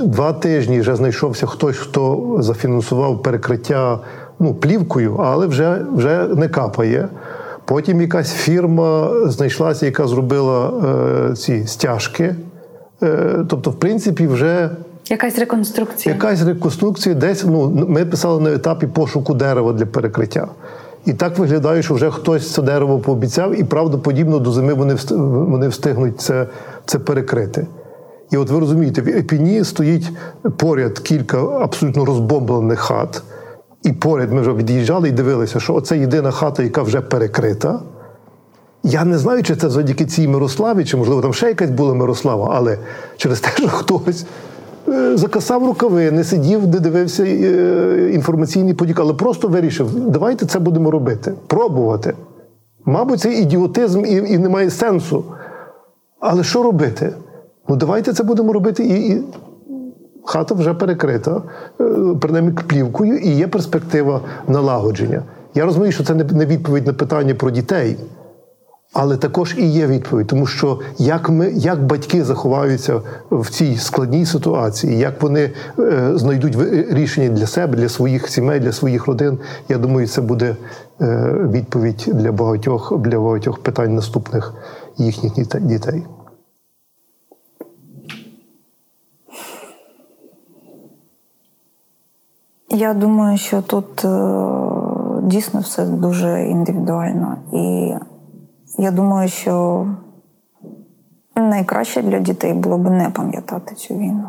два 0.00 0.32
тижні 0.32 0.80
вже 0.80 0.96
знайшовся 0.96 1.46
хтось, 1.46 1.76
хто 1.76 2.36
зафінансував 2.40 3.22
перекриття 3.22 4.00
ну, 4.42 4.54
плівкою, 4.54 5.16
але 5.16 5.46
вже 5.46 5.86
вже 5.94 6.28
не 6.28 6.48
капає. 6.48 7.08
Потім 7.64 8.00
якась 8.00 8.32
фірма 8.32 9.10
знайшлася, 9.26 9.86
яка 9.86 10.06
зробила 10.06 10.72
е, 11.30 11.36
ці 11.36 11.66
стяжки. 11.66 12.34
Е, 13.02 13.44
тобто, 13.48 13.70
в 13.70 13.74
принципі, 13.74 14.26
вже 14.26 14.70
якась 15.10 15.38
реконструкція. 15.38 16.14
Якась 16.14 16.42
реконструкція 16.42 17.14
десь. 17.14 17.44
Ну, 17.44 17.86
ми 17.88 18.04
писали 18.04 18.40
на 18.40 18.52
етапі 18.52 18.86
пошуку 18.86 19.34
дерева 19.34 19.72
для 19.72 19.86
перекриття. 19.86 20.48
І 21.06 21.12
так 21.12 21.38
виглядає, 21.38 21.82
що 21.82 21.94
вже 21.94 22.10
хтось 22.10 22.52
це 22.54 22.62
дерево 22.62 22.98
пообіцяв, 22.98 23.60
і 23.60 23.64
правдоподібно 23.64 24.38
до 24.38 24.52
зими 24.52 24.74
вони 24.74 24.96
вони 25.16 25.68
встигнуть 25.68 26.20
це, 26.20 26.46
це 26.86 26.98
перекрити. 26.98 27.66
І 28.30 28.36
от 28.36 28.50
ви 28.50 28.60
розумієте, 28.60 29.02
в 29.02 29.08
Епіні 29.08 29.64
стоїть 29.64 30.10
поряд 30.56 30.98
кілька 30.98 31.38
абсолютно 31.38 32.04
розбомблених 32.04 32.78
хат, 32.78 33.22
і 33.82 33.92
поряд 33.92 34.32
ми 34.32 34.40
вже 34.40 34.52
від'їжджали 34.52 35.08
і 35.08 35.12
дивилися, 35.12 35.60
що 35.60 35.80
це 35.80 35.98
єдина 35.98 36.30
хата, 36.30 36.62
яка 36.62 36.82
вже 36.82 37.00
перекрита. 37.00 37.80
Я 38.82 39.04
не 39.04 39.18
знаю, 39.18 39.42
чи 39.42 39.56
це 39.56 39.70
завдяки 39.70 40.06
цій 40.06 40.28
Мирославі, 40.28 40.84
чи, 40.84 40.96
можливо, 40.96 41.22
там 41.22 41.34
ще 41.34 41.46
якась 41.46 41.70
була 41.70 41.94
Мирослава, 41.94 42.52
але 42.54 42.78
через 43.16 43.40
те, 43.40 43.50
що 43.54 43.68
хтось 43.68 44.26
е, 44.88 45.16
закасав 45.16 45.66
рукави, 45.66 46.10
не 46.10 46.24
сидів, 46.24 46.66
де 46.66 46.80
дивився 46.80 47.24
е, 47.24 48.10
інформаційний 48.14 48.74
потік, 48.74 49.00
але 49.00 49.14
просто 49.14 49.48
вирішив, 49.48 50.10
давайте 50.10 50.46
це 50.46 50.58
будемо 50.58 50.90
робити, 50.90 51.32
пробувати. 51.46 52.14
Мабуть, 52.84 53.20
це 53.20 53.32
ідіотизм 53.32 54.04
і, 54.04 54.14
і 54.14 54.38
немає 54.38 54.70
сенсу. 54.70 55.24
Але 56.20 56.44
що 56.44 56.62
робити? 56.62 57.12
Ну, 57.68 57.76
давайте 57.76 58.12
це 58.12 58.24
будемо 58.24 58.52
робити. 58.52 58.84
І, 58.84 59.08
і 59.08 59.22
хата 60.32 60.54
вже 60.54 60.74
перекрита, 60.74 61.42
е, 61.80 61.84
принаймні 62.20 62.52
плівкою, 62.66 63.18
і 63.18 63.30
є 63.30 63.48
перспектива 63.48 64.20
налагодження. 64.48 65.22
Я 65.54 65.64
розумію, 65.64 65.92
що 65.92 66.04
це 66.04 66.14
не 66.14 66.46
відповідь 66.46 66.86
на 66.86 66.92
питання 66.92 67.34
про 67.34 67.50
дітей. 67.50 67.96
Але 68.94 69.16
також 69.16 69.54
і 69.58 69.66
є 69.66 69.86
відповідь, 69.86 70.26
тому 70.26 70.46
що 70.46 70.78
як 70.98 71.30
ми, 71.30 71.50
як 71.50 71.86
батьки 71.86 72.24
заховаються 72.24 73.00
в 73.30 73.50
цій 73.50 73.76
складній 73.76 74.26
ситуації, 74.26 74.98
як 74.98 75.22
вони 75.22 75.50
е, 75.78 76.10
знайдуть 76.14 76.56
рішення 76.90 77.28
для 77.28 77.46
себе, 77.46 77.76
для 77.76 77.88
своїх 77.88 78.28
сімей, 78.28 78.60
для 78.60 78.72
своїх 78.72 79.06
родин, 79.06 79.38
я 79.68 79.78
думаю, 79.78 80.06
це 80.06 80.20
буде 80.20 80.56
е, 81.00 81.34
відповідь 81.52 82.08
для 82.12 82.32
багатьох 82.32 82.98
для 82.98 83.18
багатьох 83.18 83.58
питань 83.58 83.94
наступних 83.94 84.54
їхніх 84.96 85.32
дітей. 85.60 86.02
Я 92.74 92.94
думаю, 92.94 93.38
що 93.38 93.62
тут 93.62 94.04
е, 94.04 94.08
дійсно 95.22 95.60
все 95.60 95.84
дуже 95.84 96.44
індивідуально. 96.44 97.36
І 97.52 97.94
я 98.78 98.90
думаю, 98.90 99.28
що 99.28 99.86
найкраще 101.36 102.02
для 102.02 102.18
дітей 102.18 102.52
було 102.52 102.78
б 102.78 102.90
не 102.90 103.10
пам'ятати 103.10 103.74
цю 103.74 103.94
війну. 103.94 104.28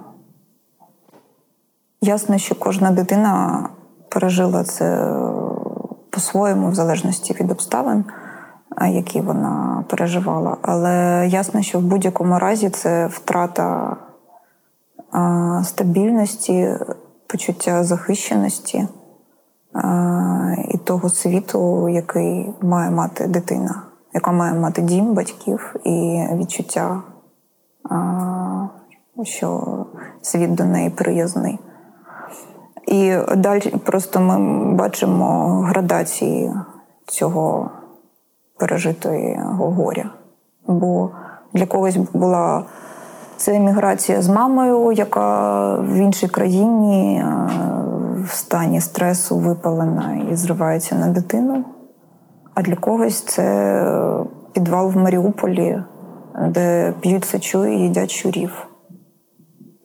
Ясно, 2.02 2.38
що 2.38 2.56
кожна 2.56 2.92
дитина 2.92 3.70
пережила 4.10 4.64
це 4.64 5.16
по-своєму, 6.10 6.70
в 6.70 6.76
залежності 6.76 7.34
від 7.34 7.52
обставин, 7.52 8.06
які 8.90 9.22
вона 9.22 9.84
переживала. 9.90 10.58
Але 10.62 11.28
ясно, 11.28 11.62
що 11.62 11.80
в 11.80 11.82
будь-якому 11.82 12.40
разі 12.40 12.70
це 12.70 13.08
втрата 13.08 13.98
стабільності 15.64 16.78
почуття 17.34 17.84
захищеності 17.84 18.88
і 20.70 20.78
того 20.78 21.10
світу, 21.10 21.90
який 21.90 22.54
має 22.62 22.92
мати 22.92 23.28
дитина, 23.28 23.84
яка 24.14 24.32
має 24.32 24.54
мати 24.54 24.82
дім 24.82 25.14
батьків 25.14 25.76
і 25.84 26.26
відчуття 26.34 27.02
що 29.24 29.64
світ 30.22 30.56
до 30.56 30.66
неї 30.66 30.90
приязний. 30.90 31.60
І 32.88 33.18
далі 33.36 33.74
просто 33.86 34.20
ми 34.20 34.66
бачимо 34.74 35.60
градації 35.62 36.54
цього 37.06 37.72
пережитого 38.58 39.72
горя. 39.72 40.10
Бо 40.68 41.12
для 41.54 41.66
когось 41.66 41.98
була 41.98 42.66
це 43.38 43.56
еміграція 43.56 44.22
з 44.22 44.30
мамою, 44.30 44.92
яка 44.92 45.76
в 45.76 45.94
іншій 45.94 46.28
країні 46.28 47.24
в 48.24 48.30
стані 48.30 48.82
стресу 48.82 49.38
випалена 49.38 50.28
і 50.32 50.36
зривається 50.36 50.96
на 50.96 51.08
дитину. 51.08 51.66
А 52.54 52.62
для 52.62 52.76
когось 52.76 53.22
це 53.22 53.96
підвал 54.54 54.90
в 54.90 54.98
Маріуполі, 54.98 55.84
де 56.50 56.94
п'ють 57.00 57.26
сечу 57.26 57.66
і 57.66 57.80
їдять 57.80 58.12
щурів. 58.12 58.68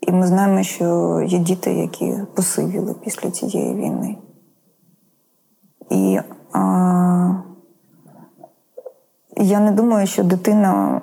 І 0.01 0.13
ми 0.13 0.27
знаємо, 0.27 0.63
що 0.63 1.21
є 1.27 1.39
діти, 1.39 1.75
які 1.75 2.15
посивіли 2.35 2.95
після 3.05 3.31
цієї 3.31 3.75
війни. 3.75 4.17
І 5.91 6.21
а, 6.53 7.33
я 9.37 9.61
не 9.61 9.71
думаю, 9.71 10.07
що 10.07 10.25
дитина. 10.25 11.01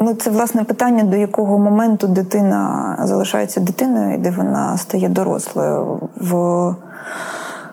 Ну, 0.00 0.14
це 0.14 0.30
власне 0.30 0.64
питання, 0.64 1.04
до 1.04 1.16
якого 1.16 1.58
моменту 1.58 2.06
дитина 2.06 2.96
залишається 3.04 3.60
дитиною, 3.60 4.18
де 4.18 4.30
вона 4.30 4.78
стає 4.78 5.08
дорослою. 5.08 6.00
В 6.16 6.74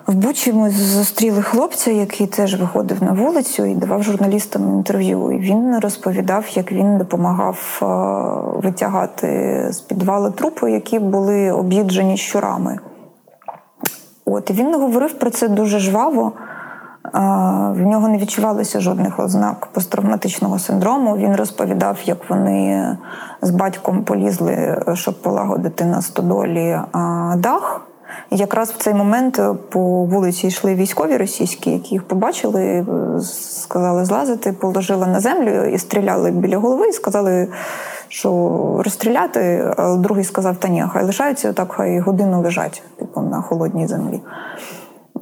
в 0.06 0.14
Бучі 0.14 0.52
ми 0.52 0.70
зустріли 0.70 1.42
хлопця, 1.42 1.90
який 1.90 2.26
теж 2.26 2.60
виходив 2.60 3.02
на 3.02 3.12
вулицю 3.12 3.64
і 3.64 3.74
давав 3.74 4.02
журналістам 4.02 4.62
інтерв'ю. 4.62 5.32
І 5.32 5.38
Він 5.38 5.78
розповідав, 5.78 6.44
як 6.54 6.72
він 6.72 6.98
допомагав 6.98 7.80
е, 7.82 7.86
витягати 8.62 9.66
з 9.70 9.80
підвалу 9.80 10.30
трупи, 10.30 10.72
які 10.72 10.98
були 10.98 11.52
об'їджені 11.52 12.16
щурами. 12.16 12.78
От 14.24 14.50
і 14.50 14.52
він 14.52 14.74
говорив 14.74 15.12
про 15.12 15.30
це 15.30 15.48
дуже 15.48 15.78
жваво. 15.78 16.32
В 17.12 17.80
нього 17.80 18.08
не 18.08 18.18
відчувалося 18.18 18.80
жодних 18.80 19.18
ознак 19.20 19.66
посттравматичного 19.66 20.58
синдрому. 20.58 21.16
Він 21.16 21.36
розповідав, 21.36 21.98
як 22.04 22.30
вони 22.30 22.96
з 23.42 23.50
батьком 23.50 24.04
полізли, 24.04 24.82
щоб 24.94 25.22
полагодити 25.22 25.84
на 25.84 26.02
стодолі 26.02 26.80
дах. 27.36 27.86
І 28.30 28.36
якраз 28.36 28.70
в 28.70 28.76
цей 28.76 28.94
момент 28.94 29.40
по 29.68 29.80
вулиці 30.04 30.46
йшли 30.46 30.74
військові 30.74 31.16
російські, 31.16 31.70
які 31.70 31.94
їх 31.94 32.02
побачили, 32.02 32.86
сказали 33.22 34.04
злазити, 34.04 34.52
положили 34.52 35.06
на 35.06 35.20
землю 35.20 35.64
і 35.64 35.78
стріляли 35.78 36.30
біля 36.30 36.58
голови, 36.58 36.88
і 36.88 36.92
сказали, 36.92 37.48
що 38.08 38.30
розстріляти. 38.84 39.72
А 39.76 39.96
другий 39.96 40.24
сказав: 40.24 40.56
Та 40.56 40.68
ні, 40.68 40.84
хай 40.92 41.04
лишаються, 41.04 41.52
так 41.52 41.72
хай 41.72 41.98
годину 41.98 42.42
лежать, 42.42 42.82
типу 42.98 43.20
на 43.20 43.42
холодній 43.42 43.86
землі. 43.86 44.20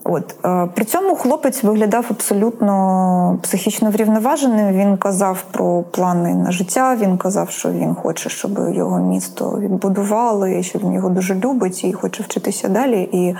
От 0.05 0.35
при 0.75 0.85
цьому 0.85 1.15
хлопець 1.15 1.65
виглядав 1.65 2.07
абсолютно 2.11 3.39
психічно 3.43 3.91
врівноваженим. 3.91 4.75
Він 4.75 4.97
казав 4.97 5.45
про 5.51 5.83
плани 5.83 6.35
на 6.35 6.51
життя. 6.51 6.97
Він 7.01 7.17
казав, 7.19 7.51
що 7.51 7.71
він 7.71 7.95
хоче, 7.95 8.29
щоб 8.29 8.59
його 8.75 8.99
місто 8.99 9.59
відбудували, 9.59 10.63
що 10.63 10.79
він 10.79 10.93
його 10.93 11.09
дуже 11.09 11.35
любить 11.35 11.85
і 11.85 11.93
хоче 11.93 12.23
вчитися 12.23 12.69
далі. 12.69 13.03
І 13.13 13.29
е, 13.29 13.37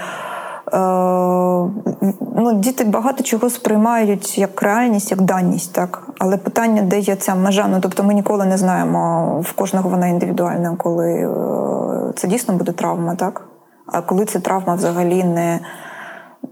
ну, 2.37 2.53
Діти 2.55 2.85
багато 2.85 3.25
чого 3.25 3.51
сприймають 3.51 4.39
як 4.39 4.63
реальність, 4.63 5.11
як 5.11 5.23
даність, 5.23 5.73
так. 5.73 6.09
Але 6.19 6.37
питання, 6.37 6.83
де 6.83 6.99
є 6.99 7.17
ця 7.17 7.35
межа. 7.35 7.69
Ну 7.69 7.79
тобто, 7.81 8.03
ми 8.03 8.15
ніколи 8.15 8.47
не 8.47 8.59
знаємо 8.59 9.41
в 9.41 9.53
кожного 9.53 9.91
вона 9.91 10.07
індивідуальна, 10.07 10.77
коли 10.79 11.11
е, 11.13 12.13
це 12.17 12.29
дійсно 12.29 12.55
буде 12.55 12.73
травма, 12.73 13.15
так? 13.15 13.43
А 13.87 14.01
коли 14.01 14.25
це 14.25 14.41
травма 14.41 14.75
взагалі 14.75 15.25
не 15.25 15.61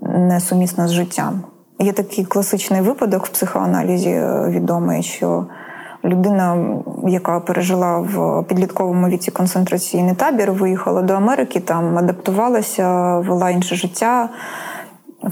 несумісна 0.00 0.88
з 0.88 0.92
життям. 0.92 1.42
Є 1.78 1.92
такий 1.92 2.24
класичний 2.24 2.80
випадок 2.80 3.26
в 3.26 3.30
психоаналізі 3.30 4.10
е, 4.10 4.46
відомий, 4.48 5.02
що 5.02 5.46
людина, 6.04 6.76
яка 7.08 7.40
пережила 7.40 7.98
в 7.98 8.44
підлітковому 8.48 9.08
віці 9.08 9.30
концентраційний 9.30 10.14
табір, 10.14 10.52
виїхала 10.52 11.02
до 11.02 11.14
Америки, 11.14 11.60
там 11.60 11.98
адаптувалася, 11.98 13.18
вела 13.18 13.50
інше 13.50 13.76
життя, 13.76 14.28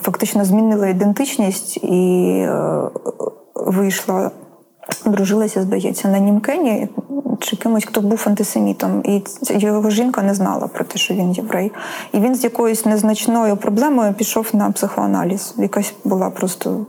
фактично 0.03 0.45
змінила 0.45 0.89
ідентичність 0.89 1.77
і 1.77 2.27
е, 2.49 2.81
вийшла 3.55 4.31
Дружилася, 5.05 5.63
здається, 5.63 6.09
на 6.09 6.19
Німкені 6.19 6.89
чи 7.41 7.57
кимось, 7.57 7.85
хто 7.85 8.01
був 8.01 8.25
антисемітом, 8.27 9.03
і 9.05 9.23
його 9.49 9.91
жінка 9.91 10.23
не 10.23 10.35
знала 10.35 10.67
про 10.67 10.85
те, 10.85 10.99
що 10.99 11.15
він 11.15 11.33
єврей. 11.33 11.73
І 12.13 12.21
він 12.21 12.35
з 12.35 12.45
якоюсь 12.45 12.87
незначною 12.87 13.57
проблемою 13.57 14.15
пішов 14.15 14.47
на 14.53 14.71
психоаналіз. 14.71 15.55
Якась 15.59 15.95
була 16.05 16.31
просто 16.31 16.87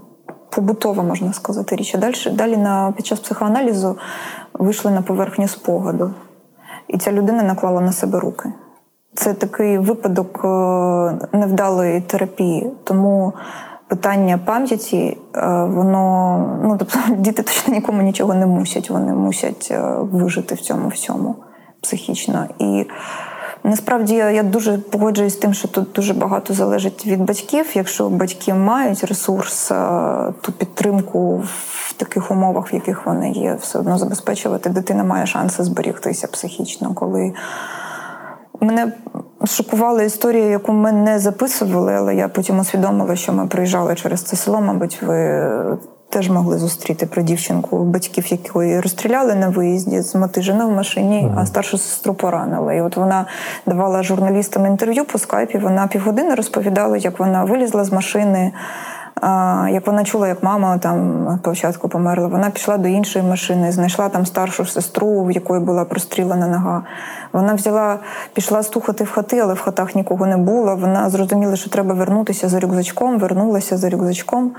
побутова, 0.49 1.03
можна 1.03 1.33
сказати, 1.33 1.75
річ. 1.75 1.95
А 1.95 1.97
далі 1.97 2.15
далі 2.31 2.57
на 2.57 2.93
під 2.97 3.05
час 3.05 3.19
психоаналізу 3.19 3.97
вийшли 4.53 4.91
на 4.91 5.01
поверхню 5.01 5.47
спогаду, 5.47 6.13
і 6.87 6.97
ця 6.97 7.11
людина 7.11 7.43
наклала 7.43 7.81
на 7.81 7.91
себе 7.91 8.19
руки. 8.19 8.53
Це 9.13 9.33
такий 9.33 9.77
випадок 9.77 10.41
е, 10.43 11.37
невдалої 11.37 12.01
терапії. 12.01 12.71
Тому 12.83 13.33
питання 13.91 14.39
пам'яті, 14.45 15.17
е, 15.35 15.41
воно 15.63 16.59
ну 16.63 16.77
тобто 16.79 16.99
діти 17.15 17.43
точно 17.43 17.73
нікому 17.73 18.01
нічого 18.01 18.33
не 18.33 18.45
мусять. 18.45 18.89
Вони 18.89 19.13
мусять 19.13 19.67
е, 19.71 19.81
вижити 20.01 20.55
в 20.55 20.61
цьому 20.61 20.87
всьому 20.87 21.35
психічно. 21.81 22.45
І 22.59 22.85
насправді 23.63 24.15
я, 24.15 24.43
дуже 24.43 24.77
погоджуюсь 24.77 25.33
з 25.33 25.35
тим, 25.35 25.53
що 25.53 25.67
тут 25.67 25.91
дуже 25.91 26.13
багато 26.13 26.53
залежить 26.53 27.05
від 27.05 27.21
батьків. 27.21 27.71
Якщо 27.73 28.09
батьки 28.09 28.53
мають 28.53 29.03
ресурс, 29.03 29.71
е, 29.71 29.75
ту 30.41 30.51
підтримку 30.51 31.43
в 31.45 31.93
таких 31.93 32.31
умовах, 32.31 32.73
в 32.73 32.75
яких 32.75 33.05
вони 33.05 33.31
є, 33.31 33.57
все 33.61 33.79
одно 33.79 33.97
забезпечувати, 33.97 34.69
дитина 34.69 35.03
має 35.03 35.25
шанси 35.25 35.63
зберігтися 35.63 36.27
психічно, 36.27 36.93
коли. 36.93 37.33
Мене 38.61 38.91
шокувала 39.45 40.03
історія, 40.03 40.45
яку 40.45 40.71
ми 40.71 40.91
не 40.91 41.19
записували, 41.19 41.93
але 41.93 42.15
я 42.15 42.27
потім 42.27 42.59
усвідомила, 42.59 43.15
що 43.15 43.33
ми 43.33 43.47
приїжджали 43.47 43.95
через 43.95 44.23
це 44.23 44.35
село. 44.35 44.61
Мабуть, 44.61 45.01
ви 45.01 45.77
теж 46.11 46.29
могли 46.29 46.57
зустріти 46.57 47.05
про 47.05 47.21
дівчинку 47.21 47.83
батьків, 47.83 48.27
якої 48.27 48.79
розстріляли 48.79 49.35
на 49.35 49.49
виїзді 49.49 50.01
з 50.01 50.15
Матижина 50.15 50.65
в 50.65 50.71
машині, 50.71 51.23
mm-hmm. 51.23 51.39
а 51.39 51.45
старшу 51.45 51.77
сестру 51.77 52.13
поранили. 52.13 52.75
І 52.75 52.81
от 52.81 52.97
вона 52.97 53.25
давала 53.65 54.03
журналістам 54.03 54.65
інтерв'ю 54.65 55.05
по 55.05 55.17
скайпі. 55.17 55.57
Вона 55.57 55.87
півгодини 55.87 56.35
розповідала, 56.35 56.97
як 56.97 57.19
вона 57.19 57.43
вилізла 57.43 57.83
з 57.83 57.91
машини. 57.91 58.51
Як 59.71 59.87
вона 59.87 60.03
чула, 60.03 60.27
як 60.27 60.43
мама 60.43 60.77
там 60.77 61.27
спочатку 61.41 61.89
померла, 61.89 62.27
вона 62.27 62.49
пішла 62.49 62.77
до 62.77 62.87
іншої 62.87 63.25
машини, 63.25 63.71
знайшла 63.71 64.09
там 64.09 64.25
старшу 64.25 64.65
сестру, 64.65 65.23
в 65.23 65.31
якої 65.31 65.61
була 65.61 65.85
прострілена 65.85 66.47
нога. 66.47 66.83
Вона 67.33 67.53
взяла, 67.53 67.99
пішла 68.33 68.63
стухати 68.63 69.03
в 69.03 69.11
хати, 69.11 69.39
але 69.39 69.53
в 69.53 69.59
хатах 69.59 69.95
нікого 69.95 70.25
не 70.25 70.37
було. 70.37 70.75
Вона 70.75 71.09
зрозуміла, 71.09 71.55
що 71.55 71.69
треба 71.69 71.93
вернутися 71.93 72.49
за 72.49 72.59
рюкзачком, 72.59 73.19
вернулася 73.19 73.77
за 73.77 73.89
рюкзачком. 73.89 74.51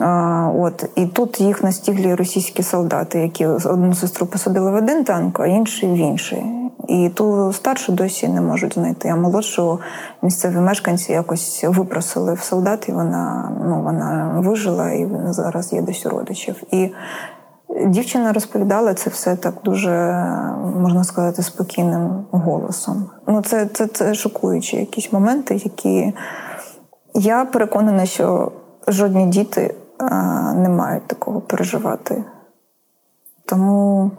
А, 0.00 0.50
от 0.58 0.90
І 0.96 1.06
тут 1.06 1.40
їх 1.40 1.62
настігли 1.62 2.14
російські 2.14 2.62
солдати, 2.62 3.18
які 3.18 3.46
одну 3.46 3.94
сестру 3.94 4.26
посадили 4.26 4.70
в 4.70 4.74
один 4.74 5.04
танк, 5.04 5.40
а 5.40 5.46
інший 5.46 5.88
в 5.88 5.96
інший. 5.96 6.67
І 6.88 7.08
ту 7.08 7.52
старшу 7.52 7.92
досі 7.92 8.28
не 8.28 8.40
можуть 8.40 8.74
знайти. 8.74 9.08
А 9.08 9.16
молодшу 9.16 9.80
місцеві 10.22 10.56
мешканці 10.56 11.12
якось 11.12 11.64
випросили 11.68 12.34
в 12.34 12.40
солдат, 12.40 12.88
і 12.88 12.92
вона 12.92 13.52
ну, 13.64 13.82
вона 13.82 14.40
вижила 14.44 14.90
і 14.92 15.08
зараз 15.30 15.72
є 15.72 15.82
десь 15.82 16.06
у 16.06 16.08
родичів. 16.08 16.62
І 16.70 16.92
дівчина 17.86 18.32
розповідала 18.32 18.94
це 18.94 19.10
все 19.10 19.36
так 19.36 19.54
дуже, 19.64 19.90
можна 20.76 21.04
сказати, 21.04 21.42
спокійним 21.42 22.24
голосом. 22.30 23.10
Ну, 23.26 23.42
Це, 23.42 23.66
це, 23.66 23.86
це 23.86 24.14
шокуючі 24.14 24.76
якісь 24.76 25.12
моменти, 25.12 25.54
які 25.54 26.14
я 27.14 27.44
переконана, 27.44 28.06
що 28.06 28.52
жодні 28.88 29.26
діти 29.26 29.74
а, 29.98 30.52
не 30.52 30.68
мають 30.68 31.06
такого 31.06 31.40
переживати. 31.40 32.24
Тому. 33.44 34.10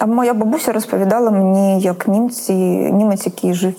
А 0.00 0.06
моя 0.06 0.34
бабуся 0.34 0.72
розповідала 0.72 1.30
мені, 1.30 1.80
як 1.80 2.08
німці, 2.08 2.52
німець, 2.92 3.26
який 3.26 3.54
жив 3.54 3.74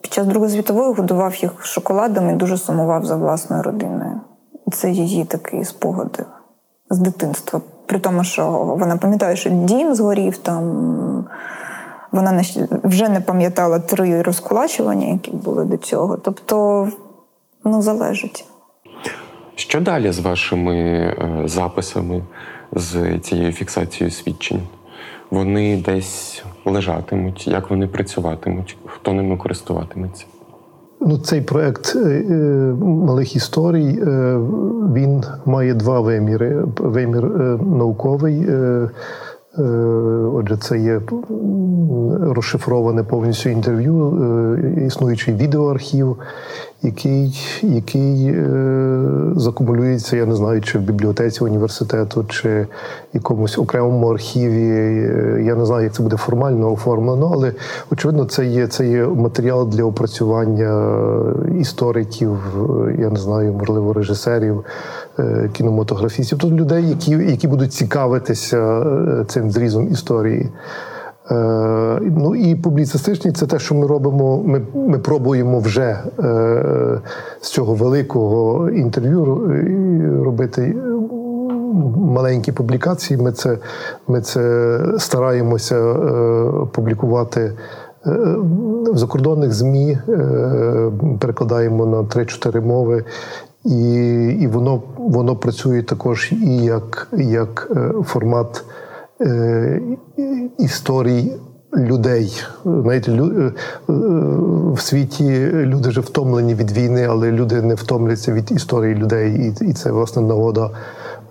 під 0.00 0.12
час 0.12 0.26
Другої 0.26 0.50
світової, 0.50 0.94
годував 0.94 1.34
їх 1.34 1.64
шоколадом 1.64 2.30
і 2.30 2.32
дуже 2.32 2.58
сумував 2.58 3.04
за 3.04 3.16
власною 3.16 3.62
родиною. 3.62 4.20
Це 4.72 4.90
її 4.90 5.24
такий 5.24 5.64
спогади 5.64 6.24
з 6.90 6.98
дитинства. 6.98 7.60
При 7.86 7.98
тому, 7.98 8.24
що 8.24 8.48
вона 8.78 8.96
пам'ятає, 8.96 9.36
що 9.36 9.50
дім 9.50 9.94
згорів 9.94 10.38
там. 10.38 11.26
Вона 12.12 12.42
вже 12.84 13.08
не 13.08 13.20
пам'ятала 13.20 13.78
три 13.78 14.22
розкулачування, 14.22 15.06
які 15.06 15.30
були 15.30 15.64
до 15.64 15.76
цього. 15.76 16.16
Тобто, 16.16 16.88
ну, 17.64 17.82
залежить. 17.82 18.44
Що 19.54 19.80
далі 19.80 20.12
з 20.12 20.18
вашими 20.18 20.74
е, 20.76 21.42
записами, 21.44 22.22
з 22.72 23.18
цією 23.18 23.52
фіксацією 23.52 24.10
свідчень? 24.10 24.62
Вони 25.36 25.82
десь 25.86 26.44
лежатимуть, 26.64 27.48
як 27.48 27.70
вони 27.70 27.86
працюватимуть, 27.86 28.76
хто 28.86 29.12
ними 29.12 29.36
користуватиметься? 29.36 30.24
Ну, 31.00 31.18
Цей 31.18 31.40
проект 31.40 31.96
е, 31.96 32.22
малих 32.80 33.36
історій 33.36 33.98
він 34.94 35.24
має 35.46 35.74
два 35.74 36.00
виміри: 36.00 36.64
вимір 36.78 37.24
науковий. 37.62 38.46
Отже, 40.32 40.56
це 40.60 40.78
є 40.78 41.00
розшифроване 42.20 43.02
повністю 43.02 43.50
інтерв'ю, 43.50 44.18
існуючий 44.86 45.34
відеоархів, 45.34 46.16
який 46.86 47.40
який 47.62 48.28
е, 48.28 49.00
закумулюється, 49.36 50.16
я 50.16 50.26
не 50.26 50.36
знаю, 50.36 50.60
чи 50.60 50.78
в 50.78 50.82
бібліотеці 50.82 51.44
університету, 51.44 52.24
чи 52.28 52.66
якомусь 53.12 53.58
окремому 53.58 54.08
архіві. 54.08 54.68
Е, 54.70 55.42
я 55.46 55.54
не 55.54 55.66
знаю, 55.66 55.84
як 55.84 55.94
це 55.94 56.02
буде 56.02 56.16
формально 56.16 56.72
оформлено, 56.72 57.30
але 57.34 57.52
очевидно, 57.92 58.24
це 58.24 58.46
є 58.46 58.66
це 58.66 58.88
є 58.88 59.06
матеріал 59.06 59.68
для 59.68 59.84
опрацювання 59.84 60.96
істориків, 61.60 62.38
я 62.98 63.10
не 63.10 63.18
знаю, 63.18 63.52
можливо, 63.52 63.92
режисерів, 63.92 64.64
е, 65.18 65.50
кінематографістів, 65.52 66.38
тобто 66.38 66.56
людей, 66.56 66.88
які, 66.88 67.10
які 67.10 67.48
будуть 67.48 67.72
цікавитися 67.72 68.80
е, 68.80 69.24
цим 69.28 69.50
зрізом 69.50 69.88
історії. 69.92 70.50
Е, 71.30 71.34
ну 72.00 72.36
і 72.36 72.54
публіцистичність 72.54 73.36
це 73.36 73.46
те, 73.46 73.58
що 73.58 73.74
ми 73.74 73.86
робимо. 73.86 74.42
Ми 74.42 74.62
ми 74.74 74.98
пробуємо 74.98 75.58
вже 75.58 75.98
е, 76.18 77.00
з 77.40 77.48
цього 77.48 77.74
великого 77.74 78.70
інтерв'ю 78.70 79.24
робити 80.24 80.76
маленькі 81.96 82.52
публікації. 82.52 83.20
Ми 83.22 83.32
це 83.32 83.58
ми 84.08 84.20
це 84.20 84.80
стараємося 84.98 85.76
е, 85.76 86.50
публікувати. 86.72 87.52
В 88.92 88.96
закордонних 88.96 89.52
ЗМІ 89.52 89.98
перекладаємо 91.20 91.86
на 91.86 91.96
3-4 91.96 92.60
мови, 92.60 93.04
і 93.64 93.94
і 94.40 94.46
воно 94.46 94.82
воно 94.96 95.36
працює 95.36 95.82
також 95.82 96.32
і 96.32 96.56
як 96.56 97.08
як 97.12 97.70
формат 98.04 98.64
Е, 98.64 98.85
історій 100.58 101.32
людей. 101.76 102.42
Знаєте, 102.64 103.12
е, 103.12 103.52
в 104.72 104.80
світі 104.80 105.50
люди 105.52 105.88
вже 105.88 106.00
втомлені 106.00 106.54
від 106.54 106.72
війни, 106.72 107.06
але 107.10 107.32
люди 107.32 107.62
не 107.62 107.74
втомляться 107.74 108.32
від 108.32 108.52
історії 108.52 108.94
людей. 108.94 109.54
І 109.60 109.72
це 109.72 109.90
власне 109.90 110.22
нагода. 110.22 110.70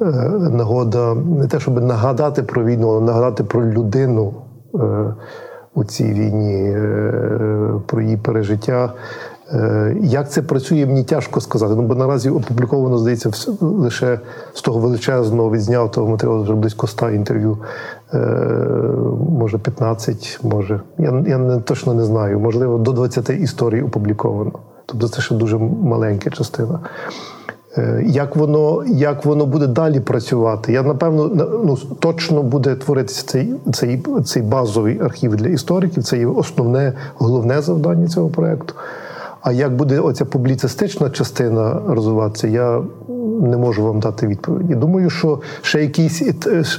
Е, 0.02 0.06
нагода 0.52 1.16
не 1.16 1.48
те, 1.48 1.60
щоб 1.60 1.84
нагадати 1.84 2.44
про 2.44 2.66
війну, 2.66 2.90
але 2.90 3.02
нагадати 3.02 3.44
про 3.44 3.66
людину 3.66 4.34
у 5.74 5.84
цій 5.84 6.14
війні, 6.14 6.78
про 7.88 8.02
її 8.02 8.18
пережиття. 8.18 8.94
Е, 9.54 9.96
як 10.02 10.32
це 10.32 10.42
працює, 10.42 10.86
мені 10.86 11.04
тяжко 11.04 11.42
сказати. 11.42 11.74
Ну, 11.76 11.82
бо 11.82 11.96
наразі 11.96 12.30
опубліковано, 12.30 12.98
здається, 12.98 13.32
лише 13.62 14.20
з 14.54 14.62
того 14.62 14.80
величезного 14.80 15.52
відзнятого 15.52 16.08
матеріалу 16.08 16.44
вже 16.44 16.54
близько 16.54 16.88
100 16.88 17.10
інтерв'ю, 17.10 17.58
е, 18.14 18.18
може 19.30 19.58
15, 19.58 20.40
може. 20.44 20.82
Я 20.98 21.24
я 21.28 21.38
не, 21.38 21.60
точно 21.60 21.94
не 21.94 22.04
знаю. 22.04 22.40
Можливо, 22.40 22.78
до 22.78 22.92
20 22.92 23.30
історій 23.30 23.82
опубліковано. 23.82 24.52
Тобто 24.86 25.08
це 25.08 25.22
ще 25.22 25.36
дуже 25.36 25.58
маленька 25.58 26.30
частина. 26.30 26.80
Е, 27.78 28.04
як 28.08 28.36
воно 28.36 28.84
як 28.88 29.26
воно 29.26 29.46
буде 29.46 29.68
далі 29.68 30.00
працювати? 30.00 30.74
Я 30.74 30.84
напевно 30.84 31.32
ну, 31.64 31.78
точно 32.00 32.44
буде 32.44 32.76
творитися 32.76 33.26
цей 33.26 33.54
цей, 33.74 34.04
цей 34.26 34.44
базовий 34.44 35.00
архів 35.02 35.36
для 35.36 35.48
істориків. 35.48 36.04
Це 36.04 36.18
є 36.18 36.28
основне 36.28 36.94
головне 37.16 37.62
завдання 37.62 38.08
цього 38.08 38.30
проєкту. 38.30 38.74
А 39.46 39.52
як 39.52 39.76
буде 39.76 40.00
оця 40.00 40.26
публіцистична 40.26 41.10
частина 41.10 41.82
розвиватися, 41.88 42.48
я 42.48 42.82
не 43.42 43.58
можу 43.58 43.84
вам 43.84 44.00
дати 44.00 44.28
відповіді. 44.28 44.76
Думаю, 44.76 45.10
що 45.10 45.40
ще 45.62 45.82
якийсь 45.82 46.22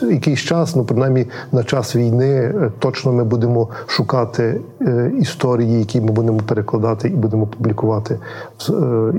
якийсь 0.03 0.41
час, 0.41 0.77
ну 0.77 0.85
принаймні 0.85 1.27
на 1.53 1.65
час 1.65 1.97
війни, 1.97 2.35
е, 2.35 2.73
точно 2.79 3.13
ми 3.13 3.25
будемо 3.25 3.69
шукати 3.87 4.61
е, 4.81 5.13
історії, 5.21 5.79
які 5.79 6.01
ми 6.01 6.13
будемо 6.13 6.39
перекладати 6.39 7.09
і 7.09 7.15
будемо 7.15 7.47
публікувати 7.47 8.15
е, 8.15 8.73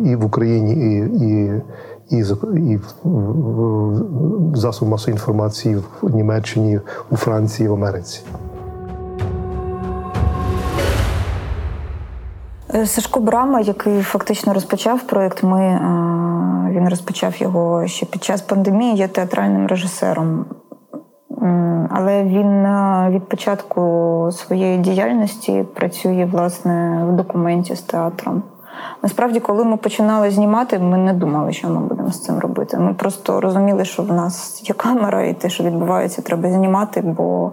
і 0.05 0.15
в 0.15 0.25
Україні, 0.25 0.73
і 0.73 0.97
і, 1.25 2.17
і, 2.17 2.25
і 2.71 2.79
в 3.03 4.55
засобах 4.55 4.91
масової 4.91 5.13
інформації 5.13 5.77
в 6.01 6.15
Німеччині, 6.15 6.79
у 7.09 7.15
Франції, 7.15 7.69
в 7.69 7.73
Америці. 7.73 8.21
Сашко 12.73 13.19
Брама, 13.19 13.59
який 13.59 14.01
фактично 14.01 14.53
розпочав 14.53 15.01
проєкт, 15.01 15.43
ми 15.43 15.61
е, 15.61 15.79
він 16.71 16.89
розпочав 16.89 17.41
його 17.41 17.87
ще 17.87 18.05
під 18.05 18.23
час 18.23 18.41
пандемії, 18.41 18.95
є 18.95 19.07
театральним 19.07 19.67
режисером. 19.67 20.45
Але 21.89 22.23
він 22.23 22.65
е, 22.65 23.07
від 23.09 23.29
початку 23.29 23.81
своєї 24.31 24.77
діяльності 24.77 25.65
працює 25.73 26.29
власне 26.31 27.05
в 27.09 27.15
документі 27.15 27.75
з 27.75 27.81
театром. 27.81 28.43
Насправді, 29.03 29.39
коли 29.39 29.63
ми 29.63 29.77
починали 29.77 30.31
знімати, 30.31 30.79
ми 30.79 30.97
не 30.97 31.13
думали, 31.13 31.53
що 31.53 31.69
ми 31.69 31.81
будемо 31.81 32.11
з 32.11 32.21
цим 32.21 32.39
робити. 32.39 32.77
Ми 32.77 32.93
просто 32.93 33.41
розуміли, 33.41 33.85
що 33.85 34.03
в 34.03 34.13
нас 34.13 34.63
є 34.69 34.75
камера, 34.75 35.25
і 35.25 35.33
те, 35.33 35.49
що 35.49 35.63
відбувається, 35.63 36.21
треба 36.21 36.51
знімати, 36.51 37.01
бо 37.01 37.51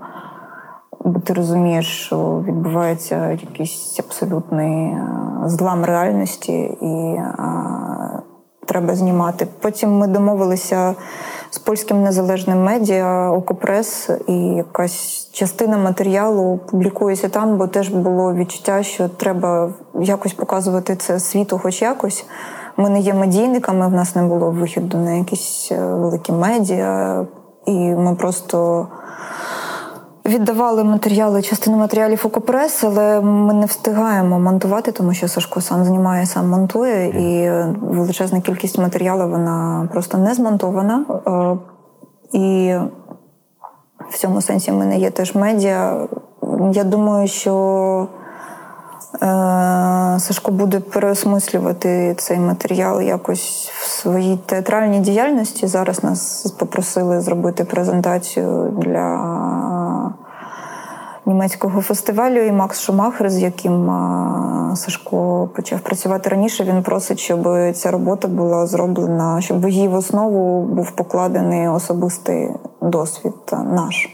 бо 1.04 1.20
ти 1.20 1.32
розумієш, 1.32 2.04
що 2.06 2.44
відбувається 2.46 3.30
якийсь 3.30 4.00
абсолютний 4.06 4.86
е, 4.86 5.08
злам 5.46 5.84
реальності, 5.84 6.52
і 6.80 7.16
а, 7.38 8.22
треба 8.66 8.94
знімати. 8.94 9.46
Потім 9.60 9.98
ми 9.98 10.06
домовилися 10.06 10.94
з 11.50 11.58
польським 11.58 12.02
незалежним 12.02 12.62
медіа 12.62 13.30
Окопрес, 13.30 14.10
і 14.26 14.34
якась 14.34 15.30
частина 15.32 15.78
матеріалу 15.78 16.60
публікується 16.70 17.28
там, 17.28 17.58
бо 17.58 17.66
теж 17.66 17.88
було 17.88 18.34
відчуття, 18.34 18.82
що 18.82 19.08
треба 19.08 19.72
якось 20.00 20.32
показувати 20.32 20.96
це 20.96 21.20
світу, 21.20 21.58
хоч 21.62 21.82
якось. 21.82 22.26
Ми 22.76 22.90
не 22.90 23.00
є 23.00 23.14
медійниками, 23.14 23.88
в 23.88 23.92
нас 23.92 24.16
не 24.16 24.22
було 24.22 24.50
вихіду 24.50 24.98
на 24.98 25.12
якісь 25.12 25.68
е, 25.72 25.86
великі 25.86 26.32
медіа, 26.32 27.26
і 27.66 27.74
ми 27.74 28.14
просто. 28.14 28.88
Віддавали 30.26 30.84
матеріали, 30.84 31.42
частину 31.42 31.76
матеріалів 31.76 32.22
Окопрес, 32.24 32.84
але 32.84 33.20
ми 33.20 33.54
не 33.54 33.66
встигаємо 33.66 34.40
монтувати, 34.40 34.92
тому 34.92 35.14
що 35.14 35.28
Сашко 35.28 35.60
сам 35.60 35.84
знімає, 35.84 36.26
сам 36.26 36.48
монтує, 36.48 37.08
і 37.08 37.50
величезна 37.80 38.40
кількість 38.40 38.78
матеріалу 38.78 39.28
вона 39.28 39.88
просто 39.92 40.18
не 40.18 40.34
змонтована. 40.34 41.04
Е, 41.26 41.56
і 42.38 42.74
в 44.10 44.18
цьому 44.18 44.40
сенсі 44.40 44.70
в 44.70 44.74
мене 44.74 44.98
є 44.98 45.10
теж 45.10 45.34
медіа. 45.34 46.08
Я 46.72 46.84
думаю, 46.84 47.28
що 47.28 48.08
е, 49.14 49.18
Сашко 50.18 50.52
буде 50.52 50.80
переосмислювати 50.80 52.14
цей 52.18 52.38
матеріал 52.38 53.00
якось 53.00 53.72
в 53.74 53.88
своїй 53.88 54.36
театральній 54.36 55.00
діяльності. 55.00 55.66
Зараз 55.66 56.04
нас 56.04 56.50
попросили 56.58 57.20
зробити 57.20 57.64
презентацію 57.64 58.74
для 58.78 59.34
німецького 61.26 61.80
фестивалю. 61.80 62.40
І 62.40 62.52
Макс 62.52 62.80
Шумахер, 62.80 63.30
з 63.30 63.38
яким 63.38 63.90
Сашко 64.76 65.48
почав 65.56 65.80
працювати 65.80 66.30
раніше, 66.30 66.64
він 66.64 66.82
просить, 66.82 67.18
щоб 67.18 67.48
ця 67.74 67.90
робота 67.90 68.28
була 68.28 68.66
зроблена, 68.66 69.40
щоб 69.40 69.68
її 69.68 69.88
в 69.88 69.94
основу 69.94 70.62
був 70.62 70.90
покладений 70.90 71.68
особистий 71.68 72.50
досвід 72.80 73.34
наш. 73.52 74.08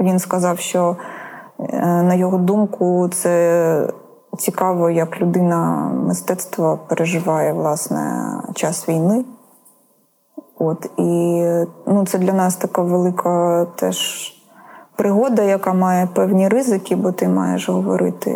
Він 0.00 0.18
сказав, 0.18 0.58
що 0.58 0.96
е, 1.58 2.02
на 2.02 2.14
його 2.14 2.38
думку, 2.38 3.08
це 3.08 3.92
цікаво, 4.38 4.90
як 4.90 5.20
людина 5.20 5.90
мистецтва 6.06 6.76
переживає 6.76 7.52
власне 7.52 8.32
час 8.54 8.88
війни. 8.88 9.24
От 10.58 10.90
і 10.96 11.42
ну, 11.86 12.06
це 12.06 12.18
для 12.18 12.32
нас 12.32 12.56
така 12.56 12.82
велика 12.82 13.64
теж 13.64 14.32
пригода, 14.96 15.42
яка 15.42 15.72
має 15.72 16.06
певні 16.06 16.48
ризики, 16.48 16.96
бо 16.96 17.12
ти 17.12 17.28
маєш 17.28 17.68
говорити 17.68 18.30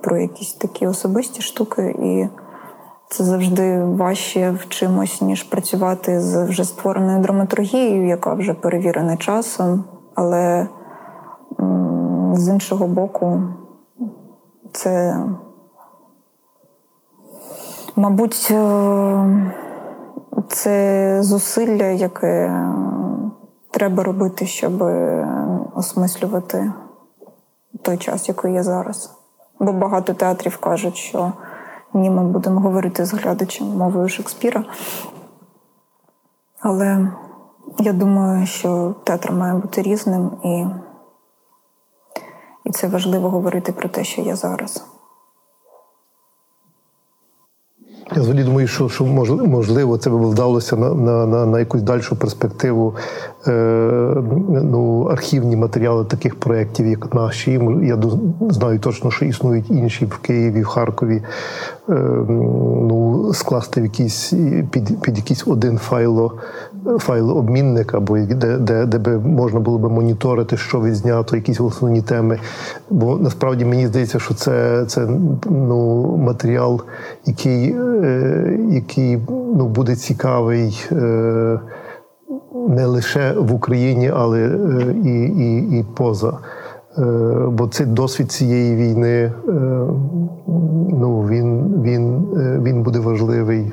про 0.00 0.16
якісь 0.16 0.52
такі 0.52 0.86
особисті 0.86 1.42
штуки, 1.42 1.94
і 2.02 2.28
це 3.08 3.24
завжди 3.24 3.84
важче 3.84 4.50
в 4.50 4.68
чимось, 4.68 5.20
ніж 5.20 5.42
працювати 5.42 6.20
з 6.20 6.44
вже 6.44 6.64
створеною 6.64 7.22
драматургією, 7.22 8.06
яка 8.06 8.34
вже 8.34 8.54
перевірена 8.54 9.16
часом. 9.16 9.84
Але 10.14 10.68
з 12.34 12.48
іншого 12.48 12.86
боку, 12.86 13.42
це, 14.72 15.24
мабуть, 17.96 18.48
е, 18.50 19.52
це 20.48 21.16
зусилля, 21.22 21.84
яке 21.84 22.64
треба 23.72 24.02
робити, 24.02 24.46
щоб 24.46 24.82
осмислювати 25.74 26.72
той 27.82 27.98
час, 27.98 28.28
який 28.28 28.52
є 28.52 28.62
зараз. 28.62 29.18
Бо 29.58 29.72
багато 29.72 30.14
театрів 30.14 30.56
кажуть, 30.56 30.96
що 30.96 31.32
ні, 31.94 32.10
ми 32.10 32.24
будемо 32.24 32.60
говорити 32.60 33.04
з 33.04 33.14
глядачем 33.14 33.66
мовою 33.66 34.08
Шекспіра. 34.08 34.64
Але 36.60 37.12
я 37.78 37.92
думаю, 37.92 38.46
що 38.46 38.94
театр 39.04 39.32
має 39.32 39.54
бути 39.54 39.82
різним, 39.82 40.30
і, 40.44 40.66
і 42.64 42.72
це 42.72 42.88
важливо 42.88 43.30
говорити 43.30 43.72
про 43.72 43.88
те, 43.88 44.04
що 44.04 44.22
є 44.22 44.36
зараз. 44.36 44.86
Я 47.78 48.01
взагалі 48.20 48.44
думаю, 48.44 48.66
що 48.66 48.88
що 48.88 49.04
можливо 49.04 49.98
це 49.98 50.10
би 50.10 50.28
вдалося 50.28 50.76
на 50.76 50.94
на, 50.94 51.26
на, 51.26 51.46
на 51.46 51.58
якусь 51.58 51.82
дальшу 51.82 52.16
перспективу 52.16 52.94
е, 53.46 53.52
ну, 54.48 55.02
архівні 55.04 55.56
матеріали 55.56 56.04
таких 56.04 56.40
проєктів, 56.40 56.86
як 56.86 57.14
наші. 57.14 57.60
Я 57.82 57.98
знаю 58.50 58.78
точно, 58.78 59.10
що 59.10 59.24
існують 59.24 59.70
інші 59.70 60.04
в 60.04 60.18
Києві, 60.18 60.62
в 60.62 60.66
Харкові. 60.66 61.22
Е, 61.88 61.92
ну, 62.28 63.30
Скласти 63.34 63.80
в 63.80 63.84
якийсь 63.84 64.32
під 64.70 65.00
під 65.02 65.16
якийсь 65.16 65.46
один 65.46 65.78
файло, 65.78 66.32
файлообмінник, 66.98 67.94
або 67.94 68.18
де, 68.18 68.58
де 68.58 68.86
де, 68.86 68.98
би 68.98 69.18
можна 69.18 69.60
було 69.60 69.78
би 69.78 69.88
моніторити, 69.88 70.56
що 70.56 70.80
відзнято, 70.80 71.36
якісь 71.36 71.60
основні 71.60 72.02
теми. 72.02 72.38
Бо 72.90 73.16
насправді 73.16 73.64
мені 73.64 73.86
здається, 73.86 74.18
що 74.18 74.34
це 74.34 74.84
це 74.86 75.08
ну, 75.50 76.06
матеріал, 76.16 76.80
який 77.26 77.74
Е, 78.02 78.58
який 78.70 79.18
ну, 79.28 79.68
буде 79.68 79.96
цікавий 79.96 80.86
е, 80.92 81.60
не 82.68 82.86
лише 82.86 83.32
в 83.32 83.54
Україні, 83.54 84.10
але 84.14 84.40
е, 84.40 84.94
і, 85.04 85.22
і, 85.22 85.78
і 85.78 85.84
поза. 85.94 86.38
Бо 87.48 87.68
цей 87.70 87.86
досвід 87.86 88.32
цієї 88.32 88.76
війни 88.76 89.32
ну, 90.92 91.26
він 91.30 91.82
він, 91.82 92.26
він 92.62 92.82
буде 92.82 92.98
важливий, 92.98 93.72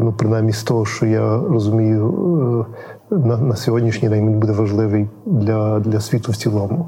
ну, 0.00 0.14
принаймні 0.18 0.52
з 0.52 0.62
того, 0.62 0.84
що 0.84 1.06
я 1.06 1.38
розумію, 1.38 2.66
на 3.10 3.36
на 3.36 3.56
сьогоднішній 3.56 4.08
день 4.08 4.26
він 4.26 4.38
буде 4.38 4.52
важливий 4.52 5.08
для, 5.26 5.80
для 5.80 6.00
світу 6.00 6.32
в 6.32 6.36
цілому. 6.36 6.86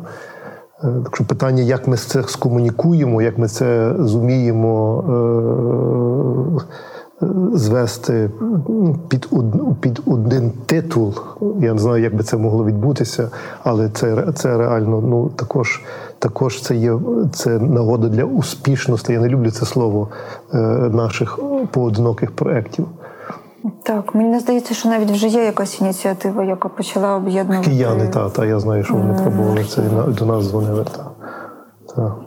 Е, 0.84 0.88
так 1.05 1.16
що 1.16 1.24
питання, 1.24 1.62
як 1.62 1.88
ми 1.88 1.97
це 1.97 2.22
скомунікуємо, 2.22 3.22
як 3.22 3.38
ми 3.38 3.49
це 3.49 3.94
зуміємо 3.99 5.05
е, 6.59 6.64
звести 7.53 8.31
під 9.09 9.29
під 9.81 10.01
один 10.07 10.53
титул. 10.67 11.14
Я 11.61 11.73
не 11.73 11.79
знаю, 11.79 12.03
як 12.03 12.17
би 12.17 12.23
це 12.23 12.37
могло 12.37 12.64
відбутися, 12.64 13.31
але 13.62 13.89
це 13.89 14.33
це 14.35 14.59
реально 14.59 15.01
ну 15.01 15.29
також 15.29 15.83
також 16.19 16.62
це 16.62 16.77
є 16.77 16.99
це 17.33 17.59
нагода 17.59 18.09
для 18.09 18.25
успішності. 18.25 19.12
Я 19.12 19.21
не 19.21 19.29
люблю 19.29 19.51
це 19.51 19.67
слово 19.67 20.09
е, 20.55 20.59
наших 20.93 21.39
поодиноких 21.71 22.31
проєктів. 22.31 22.87
Так, 23.83 24.14
мені 24.14 24.39
здається, 24.39 24.75
що 24.75 24.89
навіть 24.89 25.11
вже 25.11 25.29
є 25.29 25.45
якась 25.45 25.81
ініціатива, 25.81 26.45
яка 26.45 26.69
почала 26.69 27.17
об'єднувати. 27.17 27.71
Кияни, 27.71 28.09
так, 28.09 28.33
та, 28.33 28.47
я 28.47 28.61
знаю, 28.61 28.85
що 28.85 28.95
вони 28.95 29.14
пробували 29.23 29.64
це 29.64 29.83
до 30.09 30.27
нас 30.27 30.45
дзвонили. 30.45 30.85
Та, 30.85 31.11
та. 31.95 32.26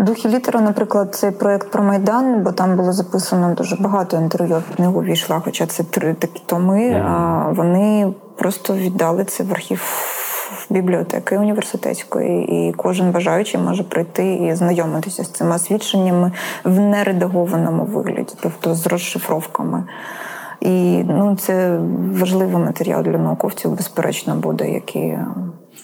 Духі 0.00 0.28
літера, 0.28 0.60
наприклад, 0.60 1.14
цей 1.14 1.30
проєкт 1.30 1.70
про 1.70 1.82
Майдан, 1.82 2.42
бо 2.42 2.52
там 2.52 2.76
було 2.76 2.92
записано 2.92 3.54
дуже 3.54 3.76
багато 3.76 4.16
інтерв'ю 4.16 4.62
в 4.70 4.76
книгу 4.76 5.02
війшла, 5.02 5.40
хоча 5.44 5.66
це 5.66 5.82
три 5.82 6.14
такі 6.14 6.42
томи. 6.46 6.92
А 6.92 7.48
вони 7.56 8.14
просто 8.36 8.74
віддали 8.74 9.24
це 9.24 9.44
в 9.44 9.52
архів 9.52 9.82
бібліотеки 10.70 11.38
університетської, 11.38 12.44
і 12.44 12.72
кожен 12.72 13.10
бажаючий 13.10 13.60
може 13.60 13.82
прийти 13.82 14.34
і 14.34 14.54
знайомитися 14.54 15.24
з 15.24 15.28
цими 15.30 15.58
свідченнями 15.58 16.32
в 16.64 16.80
нередагованому 16.80 17.84
вигляді, 17.84 18.34
тобто 18.42 18.74
з 18.74 18.86
розшифровками. 18.86 19.84
І 20.60 21.02
ну, 21.04 21.36
це 21.40 21.78
важливий 22.12 22.64
матеріал 22.64 23.02
для 23.02 23.18
науковців, 23.18 23.76
безперечно, 23.76 24.34
буде, 24.34 24.70
які 24.70 25.18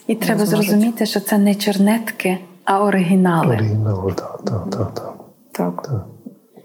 і 0.07 0.15
треба 0.15 0.45
зможуть. 0.45 0.69
зрозуміти, 0.69 1.05
що 1.05 1.19
це 1.19 1.37
не 1.37 1.55
чернетки, 1.55 2.37
а 2.67 2.83
оригінали. 2.83 3.55
Оригінали, 3.55 4.13
так, 4.13 4.41
так, 4.45 4.69
так. 4.69 4.93
Так. 4.93 5.13
так. 5.51 5.81
так. 5.81 6.05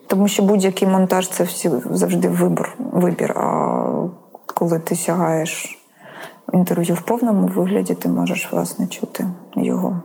Тому 0.06 0.28
що 0.28 0.42
будь-який 0.42 0.88
монтаж 0.88 1.28
це 1.28 1.44
всі 1.44 1.70
завжди 1.90 2.28
вибір. 2.28 2.76
вибір. 2.78 3.32
А 3.38 4.08
коли 4.54 4.78
ти 4.78 4.96
сягаєш 4.96 5.78
інтерв'ю 6.52 6.94
в 6.94 7.02
повному 7.02 7.46
вигляді, 7.46 7.94
ти 7.94 8.08
можеш 8.08 8.52
власне 8.52 8.86
чути 8.86 9.26
його, 9.56 10.02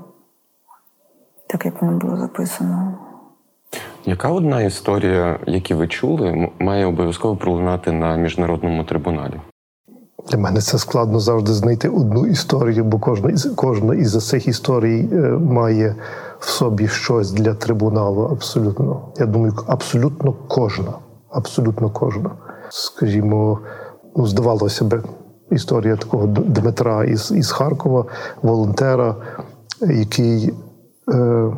так 1.47 1.65
як 1.65 1.81
воно 1.81 1.97
було 1.97 2.17
записано. 2.17 2.97
Яка 4.05 4.29
одна 4.29 4.61
історія, 4.61 5.39
які 5.47 5.73
ви 5.73 5.87
чули, 5.87 6.49
має 6.59 6.85
обов'язково 6.85 7.35
пролунати 7.35 7.91
на 7.91 8.15
міжнародному 8.15 8.83
трибуналі? 8.83 9.41
Для 10.29 10.37
мене 10.37 10.61
це 10.61 10.77
складно 10.77 11.19
завжди 11.19 11.53
знайти 11.53 11.89
одну 11.89 12.25
історію, 12.25 12.83
бо 12.83 12.99
кожна 12.99 13.29
із 13.29 13.45
кожна 13.55 13.95
із 13.95 14.27
цих 14.27 14.47
історій 14.47 15.09
е, 15.11 15.15
має 15.29 15.95
в 16.39 16.49
собі 16.49 16.87
щось 16.87 17.31
для 17.31 17.53
трибуналу. 17.53 18.21
Абсолютно. 18.21 19.01
Я 19.17 19.25
думаю, 19.25 19.53
абсолютно 19.67 20.33
кожна. 20.47 20.93
Абсолютно 21.29 21.89
кожна. 21.89 22.31
Скажімо, 22.69 23.59
ну, 24.15 24.27
здавалося 24.27 24.85
би, 24.85 25.03
історія 25.51 25.95
такого 25.95 26.27
Дмитра 26.27 27.03
із 27.03 27.31
із 27.31 27.51
Харкова, 27.51 28.05
волонтера, 28.41 29.15
який, 29.81 30.53
е, 31.13 31.51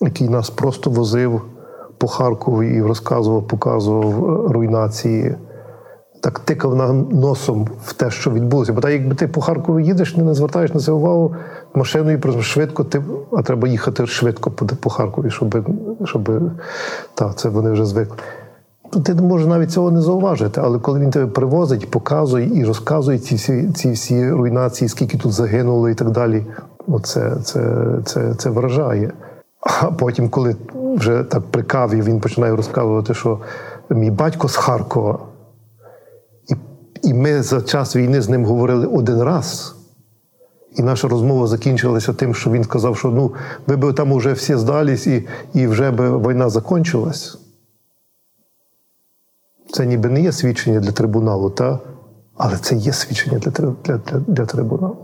який 0.00 0.28
нас 0.28 0.50
просто 0.50 0.90
возив 0.90 1.42
по 1.98 2.08
Харкову 2.08 2.62
і 2.62 2.82
розказував, 2.82 3.48
показував 3.48 4.24
е, 4.24 4.52
руйнації. 4.52 5.36
Так 6.20 6.38
тикав 6.38 6.76
на 6.76 6.92
носом 6.92 7.68
в 7.84 7.92
те, 7.92 8.10
що 8.10 8.30
відбулося. 8.30 8.72
Бо 8.72 8.80
так, 8.80 8.92
якби 8.92 9.14
ти 9.14 9.28
по 9.28 9.40
Харкову 9.40 9.80
їдеш, 9.80 10.16
не 10.16 10.34
звертаєш 10.34 10.74
на 10.74 10.80
це 10.80 10.92
увагу 10.92 11.34
машиною, 11.74 12.20
просто 12.20 12.42
швидко 12.42 12.84
ти, 12.84 13.02
а 13.32 13.42
треба 13.42 13.68
їхати 13.68 14.06
швидко 14.06 14.50
по, 14.50 14.66
по 14.66 14.90
Харкові, 14.90 15.30
щоб 15.30 15.68
щоб 16.04 16.30
та, 17.14 17.32
це 17.32 17.48
вони 17.48 17.70
вже 17.70 17.84
звикли. 17.84 18.16
Ти 19.04 19.14
може 19.14 19.46
навіть 19.46 19.72
цього 19.72 19.90
не 19.90 20.00
зауважити, 20.00 20.60
але 20.64 20.78
коли 20.78 21.00
він 21.00 21.10
тебе 21.10 21.26
привозить, 21.26 21.90
показує 21.90 22.60
і 22.60 22.64
розказує 22.64 23.18
ці 23.18 23.34
всі 23.34 23.72
ці 23.72 23.90
всі 23.90 24.30
руйнації, 24.30 24.88
скільки 24.88 25.18
тут 25.18 25.32
загинуло 25.32 25.88
і 25.88 25.94
так 25.94 26.10
далі, 26.10 26.46
оце, 26.86 27.36
це, 27.44 27.84
це, 28.04 28.34
це 28.34 28.50
вражає. 28.50 29.12
А 29.60 29.86
потім, 29.90 30.28
коли 30.28 30.56
вже 30.96 31.24
так 31.24 31.42
при 31.50 31.62
каві 31.62 32.02
він 32.02 32.20
починає 32.20 32.56
розказувати, 32.56 33.14
що 33.14 33.38
мій 33.90 34.10
батько 34.10 34.48
з 34.48 34.56
Харкова, 34.56 35.18
і 37.02 37.14
ми 37.14 37.42
за 37.42 37.62
час 37.62 37.96
війни 37.96 38.22
з 38.22 38.28
ним 38.28 38.44
говорили 38.44 38.86
один 38.86 39.22
раз. 39.22 39.74
І 40.76 40.82
наша 40.82 41.08
розмова 41.08 41.46
закінчилася 41.46 42.12
тим, 42.12 42.34
що 42.34 42.50
він 42.50 42.64
сказав, 42.64 42.96
що 42.96 43.08
ну, 43.08 43.34
ви 43.66 43.76
б 43.76 43.92
там 43.92 44.14
вже 44.14 44.32
всі 44.32 44.56
здались, 44.56 45.06
і 45.06 45.28
і 45.54 45.66
вже 45.66 45.90
б 45.90 46.28
війна 46.28 46.48
закінчилась. 46.48 47.38
Це 49.72 49.86
ніби 49.86 50.08
не 50.08 50.20
є 50.20 50.32
свідчення 50.32 50.80
для 50.80 50.92
трибуналу, 50.92 51.50
та? 51.50 51.78
але 52.36 52.56
це 52.56 52.74
є 52.74 52.92
свідчення 52.92 53.38
для 53.38 53.50
для, 53.50 53.98
для, 53.98 54.18
для 54.18 54.46
трибуналу. 54.46 54.96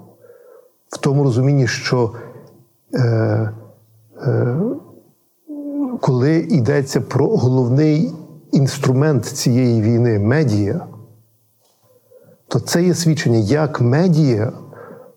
В 0.88 0.98
тому 0.98 1.24
розумінні, 1.24 1.66
що 1.66 2.12
е, 2.94 3.50
е, 4.22 4.56
коли 6.00 6.36
йдеться 6.36 7.00
про 7.00 7.26
головний 7.26 8.12
інструмент 8.52 9.24
цієї 9.24 9.82
війни 9.82 10.18
медіа, 10.18 10.86
то 12.54 12.60
це 12.60 12.82
є 12.82 12.94
свідчення, 12.94 13.38
як 13.38 13.80
медіа 13.80 14.52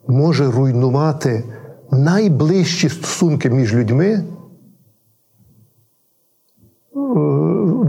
може 0.07 0.51
руйнувати 0.51 1.43
найближчі 1.91 2.89
стосунки 2.89 3.49
між 3.49 3.75
людьми. 3.75 4.23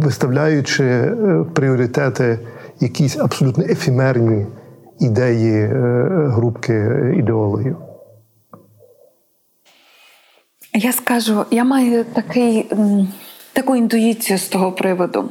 виставляючи 0.02 0.84
е, 0.84 1.44
пріоритети 1.54 2.38
якісь 2.80 3.16
абсолютно 3.16 3.64
ефемерні 3.64 4.46
ідеї 5.00 5.54
е, 5.54 5.70
групки 6.34 6.74
ідеологів. 7.16 7.76
Я 10.74 10.92
скажу, 10.92 11.44
я 11.50 11.64
маю 11.64 12.04
такий, 12.04 12.66
таку 13.52 13.76
інтуїцію 13.76 14.38
з 14.38 14.48
того 14.48 14.72
приводу. 14.72 15.28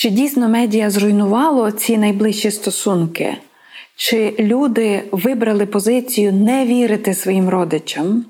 Чи 0.00 0.10
дійсно 0.10 0.48
медіа 0.48 0.90
зруйнувало 0.90 1.70
ці 1.70 1.98
найближчі 1.98 2.50
стосунки? 2.50 3.36
Чи 3.96 4.34
люди 4.38 5.02
вибрали 5.12 5.66
позицію 5.66 6.32
не 6.32 6.66
вірити 6.66 7.14
своїм 7.14 7.48
родичам, 7.48 8.24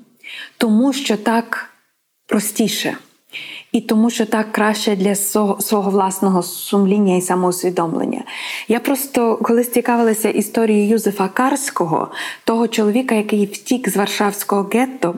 тому 0.57 0.93
що 0.93 1.17
так 1.17 1.69
простіше? 2.27 2.97
І 3.71 3.81
тому, 3.81 4.09
що 4.09 4.25
так 4.25 4.51
краще 4.51 4.95
для 4.95 5.15
свого, 5.15 5.61
свого 5.61 5.91
власного 5.91 6.43
сумління 6.43 7.15
і 7.15 7.21
самоусвідомлення. 7.21 8.23
Я 8.67 8.79
просто 8.79 9.37
колись 9.37 9.71
цікавилася 9.71 10.29
історією 10.29 10.89
Юзефа 10.89 11.27
Карського, 11.27 12.11
того 12.43 12.67
чоловіка, 12.67 13.15
який 13.15 13.45
втік 13.45 13.89
з 13.89 13.97
Варшавського 13.97 14.69
гетто. 14.73 15.15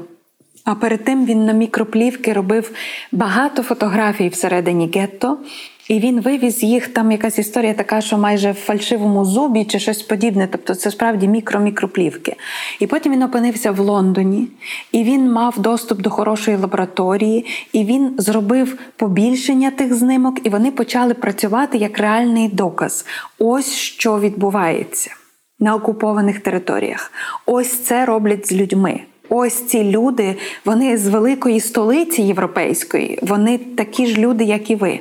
А 0.64 0.76
перед 0.76 1.04
тим 1.04 1.26
він 1.26 1.46
на 1.46 1.54
мікроплівки 1.54 2.34
робив 2.34 2.72
багато 3.12 3.64
фотографій 3.64 4.30
всередині 4.30 4.92
гетто, 4.96 5.38
і 5.88 6.00
він 6.00 6.22
вивіз 6.22 6.64
їх. 6.64 6.88
Там 6.88 7.12
якась 7.12 7.40
історія 7.40 7.74
така, 7.74 8.02
що 8.02 8.18
майже 8.18 8.52
в 8.52 8.56
фальшивому 8.56 9.26
зубі 9.26 9.66
чи 9.66 9.80
щось 9.80 10.02
подібне. 10.02 10.48
Тобто 10.52 10.76
це 10.76 10.92
справді 10.92 11.28
мікро-мікроплівки. 11.28 12.36
І 12.80 12.88
потім 12.88 13.14
він 13.14 13.24
опинився 13.24 13.72
в 13.72 13.80
Лондоні, 13.80 14.48
і 14.92 15.04
він 15.04 15.32
мав 15.32 15.60
доступ 15.60 16.02
до 16.02 16.10
хорошої 16.10 16.58
лабораторії, 16.58 17.46
і 17.74 17.86
він 17.86 18.16
зробив 18.18 18.78
побільшення 18.96 19.72
тих 19.72 19.94
знимок, 19.94 20.40
і 20.44 20.50
вони 20.50 20.72
почали 20.72 21.14
працювати 21.14 21.78
як 21.78 21.98
реальний 22.00 22.50
доказ. 22.50 23.06
Ось 23.40 23.74
що 23.74 24.20
відбувається 24.20 25.12
на 25.60 25.76
окупованих 25.76 26.40
територіях. 26.40 27.12
Ось 27.46 27.80
це 27.80 28.06
роблять 28.06 28.48
з 28.48 28.52
людьми. 28.54 29.00
Ось 29.30 29.66
ці 29.66 29.84
люди, 29.84 30.36
вони 30.66 30.98
з 30.98 31.08
великої 31.08 31.60
столиці 31.60 32.22
європейської, 32.22 33.20
вони 33.22 33.58
такі 33.58 34.08
ж 34.08 34.18
люди, 34.18 34.44
як 34.44 34.70
і 34.70 34.76
ви. 34.76 35.00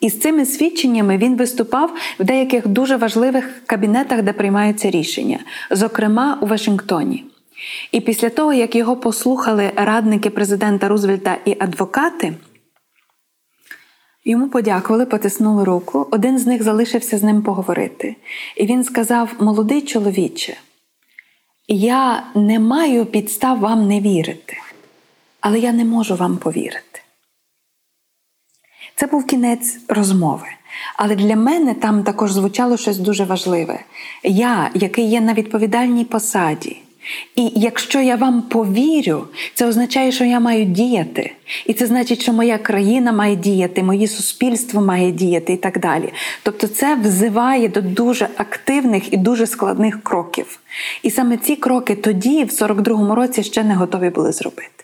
І 0.00 0.10
з 0.10 0.20
цими 0.20 0.46
свідченнями 0.46 1.16
він 1.16 1.36
виступав 1.36 1.90
в 2.18 2.24
деяких 2.24 2.68
дуже 2.68 2.96
важливих 2.96 3.62
кабінетах, 3.66 4.22
де 4.22 4.32
приймаються 4.32 4.90
рішення, 4.90 5.38
зокрема 5.70 6.38
у 6.40 6.46
Вашингтоні. 6.46 7.24
І 7.92 8.00
після 8.00 8.30
того, 8.30 8.52
як 8.52 8.74
його 8.74 8.96
послухали 8.96 9.72
радники 9.76 10.30
президента 10.30 10.88
Рузвельта 10.88 11.36
і 11.44 11.56
адвокати, 11.60 12.34
йому 14.24 14.48
подякували, 14.48 15.06
потиснули 15.06 15.64
руку. 15.64 16.08
Один 16.10 16.38
з 16.38 16.46
них 16.46 16.62
залишився 16.62 17.18
з 17.18 17.22
ним 17.22 17.42
поговорити. 17.42 18.16
І 18.56 18.66
він 18.66 18.84
сказав: 18.84 19.34
Молодий 19.40 19.82
чоловіче, 19.82 20.56
я 21.68 22.22
не 22.34 22.58
маю 22.58 23.06
підстав 23.06 23.58
вам 23.58 23.88
не 23.88 24.00
вірити, 24.00 24.56
але 25.40 25.58
я 25.58 25.72
не 25.72 25.84
можу 25.84 26.14
вам 26.16 26.36
повірити. 26.36 26.99
Це 29.00 29.06
був 29.06 29.26
кінець 29.26 29.78
розмови. 29.88 30.46
Але 30.96 31.14
для 31.14 31.36
мене 31.36 31.74
там 31.74 32.02
також 32.02 32.32
звучало 32.32 32.76
щось 32.76 32.98
дуже 32.98 33.24
важливе. 33.24 33.80
Я, 34.22 34.70
який 34.74 35.10
є 35.10 35.20
на 35.20 35.34
відповідальній 35.34 36.04
посаді. 36.04 36.76
І 37.36 37.52
якщо 37.54 38.00
я 38.00 38.16
вам 38.16 38.42
повірю, 38.42 39.24
це 39.54 39.66
означає, 39.66 40.12
що 40.12 40.24
я 40.24 40.40
маю 40.40 40.64
діяти. 40.64 41.32
І 41.66 41.72
це 41.72 41.86
значить, 41.86 42.22
що 42.22 42.32
моя 42.32 42.58
країна 42.58 43.12
має 43.12 43.36
діяти, 43.36 43.82
моє 43.82 44.08
суспільство 44.08 44.80
має 44.80 45.12
діяти 45.12 45.52
і 45.52 45.56
так 45.56 45.80
далі. 45.80 46.12
Тобто, 46.42 46.66
це 46.66 46.94
взиває 46.94 47.68
до 47.68 47.82
дуже 47.82 48.28
активних 48.36 49.12
і 49.12 49.16
дуже 49.16 49.46
складних 49.46 50.02
кроків. 50.02 50.60
І 51.02 51.10
саме 51.10 51.36
ці 51.36 51.56
кроки 51.56 51.94
тоді, 51.94 52.44
в 52.44 52.48
42-му 52.48 53.14
році, 53.14 53.42
ще 53.42 53.64
не 53.64 53.74
готові 53.74 54.10
були 54.10 54.32
зробити. 54.32 54.79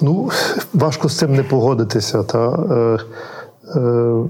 Ну, 0.00 0.30
важко 0.74 1.08
з 1.08 1.18
цим 1.18 1.34
не 1.34 1.42
погодитися. 1.42 2.22
Та, 2.22 2.48
е, 2.70 2.98
е, 3.78 4.24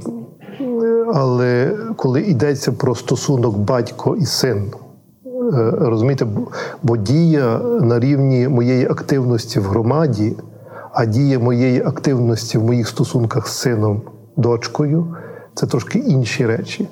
Але 1.15 1.77
коли 1.97 2.23
йдеться 2.23 2.73
про 2.73 2.95
стосунок 2.95 3.59
батько 3.59 4.17
і 4.17 4.27
син, 4.27 4.73
е, 5.27 5.73
розумієте, 5.79 6.27
бо 6.83 6.97
дія 6.97 7.59
на 7.81 8.01
рівні 8.01 8.49
моєї 8.49 8.87
активності 8.87 9.61
в 9.61 9.65
громаді, 9.65 10.37
а 10.93 11.05
дія 11.05 11.39
моєї 11.39 11.83
активності 11.83 12.59
в 12.59 12.65
моїх 12.65 12.89
стосунках 12.89 13.49
з 13.49 13.53
сином, 13.53 14.03
дочкою 14.37 15.17
це 15.55 15.67
трошки 15.67 15.99
інші 15.99 16.47
речі. 16.47 16.89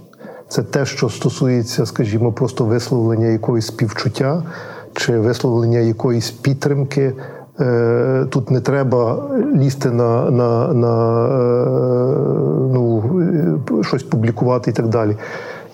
Це 0.48 0.62
те, 0.62 0.86
що 0.86 1.08
стосується, 1.08 1.86
скажімо, 1.86 2.32
просто 2.32 2.64
висловлення 2.64 3.26
якогось 3.26 3.66
співчуття 3.66 4.42
чи 4.92 5.18
висловлення 5.18 5.78
якоїсь 5.78 6.30
підтримки. 6.30 7.12
Е, 7.60 8.26
тут 8.30 8.50
не 8.50 8.60
треба 8.60 9.30
лізти 9.54 9.90
на 9.90 10.30
на, 10.30 10.74
на 10.74 11.24
е, 11.24 11.66
ну, 12.72 13.02
щось 13.82 14.02
публікувати 14.02 14.70
і 14.70 14.74
так 14.74 14.88
далі. 14.88 15.16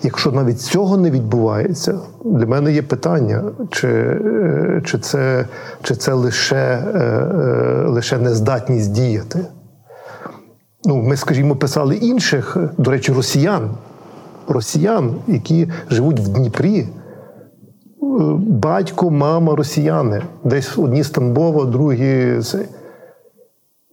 Якщо 0.03 0.31
навіть 0.31 0.61
цього 0.61 0.97
не 0.97 1.11
відбувається, 1.11 1.99
для 2.25 2.45
мене 2.45 2.71
є 2.71 2.81
питання, 2.81 3.43
чи 3.71 3.87
е, 3.87 4.81
чи, 4.85 4.99
це 4.99 5.45
чи 5.81 5.95
це 5.95 6.13
лише 6.13 6.83
лише 7.85 8.17
нездатність 8.17 8.91
діяти. 8.91 9.39
Ну, 10.85 10.95
Ми, 10.95 11.17
скажімо, 11.17 11.55
писали 11.55 11.95
інших, 11.95 12.57
до 12.77 12.91
речі, 12.91 13.13
росіян, 13.13 13.69
росіян, 14.47 15.15
які 15.27 15.71
живуть 15.89 16.19
в 16.19 16.27
Дніпрі 16.27 16.87
батько, 18.47 19.11
мама 19.11 19.55
росіяни. 19.55 20.21
Десь 20.43 20.77
одні 20.77 21.03
з 21.03 21.09
Тамбова, 21.09 21.65
другі. 21.65 22.39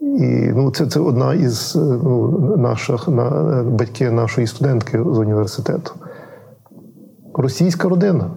І 0.00 0.50
ну, 0.54 0.70
це 0.70 0.86
це 0.86 1.00
одна 1.00 1.34
із 1.34 1.76
ну, 1.76 2.30
наших 2.56 3.08
на, 3.08 3.30
батьки 3.62 4.10
нашої 4.10 4.46
студентки 4.46 4.98
з 4.98 5.18
університету. 5.18 5.92
Російська 7.34 7.88
родина. 7.88 8.30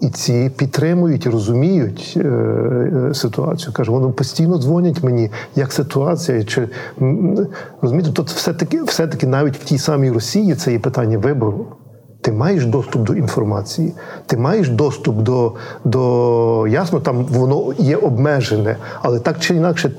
І 0.00 0.08
ці 0.08 0.50
підтримують 0.56 1.26
і 1.26 1.30
розуміють 1.30 2.14
е, 2.16 2.20
е, 2.20 3.14
ситуацію. 3.14 3.72
Каже, 3.72 3.90
вони 3.90 4.12
постійно 4.12 4.58
дзвонять 4.58 5.02
мені, 5.02 5.30
як 5.54 5.72
ситуація. 5.72 6.44
Чи 6.44 6.68
розумієте, 7.82 8.12
тут 8.12 8.30
все-таки 8.30 8.82
все-таки 8.82 9.26
навіть 9.26 9.56
в 9.56 9.64
тій 9.64 9.78
самій 9.78 10.10
Росії 10.10 10.54
це 10.54 10.72
є 10.72 10.78
питання 10.78 11.18
вибору. 11.18 11.66
Ти 12.26 12.32
маєш 12.32 12.66
доступ 12.66 13.02
до 13.02 13.14
інформації, 13.14 13.92
ти 14.26 14.36
маєш 14.36 14.68
доступ 14.68 15.16
до, 15.16 15.52
до 15.84 16.66
ясно, 16.66 17.00
там 17.00 17.24
воно 17.24 17.72
є 17.78 17.96
обмежене, 17.96 18.76
але 19.02 19.20
так 19.20 19.38
чи 19.38 19.54
інакше 19.54 19.90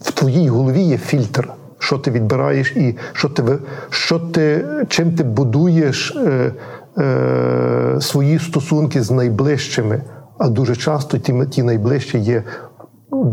в 0.00 0.12
твоїй 0.12 0.48
голові 0.48 0.82
є 0.82 0.96
фільтр, 0.96 1.48
що 1.78 1.98
ти 1.98 2.10
відбираєш, 2.10 2.76
і 2.76 2.96
що 3.12 3.28
ти 3.28 3.58
що 3.90 4.18
ти, 4.18 4.64
чим 4.88 5.12
ти 5.12 5.24
будуєш 5.24 6.16
е, 6.16 6.52
е, 6.98 8.00
свої 8.00 8.38
стосунки 8.38 9.02
з 9.02 9.10
найближчими. 9.10 10.02
А 10.38 10.48
дуже 10.48 10.76
часто 10.76 11.18
ті, 11.18 11.46
ті 11.50 11.62
найближчі 11.62 12.18
є 12.18 12.42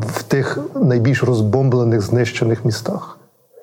в 0.02 0.24
тих 0.24 0.60
найбільш 0.76 1.24
розбомблених, 1.24 2.02
знищених 2.02 2.66
містах. 2.66 3.20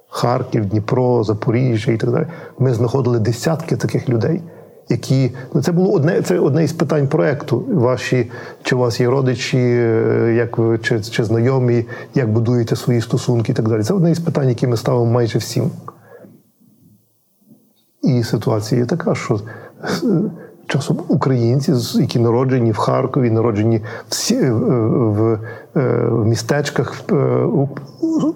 Харків, 0.08 0.66
Дніпро, 0.66 1.24
Запоріжжя 1.24 1.92
і 1.92 1.96
так 1.96 2.10
далі. 2.10 2.26
Ми 2.58 2.74
знаходили 2.74 3.18
десятки 3.18 3.76
таких 3.76 4.08
людей 4.08 4.42
які 4.88 5.30
ну 5.54 5.62
це 5.62 5.72
було 5.72 5.92
одне, 5.92 6.22
це 6.22 6.38
одне 6.38 6.64
із 6.64 6.72
питань 6.72 7.08
проекту. 7.08 7.64
Ваші 7.68 8.30
чи 8.62 8.76
у 8.76 8.78
вас 8.78 9.00
є 9.00 9.10
родичі, 9.10 9.58
е, 9.58 10.34
як 10.36 10.58
ви 10.58 10.78
чи, 10.78 11.00
чи 11.00 11.24
знайомі, 11.24 11.84
як 12.14 12.32
будуєте 12.32 12.76
свої 12.76 13.00
стосунки 13.00 13.52
і 13.52 13.54
так 13.54 13.68
далі. 13.68 13.82
Це 13.82 13.94
одне 13.94 14.10
із 14.10 14.18
питань, 14.18 14.48
які 14.48 14.66
ми 14.66 14.76
ставимо 14.76 15.06
майже 15.06 15.38
всім. 15.38 15.70
І 18.02 18.22
ситуація 18.22 18.86
така, 18.86 19.14
що 19.14 19.40
е, 19.84 19.88
часом 20.66 20.98
українці, 21.08 21.72
які 22.00 22.18
народжені 22.18 22.72
в 22.72 22.76
Харкові, 22.76 23.30
народжені 23.30 23.82
всі 24.08 24.36
е, 24.36 24.50
в, 24.50 25.38
в 25.74 26.26
містечках, 26.26 26.94
в 27.08 27.68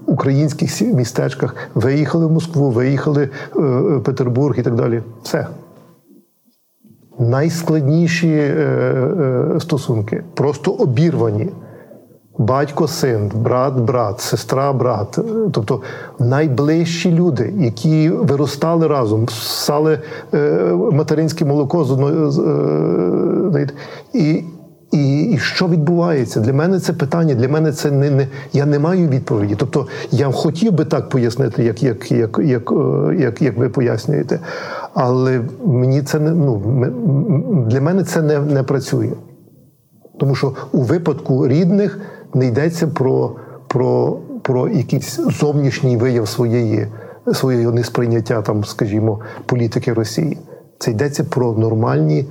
українських 0.07 0.81
містечках, 0.95 1.55
виїхали 1.75 2.27
в 2.27 2.33
Москву, 2.33 2.71
виїхали 2.71 3.29
в 3.55 4.01
Петербург 4.01 4.59
і 4.59 4.63
так 4.63 4.75
далі. 4.75 5.03
Все 5.23 5.47
найскладніші 7.21 8.29
е, 8.29 8.41
е, 8.41 9.61
стосунки, 9.61 10.25
просто 10.35 10.71
обірвані. 10.71 11.49
Батько, 12.39 12.89
син, 12.89 13.33
брат, 13.35 13.75
брат, 13.81 14.21
сестра, 14.21 14.73
брат, 14.73 15.19
тобто 15.53 15.81
найближчі 16.19 17.11
люди, 17.13 17.55
які 17.59 18.09
виростали 18.09 18.87
разом, 18.87 19.29
ссали 19.29 19.99
е, 20.35 20.39
материнське 20.93 21.45
молоко 21.45 21.85
з 21.85 21.91
одної 21.91 23.67
і 24.15 24.45
і 24.93 25.23
і 25.23 25.39
що 25.39 25.69
відбувається? 25.69 26.41
Для 26.41 26.53
мене 26.53 26.81
це 26.81 26.93
питання, 26.93 27.35
для 27.35 27.49
мене 27.49 27.73
це 27.73 27.91
не 27.91 28.11
не 28.11 28.29
я 28.53 28.67
не 28.67 28.79
маю 28.79 29.09
відповіді. 29.09 29.55
Тобто 29.59 29.87
я 30.11 30.31
хотів 30.31 30.73
би 30.73 30.85
так 30.85 31.09
пояснити, 31.09 31.65
як 31.65 31.83
як, 31.83 32.13
як, 32.13 32.41
як, 32.45 32.73
е, 32.73 33.17
як, 33.19 33.43
як 33.43 33.59
ви 33.59 33.69
пояснюєте, 33.69 34.41
але 34.95 35.41
мені 35.65 36.03
це 36.03 36.21
не 36.21 36.31
ну 36.31 36.57
для 37.69 37.81
мене 37.81 38.05
це 38.05 38.23
не, 38.23 38.39
не 38.39 38.63
працює. 38.63 39.11
Тому 40.21 40.35
що 40.35 40.53
у 40.73 40.83
випадку 40.83 41.49
рідних 41.49 42.01
не 42.35 42.47
йдеться 42.47 42.87
про 42.87 43.37
про, 43.69 44.19
про 44.43 44.69
якийсь 44.69 45.21
зовнішній 45.41 45.97
вияв 45.97 46.29
своєї 46.29 46.87
своєї 47.33 47.67
несприйняття, 47.67 48.43
там, 48.43 48.65
скажімо, 48.65 49.21
політики 49.47 49.93
Росії. 49.93 50.39
Це 50.79 50.91
йдеться 50.91 51.25
про 51.25 51.53
нормальні 51.53 52.27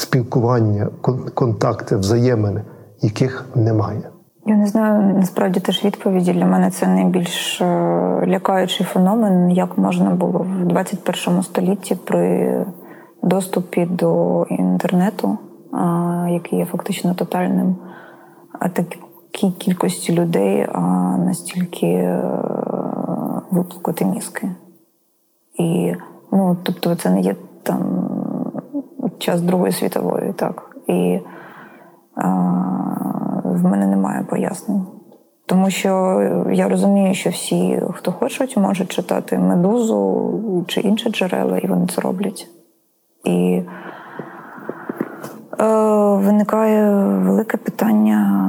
спілкування, 0.00 0.88
контакти, 1.34 1.96
взаємини, 1.96 2.62
яких 3.00 3.46
немає. 3.54 4.02
Я 4.46 4.56
не 4.56 4.66
знаю, 4.66 5.14
насправді 5.14 5.60
теж 5.60 5.84
відповіді. 5.84 6.32
Для 6.32 6.46
мене 6.46 6.70
це 6.70 6.86
найбільш 6.86 7.60
е, 7.60 7.64
лякаючий 8.26 8.86
феномен, 8.86 9.50
як 9.50 9.78
можна 9.78 10.10
було 10.10 10.38
в 10.38 10.64
21 10.66 11.42
столітті 11.42 11.94
при 11.94 12.66
доступі 13.22 13.86
до 13.86 14.42
інтернету, 14.44 15.38
який 16.28 16.58
є 16.58 16.64
фактично 16.64 17.14
тотальним, 17.14 17.76
а 18.58 18.68
такій 18.68 19.50
кількості 19.58 20.12
людей 20.12 20.66
настільки 21.18 21.86
е, 21.86 22.22
виплакати 23.50 24.04
мізки. 24.04 24.50
І 25.58 25.94
ну, 26.32 26.56
тобто, 26.62 26.94
це 26.94 27.10
не 27.10 27.20
є 27.20 27.36
там 27.62 27.80
час 29.22 29.40
Другої 29.40 29.72
світової, 29.72 30.32
так. 30.32 30.76
І 30.86 31.18
в 33.44 33.64
мене 33.64 33.86
немає 33.86 34.26
пояснень. 34.30 34.86
Тому 35.46 35.70
що 35.70 35.90
я 36.52 36.68
розумію, 36.68 37.14
що 37.14 37.30
всі, 37.30 37.82
хто 37.94 38.12
хочуть, 38.12 38.56
можуть 38.56 38.92
читати 38.92 39.38
медузу 39.38 40.64
чи 40.66 40.80
інші 40.80 41.10
джерела, 41.10 41.58
і 41.58 41.66
вони 41.66 41.86
це 41.86 42.00
роблять. 42.00 42.48
І 43.24 43.62
е, 45.60 45.66
виникає 46.14 46.94
велике 47.18 47.56
питання 47.56 48.46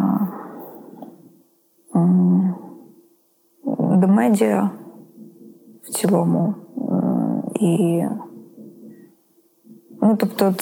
до 4.01 4.07
медіа 4.07 4.69
в 5.83 5.89
цілому. 5.89 6.53
І 7.59 8.03
Ну, 10.01 10.15
тобто, 10.15 10.53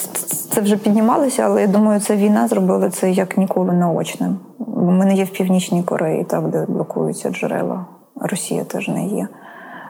це 0.52 0.62
вже 0.62 0.78
піднімалося, 0.78 1.44
але 1.44 1.62
я 1.62 1.68
думаю, 1.68 2.00
це 2.00 2.16
війна 2.16 2.48
зробила 2.48 2.90
це 2.90 3.12
як 3.12 3.38
ніколи 3.38 3.74
наочним. 3.74 4.40
Бо 4.60 4.92
ми 4.92 5.06
не 5.06 5.14
є 5.16 5.24
в 5.24 5.30
Північній 5.30 5.84
Кореї, 5.84 6.24
так, 6.24 6.50
де 6.50 6.66
блокуються 6.68 7.30
джерела. 7.30 7.86
Росія 8.16 8.64
теж 8.64 8.88
не 8.88 9.06
є. 9.06 9.28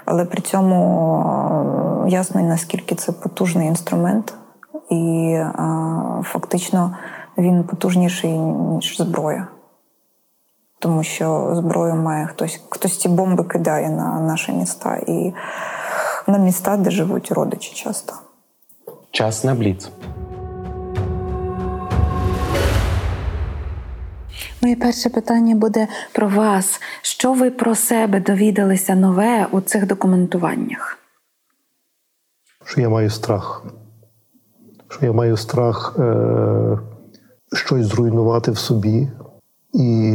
Але 0.06 0.26
при 0.26 0.42
цьому 0.42 2.06
ясно, 2.08 2.42
наскільки 2.42 2.96
це 2.96 3.12
потужний 3.12 3.68
інструмент, 3.68 4.34
і 4.90 5.34
а, 5.36 6.22
фактично 6.24 6.96
він 7.38 7.64
потужніший, 7.64 8.38
ніж 8.38 8.98
зброя. 8.98 9.48
Тому 10.80 11.04
що 11.04 11.52
зброю 11.54 11.96
має 11.96 12.26
хтось, 12.26 12.62
хтось 12.70 12.98
ці 12.98 13.10
бомби 13.10 13.44
кидає 13.44 13.90
на 13.90 14.20
наші 14.20 14.52
міста 14.52 14.96
і 15.08 15.34
на 16.28 16.38
міста, 16.38 16.78
де 16.78 16.92
живуть 16.92 17.32
родичі 17.32 17.76
часто. 17.76 18.14
Час 19.12 19.44
на 19.44 19.56
бліц. 19.56 19.90
Моє 24.62 24.76
перше 24.76 25.10
питання 25.10 25.56
буде 25.56 25.88
про 26.14 26.28
вас. 26.30 26.82
Що 27.02 27.34
ви 27.34 27.52
про 27.52 27.76
себе 27.76 28.20
довідалися 28.20 28.96
нове 28.96 29.48
у 29.52 29.62
цих 29.62 29.88
документуваннях? 29.88 30.98
Що 32.66 32.82
я 32.82 32.90
маю 32.90 33.10
страх. 33.10 33.66
Що 34.90 35.06
я 35.06 35.12
маю 35.14 35.38
страх 35.38 35.96
е- 36.00 36.80
щось 37.54 37.86
зруйнувати 37.86 38.52
в 38.52 38.58
собі 38.58 39.10
і 39.74 40.12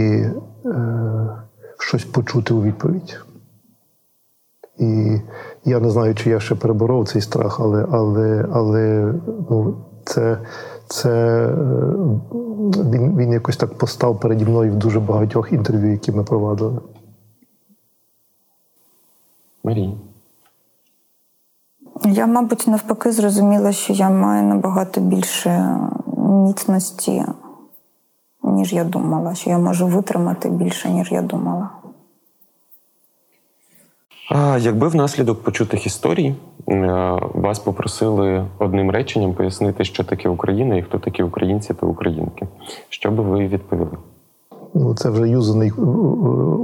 е- 0.67 1.39
щось 1.79 2.05
почути 2.05 2.55
у 2.55 2.63
відповідь. 2.63 3.21
І 4.79 5.17
я 5.65 5.81
не 5.81 5.91
знаю, 5.91 6.15
чи 6.15 6.31
я 6.31 6.41
ще 6.41 6.55
переборов 6.55 7.09
цей 7.09 7.23
страх, 7.23 7.61
але 7.61 7.87
але, 7.93 8.49
але 8.53 9.15
ну, 9.51 9.77
це 10.05 10.39
це 10.87 11.11
е, 11.47 11.95
він 12.65 13.17
він 13.17 13.33
якось 13.33 13.57
так 13.57 13.79
постав 13.79 14.21
переді 14.21 14.45
мною 14.45 14.73
в 14.73 14.77
дуже 14.77 15.01
багатьох 15.01 15.53
інтерв'ю, 15.53 15.91
які 15.93 16.13
ми 16.13 16.25
провадили. 16.25 16.81
Марія. 19.65 19.93
Я, 22.05 22.27
мабуть, 22.27 22.67
навпаки, 22.67 23.13
зрозуміла, 23.13 23.73
що 23.73 23.93
я 23.93 24.11
маю 24.11 24.43
набагато 24.43 25.01
більше 25.01 25.79
міцності, 26.17 27.25
ніж 28.43 28.73
я 28.73 28.85
думала, 28.85 29.35
що 29.35 29.51
я 29.51 29.59
можу 29.59 29.87
витримати 29.87 30.49
більше, 30.49 30.91
ніж 30.91 31.13
я 31.13 31.23
думала. 31.23 31.71
А 34.31 34.59
якби 34.59 34.89
внаслідок 34.89 35.43
почутих 35.43 35.87
історій 35.87 36.35
е, 36.69 36.75
вас 37.35 37.59
попросили 37.59 38.47
одним 38.59 38.91
реченням 38.91 39.35
пояснити, 39.35 39.85
що 39.85 40.05
таке 40.05 40.29
Україна 40.29 40.77
і 40.77 40.83
хто 40.83 40.99
такі 40.99 41.23
українці 41.23 41.75
та 41.75 41.87
українки, 41.87 42.47
що 42.89 43.11
би 43.11 43.23
ви 43.23 43.47
відповіли? 43.49 43.97
Ну, 44.75 44.95
це 44.95 45.11
вже 45.11 45.29
юзаний 45.29 45.73
е, 45.79 45.83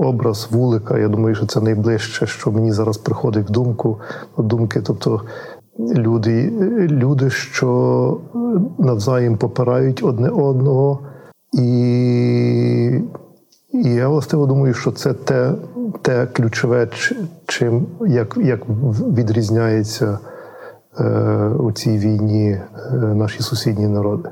образ 0.06 0.48
вулика. 0.50 0.98
Я 0.98 1.08
думаю, 1.08 1.34
що 1.34 1.46
це 1.46 1.60
найближче, 1.60 2.26
що 2.26 2.52
мені 2.52 2.72
зараз 2.72 2.98
приходить 2.98 3.48
в 3.48 3.52
думку. 3.52 4.00
Думки, 4.38 4.82
тобто 4.86 5.20
люди, 5.78 6.50
люди, 6.90 7.30
що 7.30 8.20
навзаєм 8.78 9.36
попирають 9.36 10.02
одне 10.02 10.28
одного, 10.28 10.98
і 11.52 13.00
і 13.72 13.88
я 13.88 14.08
власне 14.08 14.46
думаю, 14.46 14.74
що 14.74 14.92
це 14.92 15.12
те 15.12 15.52
те 16.02 16.26
ключове, 16.26 16.88
чим 17.46 17.86
як 18.06 18.36
як 18.36 18.60
відрізняється 19.16 20.18
е, 21.00 21.04
у 21.58 21.72
цій 21.72 21.98
війні 21.98 22.50
е, 22.50 22.96
наші 22.96 23.42
сусідні 23.42 23.88
народи. 23.88 24.28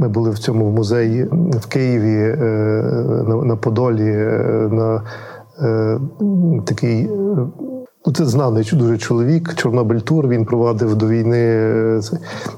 Ми 0.00 0.08
були 0.08 0.30
в 0.30 0.38
цьому 0.38 0.70
музеї 0.70 1.24
в 1.52 1.66
Києві, 1.68 2.36
е, 2.40 2.44
на, 3.28 3.36
на 3.36 3.56
Подолі, 3.56 4.10
е, 4.10 4.68
на 4.72 5.02
е, 5.62 6.00
такий. 6.66 7.10
Ну, 8.06 8.12
це 8.12 8.24
знаний 8.24 8.70
дуже 8.72 8.98
чоловік, 8.98 9.54
Чорнобиль 9.54 9.98
Тур. 9.98 10.28
Він 10.28 10.44
провадив 10.44 10.94
до 10.94 11.08
війни. 11.08 11.38
Е, 11.38 12.00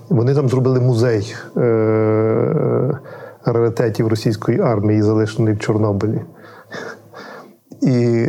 вони 0.09 0.35
там 0.35 0.49
зробили 0.49 0.81
музей. 0.81 1.35
Е, 1.57 2.99
раритетів 3.45 4.09
російської 4.09 4.61
армії, 4.61 5.03
залишений 5.03 5.55
в 5.55 5.59
Чорнобилі. 5.59 6.21
І 7.83 8.27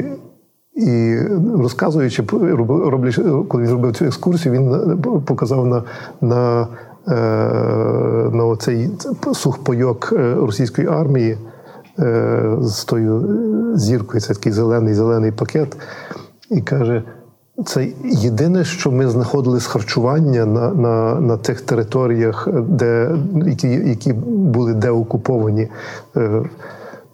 і 0.75 1.17
розказуючи, 1.57 2.23
роблячи, 2.69 3.23
коли 3.47 3.63
він 3.63 3.69
зробив 3.69 3.95
цю 3.95 4.05
екскурсію, 4.05 4.53
він 4.53 4.97
показав 5.25 5.67
на 5.67 5.83
на, 6.21 6.67
е, 7.07 7.15
на 8.33 8.45
оцей 8.45 8.89
сухпойок 9.33 10.13
е, 10.13 10.35
російської 10.35 10.87
армії 10.87 11.37
е, 11.99 12.57
з 12.61 12.85
тою 12.85 13.37
зіркою, 13.75 14.21
це 14.21 14.33
такий 14.33 14.51
зелений 14.51 14.93
зелений 14.93 15.31
пакет, 15.31 15.77
і 16.49 16.61
каже. 16.61 17.03
Це 17.65 17.87
єдине, 18.03 18.63
що 18.63 18.91
ми 18.91 19.07
знаходили 19.07 19.59
з 19.59 19.65
харчування 19.65 20.45
на 20.45 20.69
на, 20.69 21.19
на 21.19 21.37
тих 21.37 21.61
територіях, 21.61 22.47
де 22.69 23.15
які 23.45 23.67
які 23.67 24.13
були 24.13 24.73
деокуповані. 24.73 25.69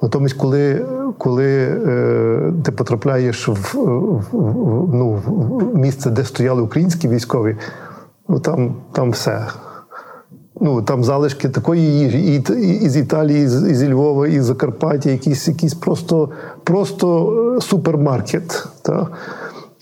Натомість, 0.02 0.36
коли 0.36 0.86
коли 1.18 1.46
е, 1.48 2.54
ти 2.64 2.72
потрапляєш 2.72 3.48
в, 3.48 3.52
в, 3.52 3.78
в, 4.32 4.96
ну, 4.96 5.22
в 5.26 5.78
місце, 5.78 6.10
де 6.10 6.24
стояли 6.24 6.62
українські 6.62 7.08
військові, 7.08 7.58
ну 8.28 8.40
там 8.40 8.76
там 8.92 9.12
все. 9.12 9.48
Ну, 10.62 10.82
Там 10.82 11.04
залишки 11.04 11.50
такої 11.50 11.82
їжі, 11.82 12.20
і, 12.20 12.54
і, 12.54 12.98
і 12.98 13.00
Італії, 13.00 13.44
і 13.44 13.48
з, 13.48 13.90
Львова, 13.90 14.28
і 14.28 14.42
з 14.42 14.44
Закарпаття, 14.44 15.10
якийсь 15.10 15.48
якийсь 15.48 15.74
просто 15.74 16.30
просто 16.64 17.34
е, 17.58 17.62
супермаркет. 17.62 18.68
Та? 18.82 19.08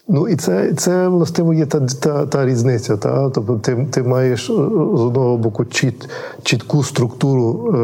Ну 0.10 0.28
і 0.28 0.36
це 0.36 0.74
це 0.74 1.08
властиво 1.08 1.54
є 1.54 1.66
та 1.66 1.80
та, 1.80 2.26
та 2.26 2.46
різниця. 2.46 2.98
Та? 2.98 3.30
Тобто 3.30 3.56
ти 3.56 3.88
ти 3.92 4.04
маєш 4.04 4.50
е, 4.50 4.54
з 4.54 5.02
одного 5.02 5.38
боку 5.38 5.66
чіт, 5.66 6.10
чітку 6.44 6.84
структуру 6.84 7.74
е, 7.74 7.78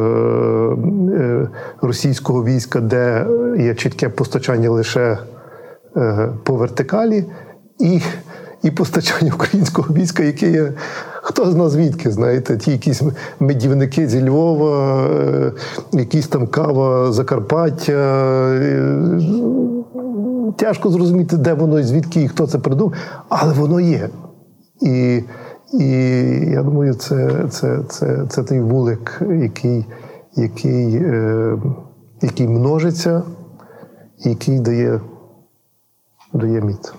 е, 1.13 1.49
російського 1.81 2.43
війська, 2.43 2.79
де 2.79 3.27
є 3.59 3.75
чітке 3.75 4.09
постачання 4.09 4.69
лише 4.69 5.17
е, 5.97 6.29
по 6.43 6.55
вертикалі, 6.55 7.25
і 7.79 8.01
і 8.63 8.71
постачання 8.71 9.31
українського 9.35 9.93
війська, 9.93 10.23
яке 10.23 10.51
є. 10.51 10.73
Хто 11.25 11.51
з 11.51 11.55
нас 11.55 11.71
звідки, 11.71 12.11
знаєте, 12.11 12.57
ті 12.57 12.71
якісь 12.71 13.01
медівники 13.39 14.07
зі 14.07 14.29
Львова, 14.29 15.07
е, 15.07 15.51
якісь 15.93 16.27
там 16.27 16.47
кава 16.47 17.11
Закарпаття. 17.11 17.93
Е, 17.93 19.72
тяжко 20.51 20.89
зрозуміти, 20.89 21.37
де 21.37 21.53
воно 21.53 21.79
і 21.79 21.83
звідки 21.83 22.21
і 22.21 22.27
хто 22.27 22.47
це 22.47 22.59
придумав, 22.59 22.93
але 23.29 23.53
воно 23.53 23.79
є. 23.79 24.09
І 24.81 25.23
і 25.73 25.85
я 26.51 26.63
думаю, 26.63 26.93
це 26.93 27.47
це, 27.49 27.83
це, 27.89 28.25
це 28.29 28.43
той 28.43 28.59
вулик, 28.59 29.21
який 29.21 29.85
який, 30.35 30.95
е, 30.95 31.57
який 32.21 32.47
множиться, 32.47 33.23
який 34.17 34.59
дає, 34.59 35.01
дає 36.33 36.61
міць. 36.61 36.93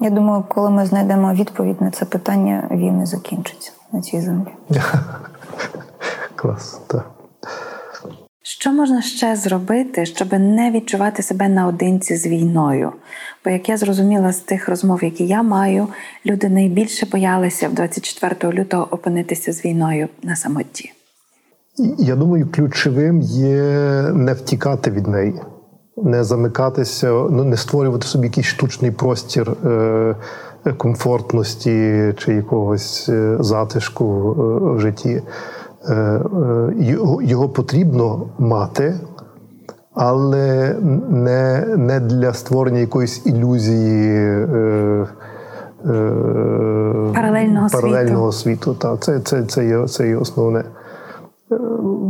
Я 0.00 0.10
думаю, 0.10 0.44
коли 0.48 0.70
ми 0.70 0.86
знайдемо 0.86 1.32
відповідь 1.32 1.80
на 1.80 1.90
це 1.90 2.04
питання, 2.04 2.68
війни 2.70 3.06
закінчиться 3.06 3.72
на 3.92 4.00
цій 4.00 4.20
землі. 4.20 4.48
Клас, 6.36 6.80
так. 6.86 7.15
Що 8.58 8.72
можна 8.72 9.02
ще 9.02 9.36
зробити, 9.36 10.06
щоб 10.06 10.32
не 10.32 10.70
відчувати 10.70 11.22
себе 11.22 11.48
наодинці 11.48 12.16
з 12.16 12.26
війною? 12.26 12.92
Бо, 13.44 13.50
як 13.50 13.68
я 13.68 13.76
зрозуміла 13.76 14.32
з 14.32 14.38
тих 14.38 14.68
розмов, 14.68 15.04
які 15.04 15.26
я 15.26 15.42
маю, 15.42 15.88
люди 16.26 16.48
найбільше 16.48 17.06
боялися 17.12 17.68
в 17.68 17.74
24 17.74 18.52
лютого 18.52 18.88
опинитися 18.90 19.52
з 19.52 19.64
війною 19.64 20.08
на 20.22 20.36
самоті. 20.36 20.92
Я 21.98 22.16
думаю, 22.16 22.48
ключовим 22.52 23.20
є 23.20 23.62
не 24.14 24.32
втікати 24.32 24.90
від 24.90 25.06
неї, 25.06 25.34
не 25.96 26.24
замикатися, 26.24 27.10
ну 27.10 27.44
не 27.44 27.56
створювати 27.56 28.06
собі 28.06 28.26
якийсь 28.26 28.46
штучний 28.46 28.90
простір 28.90 29.50
е, 29.50 30.16
комфортності 30.76 32.14
чи 32.18 32.34
якогось 32.34 33.08
е, 33.08 33.36
затишку 33.40 34.04
е, 34.04 34.74
в 34.76 34.80
житті. 34.80 35.22
Його, 36.76 37.22
його 37.22 37.48
потрібно 37.48 38.28
мати. 38.38 38.94
Але 39.96 40.76
не 41.08 41.66
не 41.76 42.00
для 42.00 42.32
створення 42.32 42.78
якоїсь 42.78 43.26
ілюзії 43.26 44.16
е, 44.18 45.06
е, 45.86 45.96
паралельного, 47.14 47.68
паралельного 47.72 48.32
світу. 48.32 48.62
світу. 48.62 48.74
Та, 48.74 48.96
Це 48.96 49.20
це, 49.20 49.44
це, 49.44 49.66
є, 49.66 49.86
це 49.86 50.08
є 50.08 50.16
основне. 50.16 50.64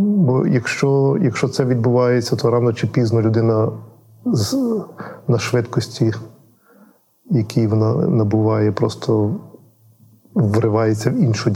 Бо 0.01 0.47
якщо 0.47 1.19
якщо 1.21 1.49
це 1.49 1.65
відбувається, 1.65 2.37
то 2.37 2.51
рано 2.51 2.73
чи 2.73 2.87
пізно 2.87 3.23
людина 3.23 3.69
з, 4.27 4.57
на 5.29 5.39
швидкості, 5.39 6.13
якій 7.31 7.67
вона 7.67 7.95
набуває, 7.95 8.73
просто 8.73 9.35
вривається 10.37 11.11
в 11.11 11.15
іншу 11.17 11.51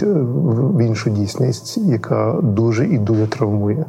в 0.74 0.82
іншу 0.82 1.10
дійсність, 1.10 1.78
яка 1.78 2.40
дуже 2.42 2.86
і 2.86 2.98
дуже 2.98 3.26
травмує. 3.26 3.84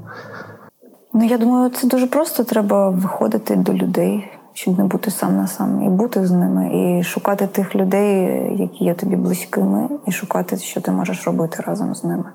Ну, 1.14 1.26
я 1.26 1.38
думаю, 1.38 1.70
це 1.70 1.88
дуже 1.88 2.08
просто. 2.08 2.44
Треба 2.44 2.90
виходити 2.90 3.56
до 3.56 3.74
людей, 3.74 4.32
щоб 4.54 4.78
не 4.78 4.84
бути 4.86 5.12
сам 5.12 5.38
на 5.38 5.48
сам, 5.48 5.82
і 5.84 5.90
бути 5.90 6.26
з 6.26 6.32
ними, 6.32 6.70
і 6.74 7.04
шукати 7.04 7.48
тих 7.48 7.76
людей, 7.76 8.26
які 8.62 8.86
є 8.86 8.94
тобі 8.94 9.16
близькими, 9.16 9.90
і 10.08 10.12
шукати, 10.12 10.58
що 10.58 10.82
ти 10.82 10.92
можеш 10.92 11.28
робити 11.28 11.64
разом 11.68 11.96
з 11.96 12.04
ними. 12.04 12.26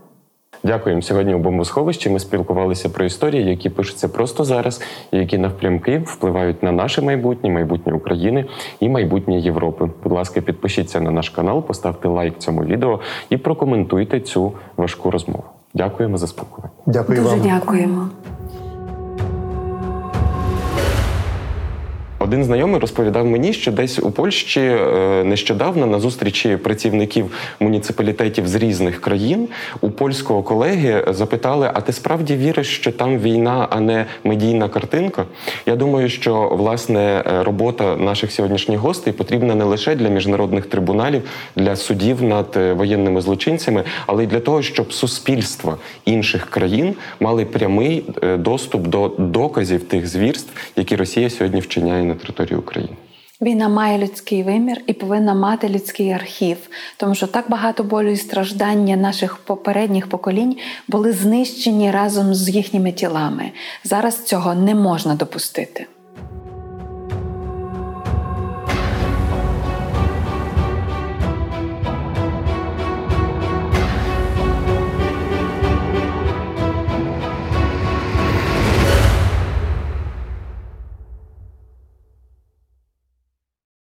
Дякуємо. 0.65 1.03
Сьогодні 1.03 1.35
у 1.35 1.39
бомбосховищі 1.39 2.11
ми 2.11 2.19
спілкувалися 2.19 2.89
про 2.89 3.05
історії, 3.05 3.51
які 3.51 3.71
пишуться 3.71 4.09
просто 4.09 4.45
зараз, 4.45 4.83
і 5.13 5.19
які 5.19 5.39
навпрямки 5.39 5.99
впливають 6.07 6.63
на 6.63 6.73
наше 6.73 7.03
майбутнє, 7.03 7.51
майбутнє 7.51 7.93
України 7.93 8.45
і 8.81 8.89
майбутнє 8.89 9.39
Європи. 9.39 9.91
Будь 10.03 10.13
ласка, 10.13 10.41
підпишіться 10.41 11.01
на 11.01 11.11
наш 11.11 11.31
канал, 11.31 11.63
поставте 11.63 12.09
лайк 12.09 12.39
цьому 12.39 12.65
відео 12.65 13.01
і 13.31 13.37
прокоментуйте 13.37 14.21
цю 14.21 14.53
важку 14.77 15.11
розмову. 15.11 15.45
Дякуємо 15.75 16.19
за 16.19 16.27
спілкування. 16.27 16.71
Дякую 16.87 17.23
Дуже 17.23 17.37
вам. 17.37 17.41
дякуємо. 17.41 18.09
Один 22.19 22.45
знайомий 22.45 22.81
розповідав 22.81 23.27
мені, 23.27 23.53
що 23.53 23.73
десь 23.73 23.99
у 23.99 24.11
Польщі 24.11 24.61
е, 24.61 25.25
нещодавно 25.25 25.87
на 25.87 25.99
зустрічі 26.01 26.57
працівників 26.57 27.33
муніципалітетів 27.61 28.49
з 28.49 28.55
різних 28.55 29.01
країн 29.01 29.49
у 29.81 29.91
польського 29.91 30.43
колеги 30.43 31.05
запитали: 31.09 31.71
а 31.75 31.81
ти 31.81 31.93
справді 31.93 32.37
віриш, 32.37 32.77
що 32.77 32.93
там 32.93 33.19
війна, 33.19 33.69
а 33.71 33.81
не 33.81 34.07
медійна 34.25 34.69
картинка? 34.69 35.25
Я 35.67 35.77
думаю, 35.77 36.09
що 36.09 36.49
власне 36.53 37.01
е, 37.27 37.43
робота 37.43 37.97
наших 37.97 38.33
сьогоднішніх 38.33 38.79
гостей 38.79 39.13
потрібна 39.13 39.55
не 39.55 39.65
лише 39.65 39.95
для 39.95 40.09
міжнародних 40.09 40.67
трибуналів, 40.67 41.23
для 41.57 41.77
судів 41.77 42.23
над 42.23 42.47
е, 42.57 42.73
воєнними 42.73 43.21
злочинцями, 43.21 43.83
але 44.07 44.25
й 44.25 44.27
для 44.27 44.41
того, 44.41 44.63
щоб 44.63 44.93
суспільства 44.93 45.77
інших 46.05 46.47
країн 46.51 46.95
мали 47.21 47.45
прямий 47.45 48.05
доступ 48.39 48.87
до 48.87 49.09
доказів 49.19 49.85
тих 49.85 50.07
звірств, 50.07 50.53
які 50.77 50.97
Росія 50.97 51.31
сьогодні 51.31 51.61
вчиняє 51.61 52.06
на 52.07 52.15
території 52.15 52.59
України. 52.59 52.97
Війна 53.41 53.69
має 53.69 53.99
людський 53.99 54.43
вимір 54.43 54.81
і 54.87 54.93
повинна 54.93 55.35
мати 55.35 55.69
людський 55.69 56.13
архів, 56.13 56.57
тому 56.97 57.15
що 57.15 57.27
так 57.27 57.51
багато 57.51 57.85
болю 57.85 58.09
і 58.09 58.17
страждання 58.17 58.97
наших 58.97 59.37
попередніх 59.37 60.07
поколінь 60.07 60.57
були 60.89 61.13
знищені 61.13 61.91
разом 61.91 62.35
з 62.35 62.49
їхніми 62.49 62.93
тілами. 62.93 63.51
Зараз 63.85 64.25
цього 64.25 64.55
не 64.55 64.75
можна 64.75 65.15
допустити. 65.15 65.87